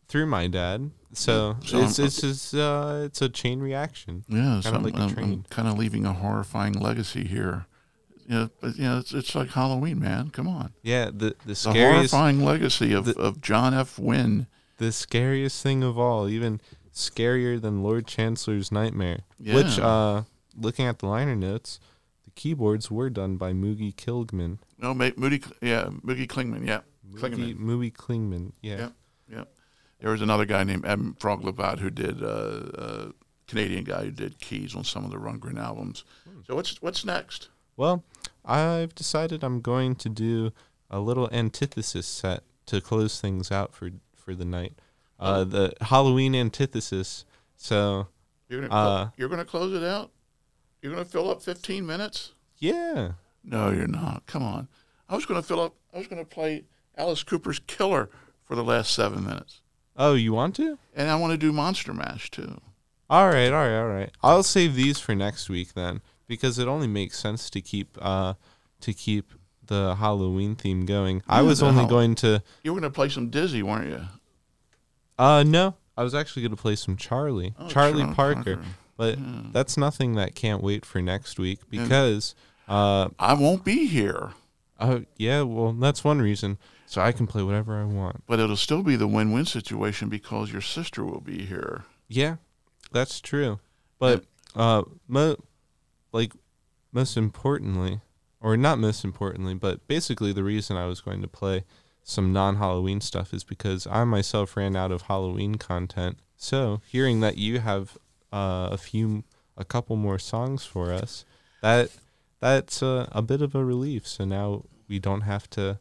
through 0.08 0.26
my 0.26 0.46
dad. 0.48 0.90
So, 1.12 1.56
So 1.64 1.80
it's 1.82 1.98
I'm- 1.98 2.06
it's 2.06 2.22
it's, 2.24 2.54
uh, 2.54 3.02
it's 3.06 3.20
a 3.22 3.28
chain 3.28 3.60
reaction. 3.60 4.24
Yeah, 4.28 4.60
so 4.60 4.70
kind 4.70 4.76
of 4.86 4.94
I'm, 4.94 5.00
like 5.08 5.16
a 5.18 5.20
I'm, 5.22 5.44
kind 5.50 5.68
of 5.68 5.76
leaving 5.78 6.06
a 6.06 6.12
horrifying 6.12 6.74
legacy 6.74 7.24
here. 7.26 7.66
You 8.28 8.34
know, 8.36 8.50
but 8.60 8.76
you 8.76 8.84
know, 8.84 8.98
it's, 8.98 9.12
it's 9.12 9.34
like 9.34 9.48
Halloween, 9.50 9.98
man. 9.98 10.30
Come 10.30 10.46
on. 10.46 10.72
Yeah, 10.82 11.06
the 11.06 11.34
the 11.44 11.48
The 11.48 11.54
scariest 11.56 12.12
horrifying 12.12 12.44
legacy 12.44 12.92
of, 12.92 13.08
of 13.08 13.40
John 13.40 13.74
F. 13.74 13.98
Wynn. 13.98 14.46
the 14.78 14.92
scariest 14.92 15.62
thing 15.62 15.82
of 15.82 15.98
all, 15.98 16.28
even 16.28 16.60
scarier 16.94 17.60
than 17.60 17.82
Lord 17.82 18.06
Chancellor's 18.06 18.70
Nightmare. 18.72 19.20
Which, 19.38 19.78
Yeah. 19.78 19.86
uh, 19.86 20.22
looking 20.56 20.86
at 20.86 21.00
the 21.00 21.06
liner 21.06 21.34
notes, 21.36 21.80
the 22.24 22.30
keyboards 22.30 22.90
were 22.90 23.10
done 23.10 23.36
by 23.36 23.52
Moogie 23.52 23.94
Klingman. 23.94 24.58
No, 24.78 24.94
Moody, 24.94 25.42
yeah, 25.60 25.90
Moogie 26.04 26.26
Klingman, 26.28 26.66
yeah, 26.66 26.80
Moogie, 27.12 27.54
Klingman. 27.54 27.58
Moogie 27.58 27.92
Klingman, 27.92 28.52
yeah. 28.62 28.78
Yep, 28.78 28.92
yep. 29.32 29.48
There 30.00 30.10
was 30.10 30.22
another 30.22 30.44
guy 30.46 30.64
named 30.64 30.86
M. 30.86 31.16
Frog 31.18 31.42
Labat 31.42 31.78
who 31.78 31.90
did 31.90 32.22
uh, 32.22 32.26
uh, 32.26 33.10
Canadian 33.46 33.84
guy 33.84 34.04
who 34.04 34.10
did 34.10 34.38
keys 34.40 34.74
on 34.74 34.84
some 34.84 35.04
of 35.04 35.10
the 35.10 35.18
Rundgren 35.18 35.58
albums. 35.58 36.04
So 36.46 36.54
what's 36.54 36.80
what's 36.80 37.04
next? 37.04 37.48
Well, 37.76 38.04
I've 38.44 38.94
decided 38.94 39.42
I'm 39.44 39.60
going 39.60 39.94
to 39.96 40.08
do 40.08 40.52
a 40.90 41.00
little 41.00 41.28
antithesis 41.32 42.06
set 42.06 42.42
to 42.66 42.80
close 42.80 43.20
things 43.20 43.50
out 43.52 43.74
for 43.74 43.90
for 44.14 44.34
the 44.34 44.44
night. 44.44 44.74
Uh, 45.18 45.44
the 45.44 45.72
Halloween 45.82 46.34
antithesis. 46.34 47.26
So, 47.56 48.08
You're 48.48 48.62
gonna 48.62 48.74
uh, 48.74 49.10
you're 49.18 49.28
gonna 49.28 49.44
close 49.44 49.74
it 49.74 49.82
out. 49.84 50.10
You're 50.80 50.92
gonna 50.92 51.04
fill 51.04 51.30
up 51.30 51.42
15 51.42 51.84
minutes. 51.84 52.32
yeah. 52.58 53.12
No, 53.42 53.70
you're 53.70 53.86
not. 53.86 54.24
Come 54.26 54.42
on. 54.42 54.68
I 55.08 55.14
was 55.14 55.24
gonna 55.26 55.42
fill 55.42 55.60
up. 55.60 55.74
I 55.94 55.98
was 55.98 56.06
gonna 56.06 56.24
play 56.24 56.64
Alice 57.00 57.22
Cooper's 57.22 57.60
Killer 57.66 58.10
for 58.44 58.54
the 58.54 58.62
last 58.64 58.92
seven 58.92 59.24
minutes, 59.24 59.60
Oh, 59.96 60.14
you 60.14 60.32
want 60.34 60.54
to? 60.56 60.78
and 60.94 61.08
I 61.10 61.16
want 61.16 61.32
to 61.32 61.36
do 61.38 61.50
Monster 61.52 61.94
Mash 61.94 62.30
too. 62.30 62.60
All 63.08 63.28
right, 63.28 63.48
all 63.52 63.66
right, 63.66 63.78
all 63.80 63.88
right. 63.88 64.10
I'll 64.22 64.42
save 64.42 64.74
these 64.74 65.00
for 65.00 65.14
next 65.14 65.48
week 65.48 65.72
then, 65.74 66.00
because 66.28 66.58
it 66.58 66.68
only 66.68 66.86
makes 66.86 67.18
sense 67.18 67.48
to 67.50 67.60
keep 67.60 67.96
uh 68.00 68.34
to 68.82 68.92
keep 68.92 69.32
the 69.66 69.94
Halloween 69.96 70.54
theme 70.56 70.84
going. 70.84 71.22
I 71.28 71.42
was 71.42 71.62
only 71.62 71.80
Hall- 71.82 71.90
going 71.90 72.14
to 72.16 72.42
You 72.62 72.74
were 72.74 72.80
gonna 72.80 72.92
play 72.92 73.08
some 73.08 73.30
Dizzy, 73.30 73.62
weren't 73.62 73.88
you? 73.88 74.02
uh 75.18 75.42
no, 75.42 75.74
I 75.96 76.02
was 76.02 76.14
actually 76.14 76.42
going 76.42 76.56
to 76.56 76.60
play 76.62 76.76
some 76.76 76.96
Charlie, 76.96 77.54
Oh, 77.58 77.68
Charlie 77.68 78.04
Parker, 78.14 78.56
Parker. 78.56 78.62
but 78.96 79.18
Yeah. 79.18 79.24
that's 79.52 79.76
nothing 79.76 80.14
that 80.14 80.34
can't 80.34 80.62
wait 80.62 80.84
for 80.86 81.00
next 81.02 81.38
week 81.38 81.60
Yeah. 81.70 81.82
because 81.82 82.34
uh 82.68 83.08
I 83.18 83.34
won't 83.34 83.64
be 83.64 83.86
here, 83.86 84.32
oh 84.80 85.04
yeah, 85.16 85.42
well 85.42 85.72
that's 85.72 86.04
one 86.04 86.20
reason. 86.22 86.58
So 86.90 87.00
I 87.00 87.12
can 87.12 87.28
play 87.28 87.44
whatever 87.44 87.80
I 87.80 87.84
want. 87.84 88.26
but 88.26 88.40
it'll 88.40 88.56
still 88.56 88.82
be 88.82 88.96
the 88.96 89.06
win-win 89.06 89.44
situation 89.44 90.08
because 90.08 90.50
your 90.50 90.60
sister 90.60 91.04
will 91.04 91.20
be 91.20 91.46
here. 91.46 91.84
Yeah, 92.08 92.38
that's 92.90 93.20
true. 93.20 93.60
But 94.00 94.24
uh, 94.56 94.82
mo- 95.06 95.36
like 96.10 96.32
most 96.90 97.16
importantly, 97.16 98.00
or 98.40 98.56
not 98.56 98.80
most 98.80 99.04
importantly, 99.04 99.54
but 99.54 99.86
basically 99.86 100.32
the 100.32 100.42
reason 100.42 100.76
I 100.76 100.86
was 100.86 101.00
going 101.00 101.22
to 101.22 101.28
play 101.28 101.62
some 102.02 102.32
non-Halloween 102.32 103.00
stuff 103.00 103.32
is 103.32 103.44
because 103.44 103.86
I 103.86 104.02
myself 104.02 104.56
ran 104.56 104.74
out 104.74 104.90
of 104.90 105.02
Halloween 105.02 105.54
content. 105.54 106.18
So 106.36 106.80
hearing 106.90 107.20
that 107.20 107.38
you 107.38 107.60
have 107.60 107.96
uh, 108.32 108.70
a 108.72 108.76
few, 108.76 109.22
a 109.56 109.64
couple 109.64 109.94
more 109.94 110.18
songs 110.18 110.64
for 110.64 110.92
us, 110.92 111.24
that 111.62 111.90
that's 112.40 112.82
uh, 112.82 113.06
a 113.12 113.22
bit 113.22 113.42
of 113.42 113.54
a 113.54 113.64
relief. 113.64 114.08
So 114.08 114.24
now 114.24 114.64
we 114.88 114.98
don't 114.98 115.20
have 115.20 115.48
to 115.50 115.78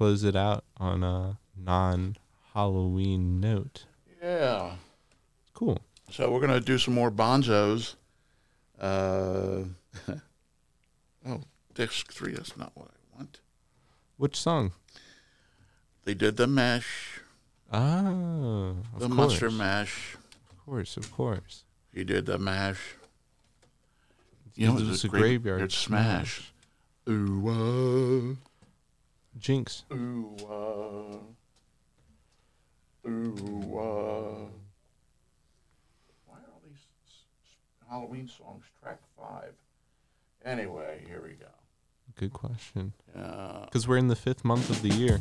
close 0.00 0.24
it 0.24 0.34
out 0.34 0.64
on 0.78 1.04
a 1.04 1.38
non-Halloween 1.54 3.38
note. 3.38 3.84
Yeah. 4.22 4.76
Cool. 5.52 5.78
So 6.10 6.30
we're 6.32 6.40
gonna 6.40 6.58
do 6.58 6.78
some 6.78 6.94
more 6.94 7.10
bonzos. 7.10 7.96
Uh, 8.80 9.64
oh, 11.28 11.40
disc 11.74 12.10
three. 12.14 12.32
That's 12.32 12.56
not 12.56 12.72
what 12.74 12.88
I 12.88 13.16
want. 13.18 13.40
Which 14.16 14.36
song? 14.40 14.72
They 16.04 16.14
did 16.14 16.38
the 16.38 16.46
mash, 16.46 17.20
Ah, 17.70 17.98
of 18.08 19.00
the 19.00 19.06
course. 19.06 19.10
monster 19.10 19.50
mash. 19.50 20.16
Of 20.50 20.64
course, 20.64 20.96
of 20.96 21.12
course. 21.12 21.64
He 21.92 22.04
did 22.04 22.24
the 22.24 22.38
mash. 22.38 22.94
You 24.54 24.68
know, 24.68 24.78
It 24.78 24.86
was 24.86 25.04
a 25.04 25.08
graveyard 25.08 25.72
smash. 25.72 26.52
Ooh, 27.06 28.36
uh, 28.40 28.49
Jinx. 29.38 29.84
ooh, 29.92 30.36
uh, 30.48 31.18
ooh, 33.08 33.78
uh. 33.78 34.46
Why 36.26 36.36
are 36.36 36.50
all 36.52 36.62
these 36.66 36.84
Halloween 37.88 38.28
songs 38.28 38.64
track 38.82 38.98
five? 39.16 39.52
Anyway, 40.44 41.04
here 41.06 41.22
we 41.22 41.34
go. 41.34 41.46
Good 42.16 42.32
question. 42.32 42.92
Yeah. 43.14 43.64
Because 43.66 43.86
we're 43.86 43.98
in 43.98 44.08
the 44.08 44.16
fifth 44.16 44.44
month 44.44 44.68
of 44.70 44.82
the 44.82 44.88
year. 44.88 45.20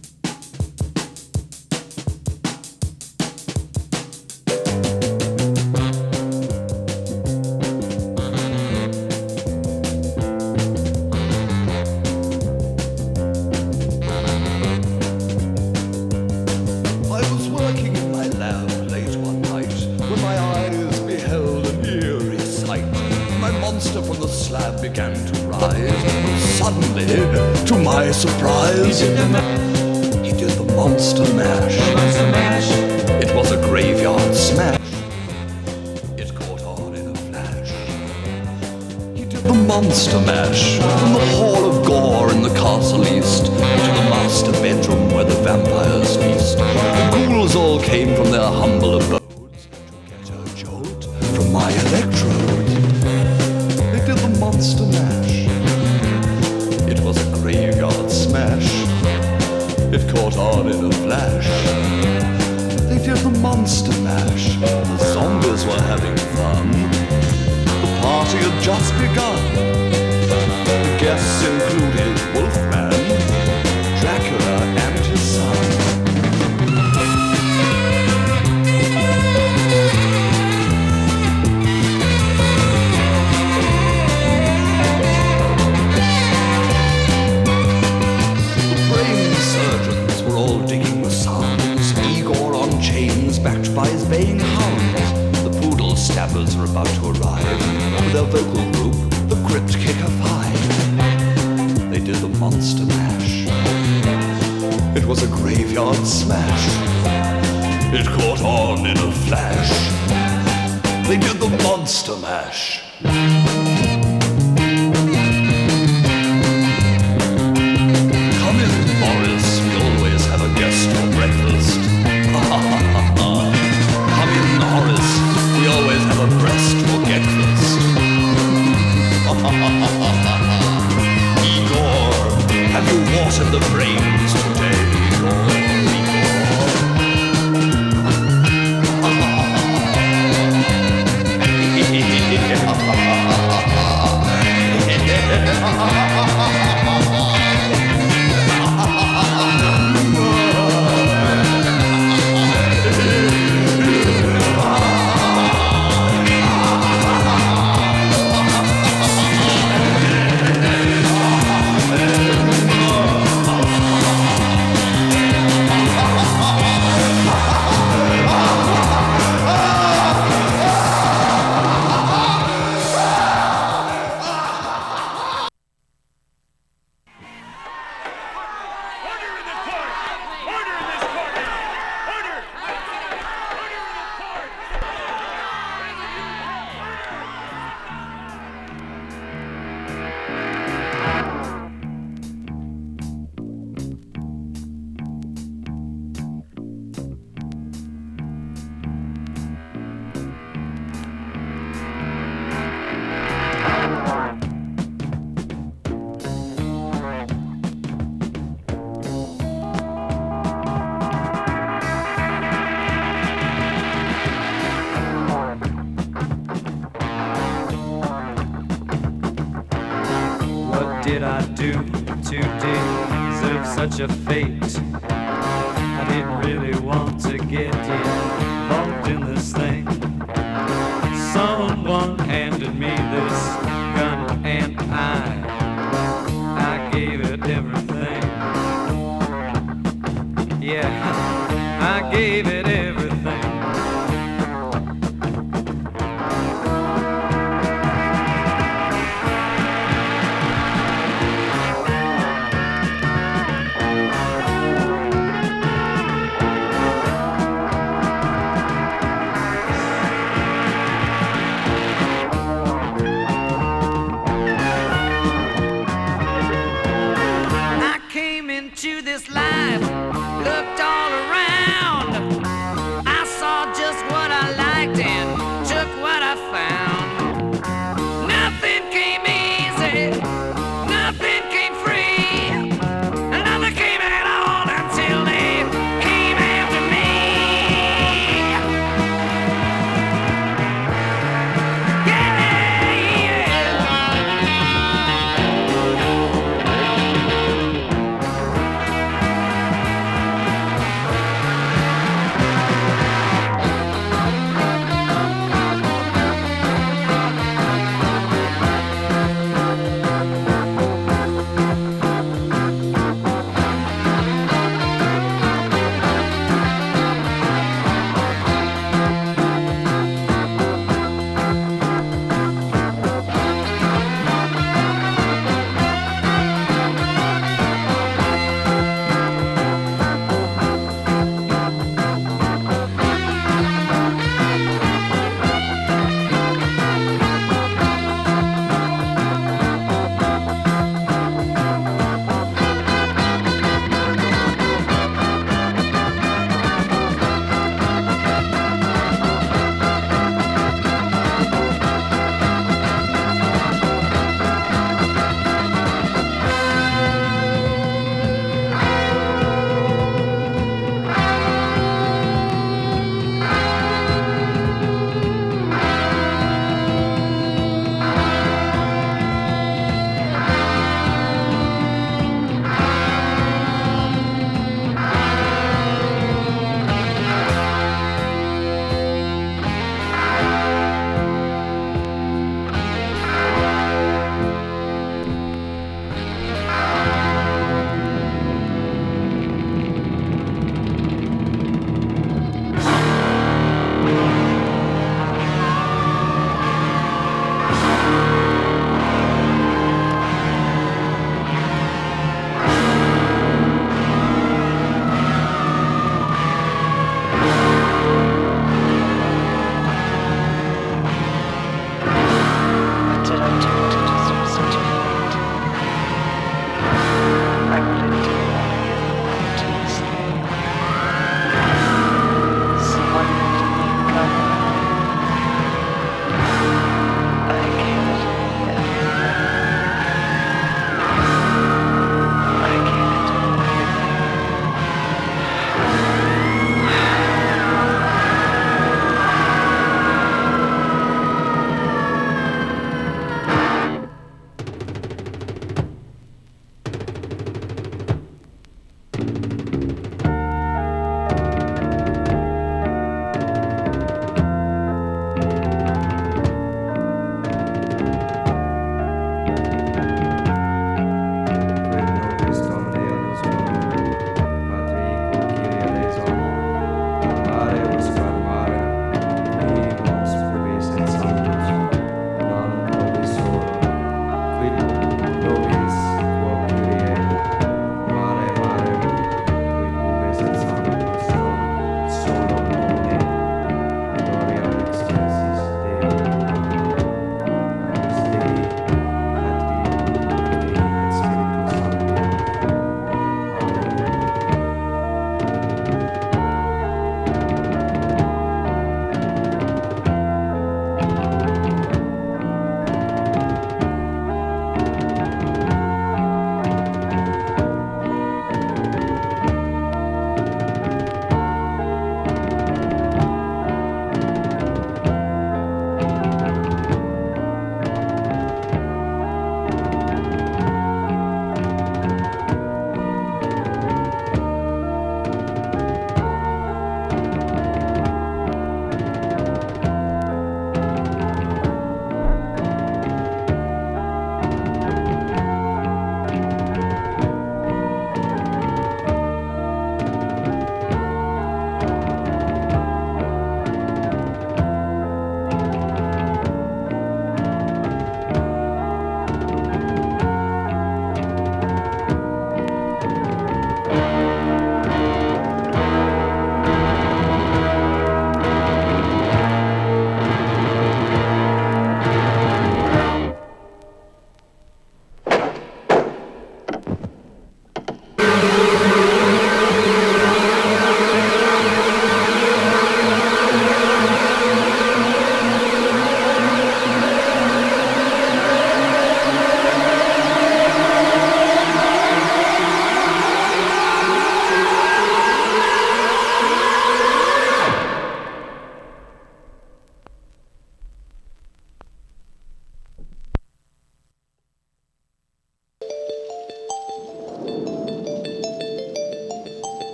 I 242.00 242.12
gave 242.12 242.48
it 242.48 242.79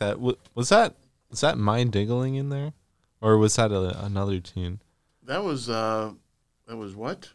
like 0.00 0.18
that. 0.18 0.36
Was 0.54 0.68
that 0.68 0.94
was 1.30 1.40
that 1.40 1.58
mind 1.58 1.92
diggling 1.92 2.34
in 2.34 2.48
there, 2.50 2.72
or 3.20 3.38
was 3.38 3.56
that 3.56 3.72
a, 3.72 4.04
another 4.04 4.40
tune? 4.40 4.80
That 5.24 5.42
was 5.44 5.68
uh, 5.68 6.12
that 6.66 6.76
was 6.76 6.94
what? 6.94 7.30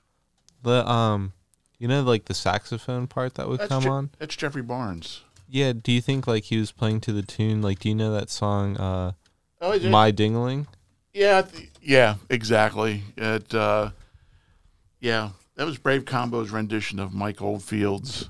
The 0.63 0.87
um, 0.89 1.33
you 1.77 1.87
know, 1.87 2.01
like 2.01 2.25
the 2.25 2.33
saxophone 2.33 3.07
part 3.07 3.35
that 3.35 3.47
would 3.47 3.59
That's 3.59 3.69
come 3.69 3.83
Je- 3.83 3.89
on. 3.89 4.09
That's 4.19 4.35
Jeffrey 4.35 4.61
Barnes. 4.61 5.21
Yeah. 5.49 5.73
Do 5.73 5.91
you 5.91 6.01
think 6.01 6.27
like 6.27 6.45
he 6.45 6.57
was 6.57 6.71
playing 6.71 7.01
to 7.01 7.13
the 7.13 7.23
tune? 7.23 7.61
Like, 7.61 7.79
do 7.79 7.89
you 7.89 7.95
know 7.95 8.11
that 8.13 8.29
song? 8.29 8.77
Uh, 8.77 9.11
Oh, 9.63 9.77
my 9.89 10.11
dingling. 10.11 10.65
Yeah, 11.13 11.43
th- 11.43 11.69
yeah, 11.83 12.15
exactly. 12.31 13.03
It, 13.15 13.53
uh, 13.53 13.91
yeah, 14.99 15.29
that 15.55 15.67
was 15.67 15.77
Brave 15.77 16.03
Combo's 16.03 16.49
rendition 16.49 16.97
of 16.99 17.13
Mike 17.13 17.43
Oldfield's 17.43 18.27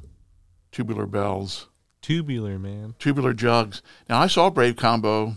"Tubular 0.74 1.06
Bells." 1.06 1.68
Tubular 2.02 2.57
man. 2.60 2.95
Tubular 2.99 3.34
Jugs. 3.34 3.82
Now 4.10 4.19
I 4.19 4.28
saw 4.28 4.49
Brave 4.49 4.76
Combo. 4.76 5.36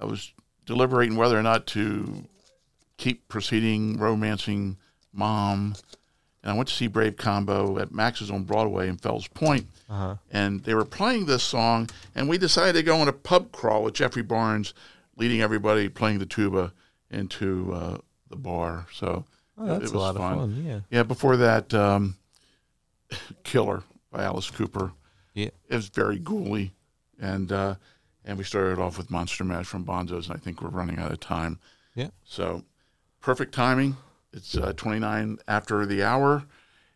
I 0.00 0.04
was 0.06 0.32
deliberating 0.66 1.16
whether 1.16 1.38
or 1.38 1.42
not 1.42 1.66
to 1.68 2.24
keep 2.96 3.28
proceeding 3.28 3.98
romancing 3.98 4.76
mom, 5.12 5.74
and 6.42 6.52
I 6.52 6.54
went 6.54 6.68
to 6.68 6.74
see 6.74 6.86
Brave 6.86 7.16
Combo 7.16 7.78
at 7.78 7.92
Max's 7.92 8.30
on 8.30 8.44
Broadway 8.44 8.88
in 8.88 8.96
Fells 8.96 9.26
Point, 9.28 9.66
Uh-huh. 9.88 10.16
and 10.30 10.62
they 10.64 10.74
were 10.74 10.84
playing 10.84 11.26
this 11.26 11.42
song, 11.42 11.88
and 12.14 12.28
we 12.28 12.38
decided 12.38 12.74
to 12.74 12.82
go 12.82 13.00
on 13.00 13.08
a 13.08 13.12
pub 13.12 13.52
crawl 13.52 13.82
with 13.82 13.94
Jeffrey 13.94 14.22
Barnes 14.22 14.72
leading 15.16 15.40
everybody 15.42 15.88
playing 15.88 16.18
the 16.18 16.26
tuba 16.26 16.72
into 17.10 17.72
uh, 17.74 17.98
the 18.28 18.36
bar. 18.36 18.86
So 18.94 19.24
Oh, 19.58 19.66
that's 19.78 19.92
a 19.92 19.98
lot 19.98 20.16
of 20.16 20.22
fun, 20.22 20.62
yeah. 20.64 20.80
yeah. 20.90 21.02
Before 21.02 21.36
that, 21.36 21.74
um, 21.74 22.16
Killer 23.44 23.82
by 24.10 24.22
Alice 24.24 24.50
Cooper. 24.50 24.92
Yeah. 25.40 25.50
It 25.68 25.76
was 25.76 25.88
very 25.88 26.18
ghouly, 26.18 26.72
and 27.18 27.50
uh, 27.50 27.76
and 28.24 28.36
we 28.36 28.44
started 28.44 28.78
off 28.78 28.98
with 28.98 29.10
Monster 29.10 29.44
Mash 29.44 29.66
from 29.66 29.84
Bonzo's, 29.84 30.28
and 30.28 30.36
I 30.36 30.38
think 30.38 30.60
we're 30.60 30.68
running 30.68 30.98
out 30.98 31.12
of 31.12 31.20
time. 31.20 31.58
Yeah. 31.94 32.08
So 32.24 32.64
perfect 33.20 33.54
timing. 33.54 33.96
It's 34.32 34.56
uh, 34.56 34.72
29 34.76 35.38
after 35.48 35.86
the 35.86 36.02
hour, 36.04 36.44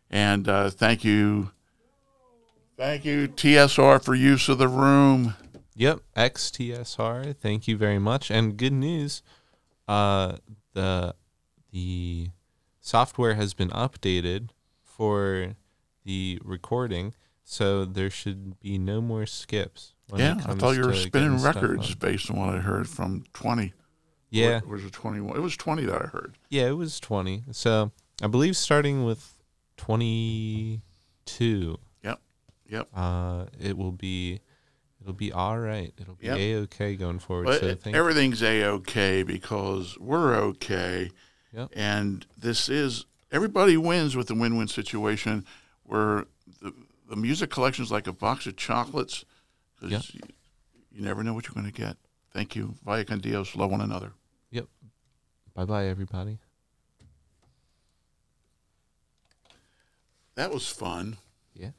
and 0.09 0.47
uh, 0.47 0.69
thank 0.69 1.03
you, 1.03 1.51
thank 2.77 3.03
you 3.03 3.27
TSR 3.27 4.03
for 4.03 4.15
use 4.15 4.47
of 4.47 4.57
the 4.57 4.69
room. 4.69 5.35
Yep, 5.75 5.99
XTSR. 6.15 7.35
Thank 7.35 7.67
you 7.67 7.75
very 7.75 7.99
much. 7.99 8.31
And 8.31 8.55
good 8.55 8.73
news, 8.73 9.21
uh, 9.87 10.37
the 10.73 11.15
the 11.73 12.29
software 12.79 13.33
has 13.33 13.53
been 13.53 13.69
updated 13.71 14.49
for 14.81 15.55
the 16.05 16.39
recording, 16.43 17.13
so 17.45 17.85
there 17.85 18.09
should 18.09 18.59
be 18.59 18.77
no 18.77 18.99
more 19.01 19.25
skips. 19.25 19.93
yeah, 20.13 20.35
I 20.45 20.55
thought 20.55 20.75
you 20.75 20.83
were 20.85 20.93
spinning 20.95 21.41
records 21.41 21.95
based 21.95 22.29
on 22.29 22.37
what 22.37 22.49
I 22.55 22.57
heard 22.57 22.89
from 22.89 23.23
20. 23.33 23.71
Yeah. 24.31 24.59
Or 24.67 24.73
was 24.73 24.83
it 24.83 24.91
21? 24.91 25.37
It 25.37 25.39
was 25.39 25.55
20 25.55 25.85
that 25.85 25.95
I 26.01 26.05
heard. 26.07 26.35
Yeah, 26.49 26.67
it 26.67 26.75
was 26.77 26.99
twenty. 26.99 27.43
So 27.51 27.91
I 28.21 28.27
believe 28.27 28.57
starting 28.57 29.05
with 29.05 29.31
twenty 29.77 30.81
two. 31.25 31.77
Yep. 32.03 32.19
Yep. 32.69 32.87
Uh, 32.93 33.45
it 33.61 33.77
will 33.77 33.91
be. 33.93 34.41
It'll 35.01 35.13
be 35.13 35.31
all 35.31 35.59
right. 35.59 35.93
It'll 35.99 36.15
be 36.15 36.25
Yep. 36.25 36.37
a 36.37 36.55
okay 36.63 36.95
going 36.95 37.19
forward. 37.19 37.45
But 37.45 37.59
so 37.61 37.67
it- 37.67 37.87
everything's 37.87 38.41
a 38.41 38.63
okay 38.65 39.21
because 39.23 39.97
we're 39.99 40.35
okay. 40.35 41.11
Yep. 41.53 41.69
And 41.75 42.25
this 42.37 42.67
is 42.67 43.05
everybody 43.31 43.77
wins 43.77 44.15
with 44.15 44.27
the 44.27 44.35
win-win 44.35 44.67
situation 44.67 45.45
where 45.83 46.25
the 46.61 46.73
the 47.09 47.15
music 47.15 47.49
collection 47.49 47.83
is 47.83 47.91
like 47.91 48.07
a 48.07 48.13
box 48.13 48.45
of 48.47 48.55
chocolates 48.55 49.25
because 49.79 50.13
you, 50.13 50.21
you, 50.91 51.03
never 51.03 51.23
know 51.23 51.33
what 51.33 51.47
you're 51.47 51.53
going 51.53 51.71
to 51.71 51.81
get. 51.81 51.97
Thank 52.33 52.55
you. 52.55 52.75
Vaya 52.83 53.05
con 53.05 53.19
Dios. 53.19 53.55
Love 53.55 53.71
one 53.71 53.81
another. 53.81 54.13
Yep. 54.51 54.65
Bye 55.53 55.65
bye, 55.65 55.87
everybody. 55.87 56.39
That 60.35 60.51
was 60.51 60.67
fun. 60.67 61.17
Yeah. 61.53 61.71